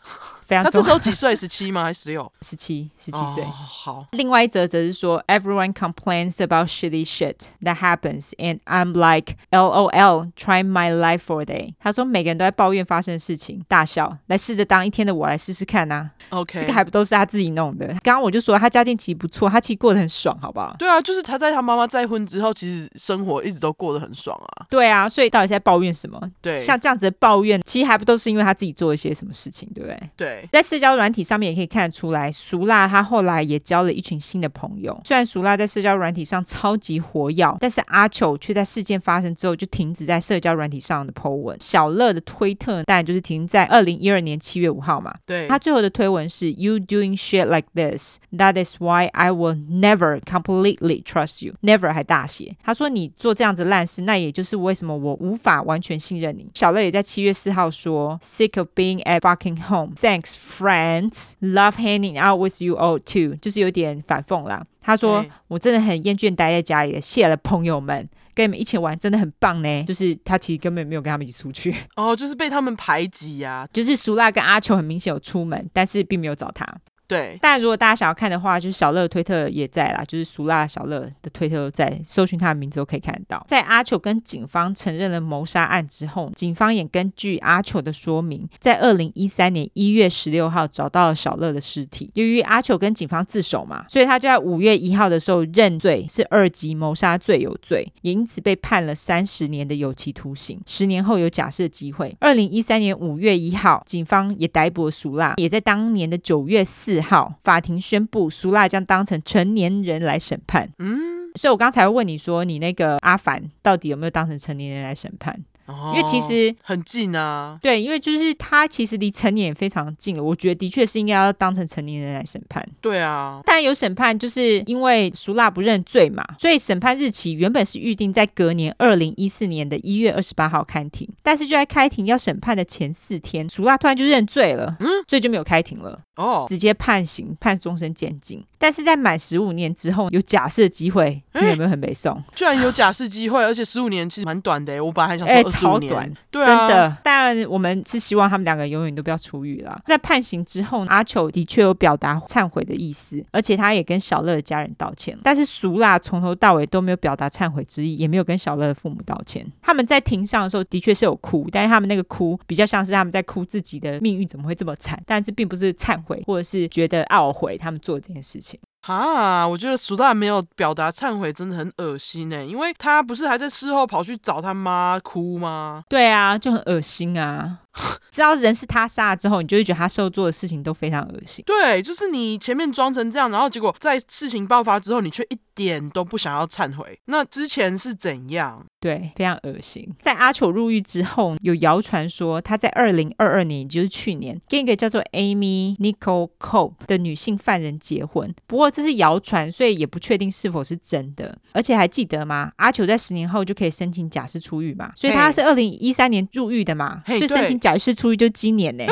[0.46, 1.34] 非常他这时候几岁？
[1.34, 1.86] 十七吗？
[1.86, 2.30] 还是十六？
[2.42, 3.42] 十七，十七岁。
[3.42, 4.06] Oh, 好。
[4.12, 11.46] 另外一则则是说，Everyone complains about shitty shit that happens, and I'm like, LOL, try my life for a
[11.46, 11.74] day。
[11.80, 16.38] 他说每个人都在抱怨发生的事情，大笑，来试着当一天的我来试试看呐、啊。
[16.40, 17.88] OK，这个还不都是他自己弄的？
[18.04, 20.76] 刚刚我就说他家境其实不错，他其实过得很爽，好不好？
[20.78, 24.68] 对啊，就是他在他妈妈再婚之后，其实生活一直都过得很爽啊。
[24.70, 26.20] 对啊，所以到底在抱怨什么？
[26.42, 30.10] 对，像这样子的抱怨，其实还不都是因为他自己做一些什么事情，对不对？
[30.16, 35.00] 对，在社交软体上面也可以看得出来，熟辣他后来也交了一群新的朋友。
[35.06, 41.58] 虽然熟辣在社交软体上超级活跃，但是阿裘却在事件发生之后就停止在社交软体上的 po 文。
[41.60, 45.14] 小乐的推特当然就是停在二零一二年七月五号嘛。
[45.26, 51.56] 对，他最后的推文是 You doing shit like this, that is why I will never completely trust you.
[51.62, 52.56] Never 还大写。
[52.64, 56.50] 他说你做这样子烂事，那也就是为什么我无法完全信任你。
[56.54, 59.96] 小乐也在七月四号说 Sick of being at fucking home.
[60.00, 61.34] Thanks, friends.
[61.42, 64.66] Love hanging out with you all too，就是有点反讽啦。
[64.82, 73.68] 他说：“欸、我真的很厌倦待在家里，谢了朋友们，跟你们一起玩真的很棒呢。”就是他其实根本没有跟他们一起出去，哦，就是被他们排挤呀、啊。
[73.72, 76.68] 就是苏拉跟阿裘很明显有出门，但是并没有找他。
[77.06, 83.44] 对，但如果大家想要看的话，就是小乐的推特也在啦，就是苏拉小乐的推特都在，搜寻他的名字都可以看到。
[83.48, 92.10] 在阿裘跟警方承认了谋杀案之后，警方也根据阿裘的说明，在二零一三年一月十六号找到了小乐的尸体。
[92.14, 100.60] 由于阿裘跟警方自首嘛，所以他就在五月一号的时候认罪，是二级谋杀罪有罪，也因此被判了三十年的有期徒刑。
[100.66, 102.16] 十年后有假释机会。
[102.22, 106.93] 二零一三年五月一号，警方也逮捕了苏拉，也在当年的九月四。
[107.02, 110.70] 号法庭宣布，苏拉将当成成年人来审判。
[110.80, 115.44] 嗯，所以我刚才问你说，你那个阿凡到底有没有当成成年人来审判？
[115.68, 120.24] 因为其实、哦、很近啊，对，因为就是他其实离成年也非常近了。
[120.24, 122.68] 我觉得的确是应该要当成成年人来审判。
[122.82, 131.08] 对啊，但有审判，就是因为苏拉不认罪嘛，所以审判日期原本是预定在隔年二零一四年的一月二十八号开庭。
[131.22, 136.02] 但是就在开庭要审判的前四天，苏拉突然就认罪了，嗯，所以就没有开庭了。
[136.16, 138.44] 哦，直接判刑，判终身监禁。
[138.60, 142.22] 但是在满十五年之后有假释的机会，你有没有很没送？
[142.36, 144.84] 居然有假释机会，而且十五年其实蛮短的。
[144.84, 145.53] 我本来还想说。
[145.54, 146.98] 超短，对啊，真的。
[147.04, 149.82] 当然，我们是希望他们两个永远都不要出狱了。
[149.86, 155.18] 在判刑之后，阿球的确有表达忏悔的意思，而且他也跟小乐的家人道歉。
[155.24, 159.46] 但是苏拉从头到尾都没有表达忏悔之意，也没有跟小乐的父母道歉。
[159.62, 168.60] 他们在庭上的时候的确是有哭，但是他们那个哭比较像是他们在哭自己的命运怎么会这么惨，但是并不是忏悔或者是觉得懊悔他们做这件事情。
[168.86, 172.46] 哈，我觉得苏大没有表达忏悔，真的很恶心呢。
[172.46, 175.86] 因为他不是还在事后跑去找他妈哭吗？
[175.88, 177.60] 对啊，就很恶心啊。
[178.12, 181.44] 知道人是他杀了之后，你就会觉得他受做的事情都非常恶心。
[181.46, 187.00] 对，就是你前面装成这样，然后结果在事情爆发之后，你却一点都不想要忏悔。
[187.06, 188.64] 那之前是怎样？
[188.80, 189.92] 对，非常恶心。
[190.00, 198.32] 在阿裘入狱之后，有谣传说他在二零二二年，也就是去年，跟一个叫做 Amy Nicole Cope 的女性犯人结婚。
[198.46, 201.36] 不过这是谣传，所以也不确定是否是真的。
[201.54, 202.52] 而且还记得吗？
[202.58, 204.92] 阿裘在十年后就可以申请假释出狱嘛？
[204.96, 207.63] 所以他是二零一三年入狱的嘛所以申请。
[207.64, 208.84] 假释出狱就今年呢？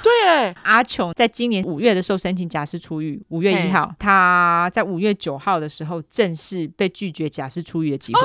[0.00, 8.20] 对哎，阿琼在今年五月的时候申请假释出狱，五月一号，他在五月九号的时候正式被拒绝假释出狱的机会。
[8.20, 8.24] 哦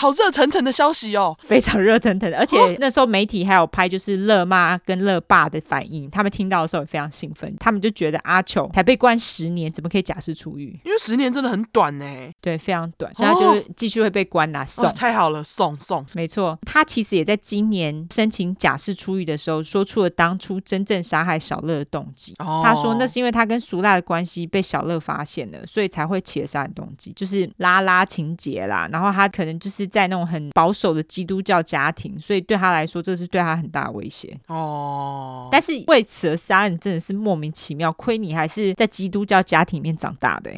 [0.00, 10.78] 好热腾腾的消息哦，非常热腾腾的，而且那时候媒体还有拍就是乐妈跟乐爸的反应，他们听到的时候也非常兴奋，他们就觉得阿裘才被关十年，怎么可以假释出狱？
[10.84, 12.06] 因为十年真的很短呢，
[12.40, 22.34] 对，非常短，所以他就继续会被关呐、啊，送、哦，太好了，送送，没错，他其实也在今年申请假释出狱的时候，说出了当初真正杀害小乐的动机。
[22.38, 34.38] 哦、他说那是因为他跟苏拉的关系被小乐发现了，所以才会起了杀人动机，就是拉拉情节啦，然后他可能就是在那种很保守的基督教家庭，所以对他来说，这是对他很大的威胁。
[34.46, 40.50] 哦，但是为此而杀人真的是莫名其妙，亏你还是在基督教家庭里面长大的，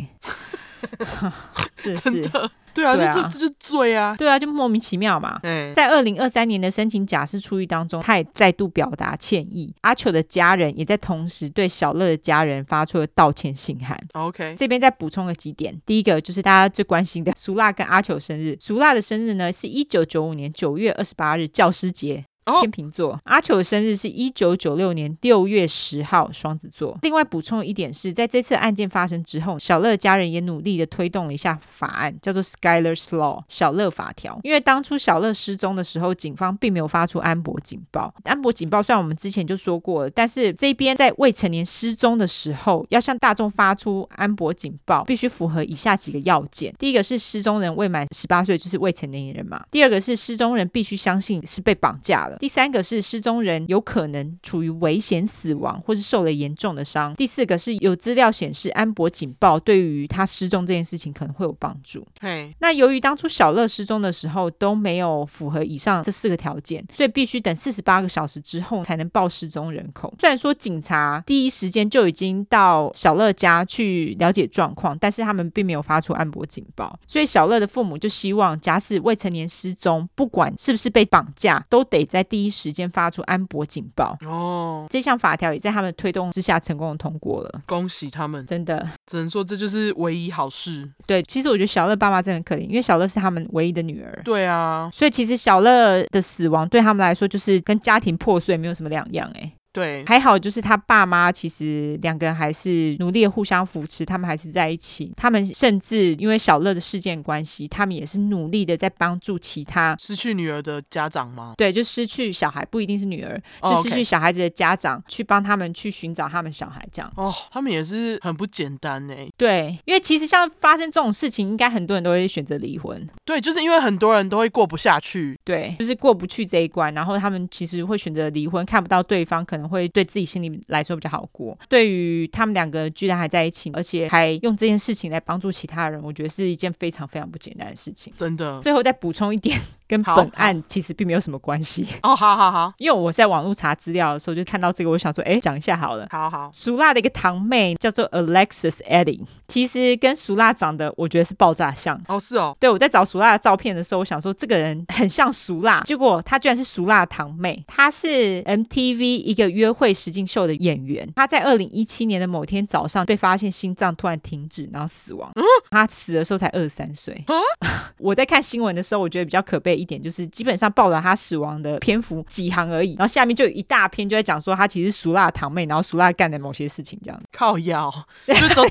[1.77, 2.31] 真的是。
[2.75, 4.15] 对啊，这这这就罪啊！
[4.17, 5.39] 对啊，就莫名其妙嘛。
[5.43, 9.75] 对，在二零二三年的申请假释出狱当中，他也再度表达歉意。
[9.83, 13.99] 阿球的家人也在同时对小乐的家人发出了道歉信函。
[14.13, 15.79] OK，这边再补充了几点。
[15.85, 18.57] 第一个就是大家最关心的，苏辣跟阿球生日。
[18.61, 22.25] 苏辣的生日呢是一九九五年九月二十八日，教师节。
[22.61, 26.99] 天秤座，阿球的生日是一九九六年六月十号，双子座。
[27.03, 34.39] 另外补充一点是，在这次案件发生之后，小乐家人也努力的推动了一下法案，叫做 Skyler's Law 小乐法条。
[34.43, 38.13] 因为当初小乐失踪的时候，警方并没有发出安博警报。
[38.25, 52.37] 安博警报虽然我们之前就说过了，但是这边在未成年失踪的时候，要向大众发出安博警报，必须符合以下几个要件：第一个是失踪人未满十八岁，就是未成年人嘛；第二个是失踪人必须相信是被绑架了。
[52.41, 57.13] 第三个是失踪人有可能处于危险死亡，或是受了严重的伤。
[57.13, 62.07] 第四个是有资料显示安博警报对于他失踪这件事情可能会有帮助。
[62.19, 70.15] 嘿，那由于当初小乐失踪的时候都没有符合以上这四个条件，所以必须等四十八个小时之后才能报失踪人口。
[70.19, 76.99] 虽然说警察第一时间就已经到小乐家去了解状况，但是他们并没有发出安博警报。
[77.07, 82.71] 所以小乐的父母就希望，假使未成年失踪，不管是不是被绑架，都得在第一时。
[82.71, 88.47] 间发出安博警报哦，这项法条也在他们推动之下成功的通过了，恭喜他们！
[88.47, 90.89] 真的只能说这就是唯一好事。
[91.05, 94.23] 对，其实我觉得小乐爸妈真的很可怜，因为小乐是他们唯一的女儿。
[94.25, 99.53] 对啊，所以其实小乐的死亡对他们来说就是跟家庭破碎没有什么两样哎。
[99.73, 105.13] 对，还好，就是他爸妈其实两个人还是努力的互相扶持，他们还是在一起。
[105.17, 111.55] 他们甚至因为小乐的事件关系，他们也是努力的在帮助其他失去女儿的家长吗？
[111.57, 115.05] 对，就失去小孩，不一定是女儿，就失去小孩子的家长、oh.
[115.07, 117.13] 去帮他们去寻找他们小孩，这样。
[117.17, 119.15] 哦，他们也是很不简单呢。
[119.37, 123.09] 对，因为其实像发生这种事情，应该很多人都会选择离婚。
[123.25, 125.39] 对，就是因为很多人都会过不下去。
[125.45, 130.51] 对，就是过不去这一关，然后他们其实会选择离婚，看不到对方，可能会对自己心里。
[130.67, 131.57] 来说比较好过。
[131.69, 138.13] 对于他们两个居然还在一起，而且还用这件事情来帮助其他人，我觉得是一件非常非常不简单的事情。
[138.17, 138.61] 真的。
[138.61, 139.59] 最后再补充一点。
[139.91, 141.85] 跟本案其实并没有什么关系。
[142.05, 146.07] 哦，好好好，因为我在网络查资料的时候就看到这个，我想说，哎，讲一下好了。
[146.11, 165.29] 好好，苏辣的一个堂妹叫做 Alexis Edding，其实跟苏辣长得我觉得是爆炸像哦，是哦，对，我在找苏辣的照片的时候，我想说这个人很像苏辣，结果她居然是苏辣堂妹，她是 MTV 一个约会实境秀的演员，她在二零一七年的某天早上被发现心脏突然停止，然后死亡。
[165.35, 167.25] 嗯，她死的时候才二十三岁。
[167.27, 167.37] 嗯，
[167.99, 170.61] 我在看新闻的时候，我觉得比较可悲一点就是基本上。
[170.61, 177.19] 上报道他死亡的篇幅几行而已，然后下面就有一大篇就在讲说他其实是苏辣的堂妹，然后苏辣干的某些事情这样。
[177.33, 177.91] 靠腰，
[178.29, 178.69] 就是都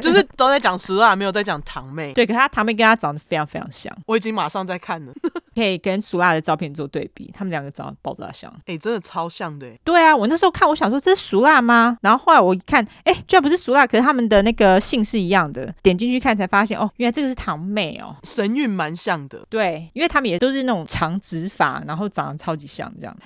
[0.00, 2.14] 就是都在讲苏辣，没有在讲堂妹。
[2.14, 5.12] 对，可是他堂妹跟他长得非常非常像，我已经马上在看了，
[5.54, 8.50] 可以跟苏辣的照片做对比，他们两个长得爆炸像。
[8.60, 9.70] 哎、欸，真的超像的。
[9.84, 11.98] 对啊，我那时候看，我想说这是苏辣吗？
[12.00, 15.70] 然后后来我一看，哎、欸，居然不是苏辣，可是他们的那个姓是一样的。
[15.82, 19.44] 点进去看才发现，哦，原来这个是堂妹哦，神韵蛮像的。
[19.50, 23.16] 对，因为他们也就是那种长直发，然后长得超级像这样。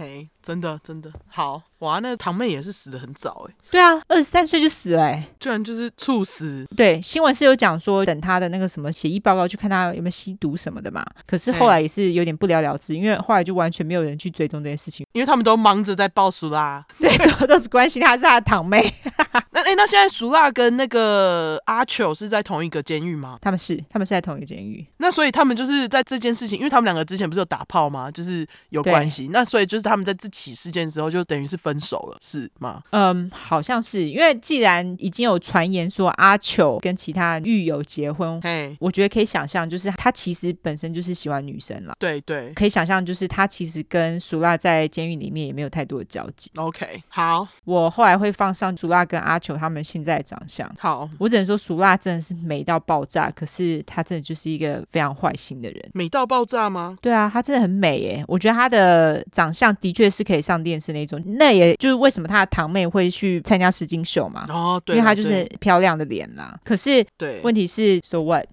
[0.42, 1.62] 真的真的好。
[1.80, 3.54] 哇，那个堂妹也是死的很早哎。
[3.70, 6.66] 对啊，二十三岁就死了哎，居然就是猝死。
[6.76, 11.02] 对，新闻是有讲说等他的那个什么协议报告去看他有没有吸毒什么的嘛。
[11.26, 16.84] 可是后来也是有点不了了之，因为后来就完全没有人去追踪这件事情，因为他们都忙着在报苏辣。
[16.98, 18.92] 对，都都是关心他是他的堂妹。
[19.52, 23.38] 那哎，那现在苏辣跟那个阿球是在同一个监狱吗？
[23.40, 24.86] 他们是，他们是在同一个监狱。
[24.98, 28.10] 那所以他们就是在这件事情，因为他们两个之前不是有打炮吗？
[28.10, 29.30] 就是有关系。
[29.32, 32.48] 那所以就是他们在这起事件之后，就等于是分手了，是。
[32.58, 32.82] 吗？
[32.90, 41.94] 嗯，好像是，因为既然已经有传言说阿球跟其他狱友结婚，嘿，我觉得可以想象，就是他其实本身就是喜欢女生了。
[41.98, 46.50] 对对，可以想象，就是他其实跟苏拉在监狱里面也没有太多的交集。
[46.56, 50.70] OK，好，我后来会放上苏拉跟阿球他们现在的长相。
[50.78, 55.90] 好，我只能说苏拉真的是美到爆炸，可是他真的就是一个非常坏心的人。
[55.94, 56.98] 美到爆炸吗？
[57.00, 58.22] 对啊，他真的很美耶。
[58.28, 61.22] 我觉得他的长相的确是可以上电视那种。
[61.38, 62.40] 那也就是为什么他。
[62.40, 64.46] 的堂妹会去参加实境秀嘛？
[64.48, 66.58] 哦，对，因为她就是漂亮的脸啦。
[66.64, 68.48] 可是，对，问题是，so what，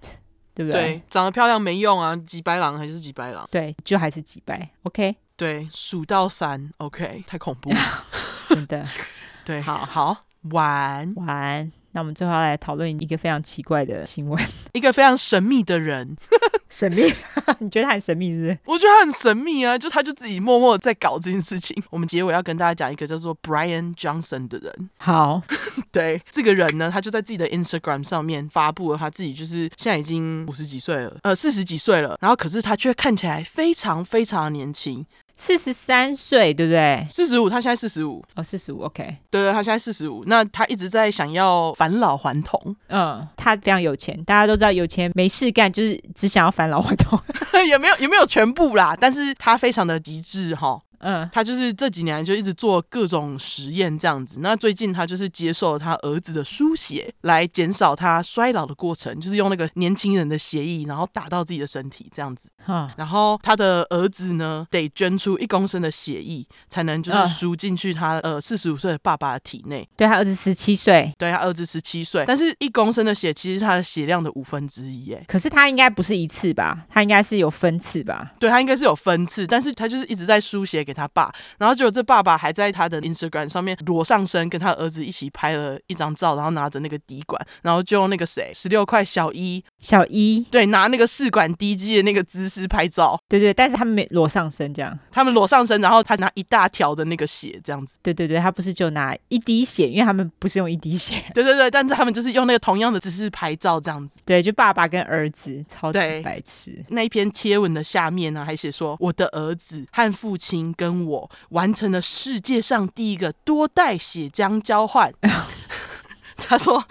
[0.54, 0.72] 对不对？
[0.72, 3.48] 对，长得漂亮没用啊，几白狼还是几白狼？
[3.50, 4.68] 对，就还是几白。
[4.82, 7.78] OK，对，数到三，OK，太恐怖了，
[8.50, 8.86] 真的。
[9.46, 11.77] 对，好好晚晚。
[11.98, 14.40] 那我们最后来讨论一个非常奇怪的新闻，
[14.72, 16.16] 一个非常神秘的人。
[16.70, 17.02] 神秘？
[17.58, 18.58] 你觉得他很神秘是不是？
[18.66, 21.76] 我觉得他很神秘啊，就他就自己默默在搞这件事情。
[21.90, 24.90] 我们结尾要跟大家讲一个叫做 Brian Johnson 的人。
[24.98, 25.42] 好，
[25.90, 35.04] 对这个人呢，他就在自己的 Instagram 上面发布了他自己，就是现在已经五十几岁了，呃，四十几岁了，然后可是他却看起来非常非常年轻。
[35.38, 37.06] 四十三岁，对不对？
[37.08, 38.22] 四十五，他现在四十五。
[38.34, 39.16] 哦，四十五，OK。
[39.30, 40.24] 对对，他现在四十五。
[40.26, 42.76] 那他一直在想要返老还童。
[42.88, 47.18] 嗯，他非常有钱，大家都知道有钱没事干，就是只想要返老还童。
[47.68, 50.80] 也没有也没有全部啦，但是他非常的极致哈。
[51.00, 54.38] 嗯，他就是这几年就一直做各种实验这样子。
[54.40, 62.50] 那最近他就是接受了他儿子的输血，来减少他衰老的过程，就是用那个年轻人的血液，然后打到自己的身体这样子。
[62.64, 69.88] 哈，然后他的儿子呢，得捐出一公升的血液，才能就是输进去他呃四十五岁的爸爸的体内。
[69.96, 75.24] 对，他儿子十七岁，对，他儿子十七岁，但是一公升的血其实是他的血量的五分之一，哎。
[75.26, 76.86] 可是他应该不是一次吧？
[76.88, 78.32] 他应该是有分次吧？
[78.38, 81.78] 对，他应该是有分次，但是他就是一直在输血给他爸，然后。
[81.78, 90.44] 结果这爸爸还在他的 Instagram 上面裸上身，跟他儿子一起拍了一张照，然后拿着那个滴管，然后就用那个谁十六块小一小一。
[90.50, 106.84] 对拿那个试管滴剂的那个姿势拍照，对对，但是他们没裸上身这样，他们裸上身，然后他拿一大条的那个血这样子，对对对，他不是就拿一滴血，因为他们不是用一滴血， 对对对，但是他们就是用那个同样的姿势拍照这样子，对，就爸爸跟儿子超级白痴。
[106.88, 115.12] 那一篇贴文的下面呢，还写说我的儿子和父亲跟我完成了世界上第一个多代血浆交换。
[116.38, 116.84] 他说：“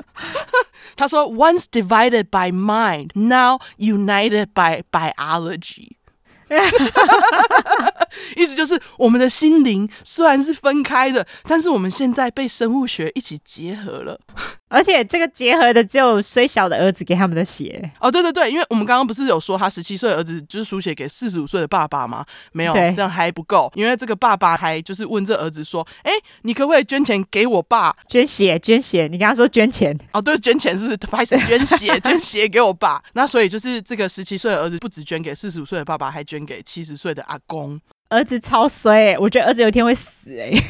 [0.97, 5.95] 他说，once divided by mind, now united by biology。
[8.35, 14.19] ”意思就是，我们的心灵虽然是分开的，但是我们现在被生物学一起结合了。
[14.69, 22.25] 而且这个结合的只有虽小的儿子给他们的血哦，对对对，因为我们刚刚不是有说他十七岁的儿子就是输血给四十五岁的爸爸吗？
[22.51, 26.11] 没有，这样还不够，因为这个爸爸还就是问这儿子说：“哎，
[26.41, 27.95] 你可不可以捐钱给我爸？
[28.07, 29.07] 捐血，捐血？
[29.09, 33.01] 你刚刚说捐钱哦，对，捐钱是拍成捐血， 捐血给我爸。
[33.13, 37.79] 那所以就是这个十七岁的儿子不只捐给四十五岁的爸爸，还捐给七十岁的阿公。
[38.09, 40.63] 儿子超衰，欸，我觉得儿子有一天会死哎，欸。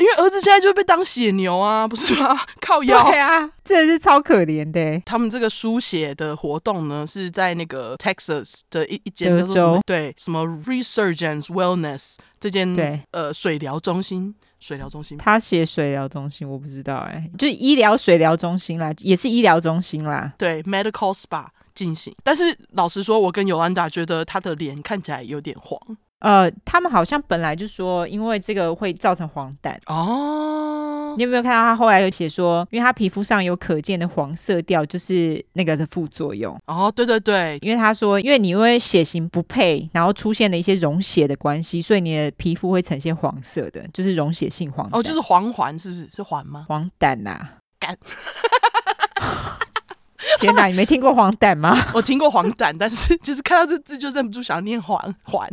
[0.00, 2.40] 因为儿子现在就被当血牛啊， 不是吗？
[2.60, 3.10] 靠腰。
[3.10, 5.00] 对啊，真的是超可怜的。
[5.04, 15.18] 他们这个输血的活动呢，是在那个 Texas 的一一间德州，对，什么 Resurgence Wellness 这间对呃水疗中心，水疗中心。
[15.18, 20.32] 他写水疗中心，我不知道哎，就医疗水疗中心啦，也是医疗中心啦。
[20.38, 22.14] 对，Medical Spa 进行。
[22.24, 25.78] 但是老实说，我跟尤安达觉得他的脸看起来有点黄。
[26.20, 31.14] 呃，他们好像本来就说，因为这个会造成黄疸哦。
[31.16, 36.56] 你有没有看到他后来有写说，因为他皮肤上有可见的黄色调，就是那个的副作用。
[36.66, 44.88] 哦，对对对，因为他说，因为你因为血型不配，然后出现了一些溶血的关系，所以你的皮肤会呈现黄色的，就是溶血性黄。
[44.92, 46.08] 哦，就是黄环，是不是？
[46.14, 46.66] 是环吗？
[46.68, 47.98] 黄疸呐、啊，干。
[50.38, 51.76] 天哪，你没听过黄疸吗？
[51.94, 55.48] 我听过黄疸，但是 就是看到这字就忍不住想要念黄黄。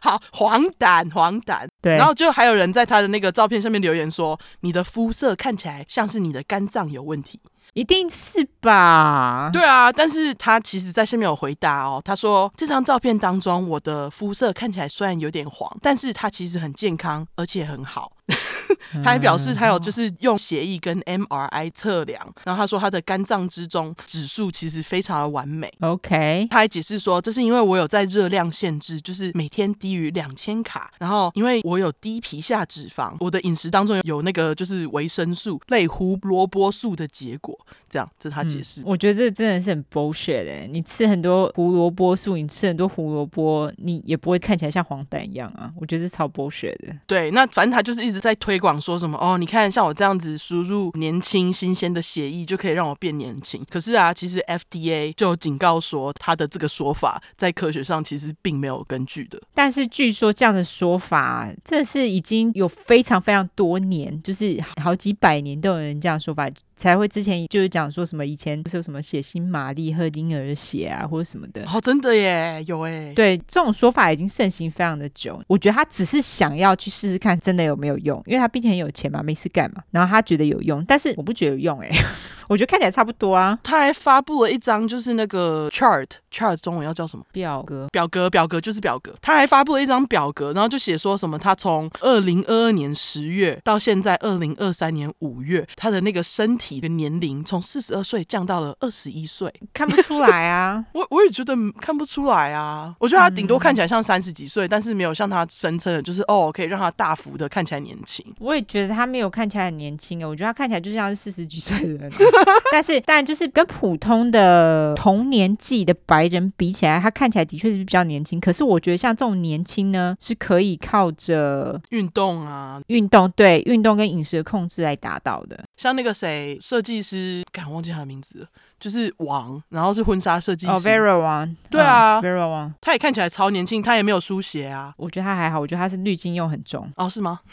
[0.00, 1.66] 好，黄疸，黄疸。
[1.80, 7.40] 对，然后就还有人在他的那个照片上面留言说：“你的肤色看起来像是你的肝脏有问题。”
[7.74, 9.50] 一定是吧？
[9.52, 12.00] 对啊，但是他其实在下面有回答哦。
[12.04, 18.10] 他说这张照片当中，我的肤色看起来虽然有点黄，但是它其实很健康，而且很好。
[19.02, 25.72] 他还表示他有就是用协议跟 MRI 测量，然后他说他的肝脏之中指数其实非常的完美。
[25.80, 37.58] OK，他还解释说这是因为我有在热量限制，就是每天低于两千卡，然后因为我有低皮下脂肪，我的饮食当中有那个就是维生素类胡萝卜素的结果。
[37.90, 38.82] 这样，这是他解释。
[38.82, 45.72] 嗯，我觉得这真的是很 bullshit 欸，你吃很多胡萝卜素，你吃很多胡萝卜，你也不会看起来像黄疸一样啊。
[45.80, 46.94] 我觉得是超 bullshit 的。
[47.06, 53.64] 对，那反正他就是一直在推广说什么哦，你看像我这样子输入年轻新鲜的血液就可以让我变年轻。
[53.70, 59.40] 可是啊，其实 FDA 就警告说他的这个说法在科学上其实并没有根据的。
[59.54, 66.48] 但是据说这样的说法，这是已经有非常非常多年，就是好几百年都有人这样说法。
[66.78, 75.42] 才会之前就是讲说什么以前不是有什么血腥玛丽喝婴儿的血啊，或者什么的哦，真的耶，有哎，对，这种说法已经盛行非常的久。
[75.48, 81.90] 我觉得他只是想要去试试看真的有没有用，因为他毕竟很有钱嘛，没事干嘛，然后他觉得有用，但是我不觉得有用哎。
[82.48, 83.58] 我觉得看起来差不多啊。
[83.62, 87.22] 他还发布了一张就是那个 chart，chart 中文要叫什么？
[87.30, 89.14] 表格，表格，表格就是表格。
[89.20, 100.84] 他还发布了一张表格，然后就写说什么他从二零二二年十月到现在二零二三年五月，他的那个身体的年龄从四十二岁降到了二十一岁，看不出来啊。
[100.92, 102.94] 我我也觉得看不出来啊。
[103.00, 108.24] 我觉得他顶多看起来像三十几岁，嗯，但是没有像他声称的，就是哦，可以让他大幅的看起来年轻。
[108.38, 112.12] 我也觉得他没有看起来很年轻啊，我觉得他看起来就像是四十几岁的人。
[112.70, 118.38] 但是，但就是跟普通的同年纪的白人比起来，他看起来的确是比较年轻。
[118.38, 125.64] 可是，我觉得像这种年轻呢，是可以靠着运动啊，运动对运动跟饮食的控制来达到的。
[125.76, 128.48] 像那个谁，设计师，敢忘记他的名字了。
[128.78, 130.72] 就是王，然后是婚纱设计师。
[130.72, 134.94] 哦、oh,，Vera 王，对啊、oh,，Vera 王，他也看起来超年轻，他也没有输血啊。
[134.96, 136.90] 我觉得他还好，我觉得他是滤镜用很重。
[136.96, 137.40] 哦，是吗？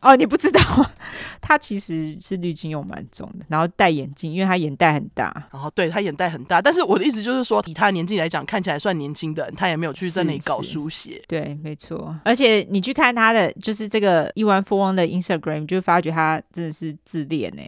[0.00, 0.60] 哦，你不知道，
[1.40, 5.32] 他其实是滤镜用蛮重的，然后戴眼镜，因为他眼袋很大。
[5.52, 11.22] 然后对他眼袋很大，但是我的意思就是说，以他的年纪来讲，看起来算年轻的人，他也没有去在那里搞输血。
[11.28, 12.14] 对，没错。
[12.24, 17.62] 而且你去看他的，就是这个亿万富翁的 Instagram，就发觉他真的是自恋呢。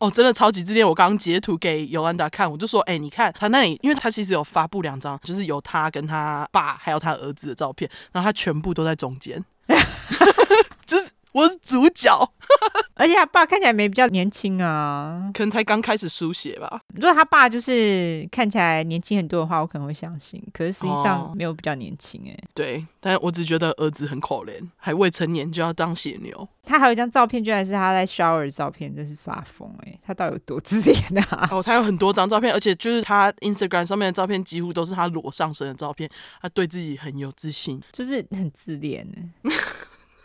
[0.00, 0.86] 哦，真的超级自恋。
[0.86, 9.44] 我刚刚截图给尤安达看，我就说，哎、你看他那里，因为他其实有发布两张，就是有他跟他爸还有他儿子的照片，然后他全部都在中间，
[10.86, 11.10] 就是。
[11.34, 12.32] 我是主角，
[12.94, 16.80] 而且他爸看起来没比较年轻啊，可能才刚开始输血吧。
[16.94, 20.40] 如果他爸就是看起来年轻很多的话，我可能会相信。
[20.52, 22.48] 可是实际上没有比较年轻哎、欸哦。
[22.54, 26.48] 对，但我只觉得儿子很可怜，还未成年就要当血牛。
[26.62, 30.00] 他还有一张照片，居然是他在 shower 的照片，真是发疯哎、欸！
[30.06, 30.96] 他到底有多自恋
[31.30, 31.48] 啊？
[31.50, 36.08] 哦，他有很多张照片，而且就是他 Instagram 上面的照片几乎都是他裸上身的照片，
[36.40, 39.04] 他对自己很有自信，就是很自恋。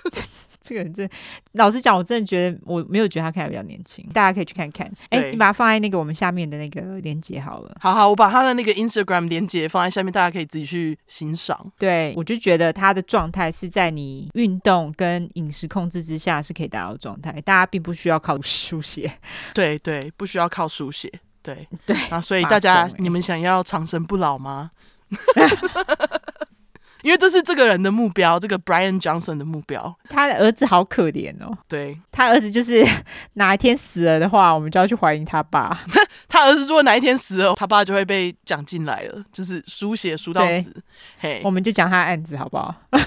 [0.62, 1.10] 这个人真，
[1.54, 4.06] 老实讲，我真的觉得我没有觉得他看起来比较年轻。
[4.14, 4.92] 大家可以去看看。
[5.10, 7.76] 哎，你把它放在那个我们下面的那个链接好了。
[7.80, 11.72] 好好，我把他的那个 Instagram 链接放在下面，大家可以自己去欣赏。
[11.80, 17.32] 对，我就觉得他的状态是在你运动跟饮食控制之下是可以达到状态。
[17.42, 19.12] 大家并不需要靠书写。
[19.54, 21.12] 对对，不需要靠书写。
[21.42, 24.72] 对 对啊，所以大家、欸、你们想要长生不老吗？
[27.02, 29.96] 因为这是这个人的目标，这个 Brian Johnson 的目标。
[30.10, 31.58] 他的儿子好可怜哦。
[31.68, 32.86] 对，他儿子就是
[33.34, 35.82] 哪一天死了的话，我们就要去怀疑他爸。
[36.28, 40.72] 他儿子如果哪一天死了，他爸就会被讲进来了，就是输血输到死。
[41.20, 42.76] 嘿，我们就讲他案子好不好？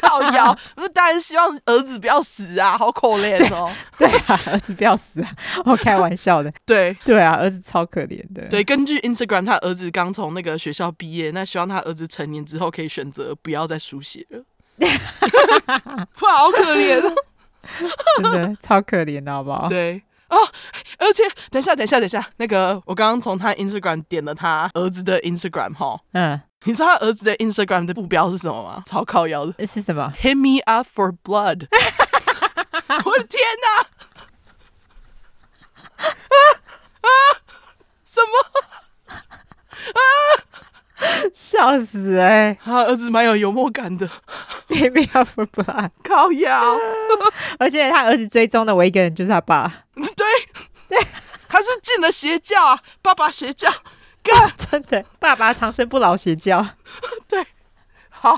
[0.00, 3.70] 靠腰，我当然希望儿子不要死啊，好可怜哦。
[3.98, 5.30] 对啊，儿子不要死啊，
[5.64, 6.52] 我开玩笑的。
[6.64, 8.42] 对对啊，儿子超可怜的。
[8.48, 14.44] 对，根据 Instagram，他儿子刚从那个学校毕业，那希望他儿子成年之后可以选择不要再输血了。
[16.20, 17.14] 哇，好可怜哦，
[18.22, 19.66] 真的超可怜的，好不好？
[19.68, 20.36] 对哦，
[20.98, 26.40] 而且等一下，等一下，等一下，那个我刚刚从他 Instagram 点了他儿子的 Instagram 哈，嗯。
[26.64, 28.82] 你知道他儿子的 Instagram 的目标是什么吗？
[28.86, 31.68] 超靠腰的，是什么？Hit me up for blood！
[33.04, 33.86] 我的天哪！
[35.96, 36.02] 啊
[37.02, 37.08] 啊！
[38.04, 38.32] 什么？
[39.06, 40.00] 啊！
[41.34, 42.58] 笑死哎、欸！
[42.62, 44.08] 他儿子蛮有幽默感的。
[44.68, 45.90] Hit me up for blood！
[46.02, 46.76] 靠腰，
[47.58, 49.84] 而且他儿子追踪的唯一一个人就是他爸。
[49.94, 50.26] 对
[50.88, 50.98] 对，
[51.48, 52.80] 他是进了邪教啊！
[53.02, 53.70] 爸爸邪教。
[54.56, 56.66] 真的，爸爸长生不老邪教，
[57.28, 57.46] 对，
[58.08, 58.36] 好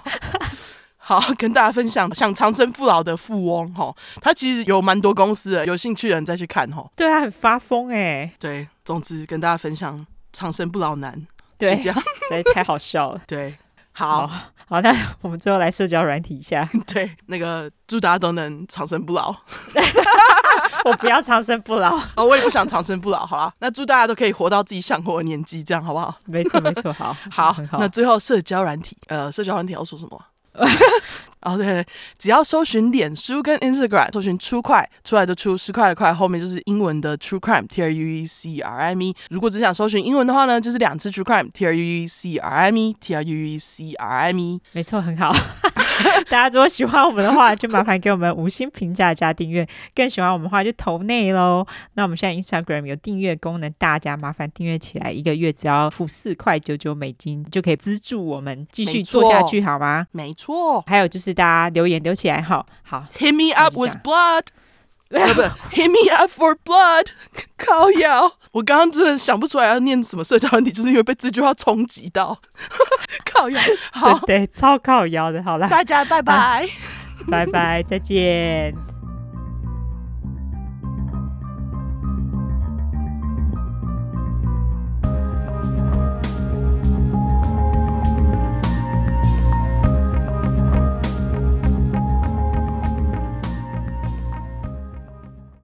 [0.99, 6.87] 好跟大家分享，想长生不老的富翁哈，他其实有蛮多公司的，有兴趣的人再去看哈。
[6.95, 8.31] 对啊，很发疯哎。
[8.39, 11.27] 对，总之跟大家分享长生不老男，
[11.59, 13.21] 对，这样 实在太好笑了。
[13.27, 13.55] 对，
[13.93, 14.31] 好好，
[14.69, 16.69] 好，那我们最后来社交软体一下。
[16.87, 19.35] 对，那个祝大家都能长生不老。
[20.85, 23.53] 我不要长生不老哦，我也不想长生不老，好吧？
[23.59, 26.15] 那祝大家都可以活到自己想活的年纪，这样好不好？
[26.27, 27.79] 没错，没错，好，好，好。
[27.79, 30.25] 那最后社交软体，呃，社交软体要说什么？
[31.43, 31.87] 哦，对，对，
[32.19, 39.17] 只要搜寻脸书跟 Instagram，搜寻 True 块出来的出十块的块，后面就是英文的 True Crime，T R U E C R I M E。
[39.31, 44.19] 如果只想搜寻英文的话呢，就是两次 True Crime，T R U E C R I M E，T R U E C R
[44.19, 44.61] I M E。
[44.73, 45.33] 没错，很好。
[46.31, 49.67] 大家如果喜欢我们的话，就麻烦给我们五星评价加订阅。
[49.95, 51.67] 更喜欢我们的话，就投内喽。
[51.95, 60.07] 那我们现在 Instagram 有订阅功能，大家麻烦订阅起来，一个月只要付四块九九美金，就可以资助我们继续做下去，好吗？
[60.13, 60.83] 没错。
[60.87, 63.05] 还有就是大家留言留起来，好好。
[63.19, 64.45] Hit me up with blood，
[65.09, 65.43] 不不，
[65.75, 67.07] Hit me up for blood。
[67.57, 72.39] 靠腰，我刚刚真的想不出来要念什么社交问题，就是因为被这句话冲击到。
[73.25, 73.61] 靠腰，
[73.93, 76.69] 好，对，超靠腰的，好了，大家拜拜，
[77.31, 78.98] 拜拜，再见。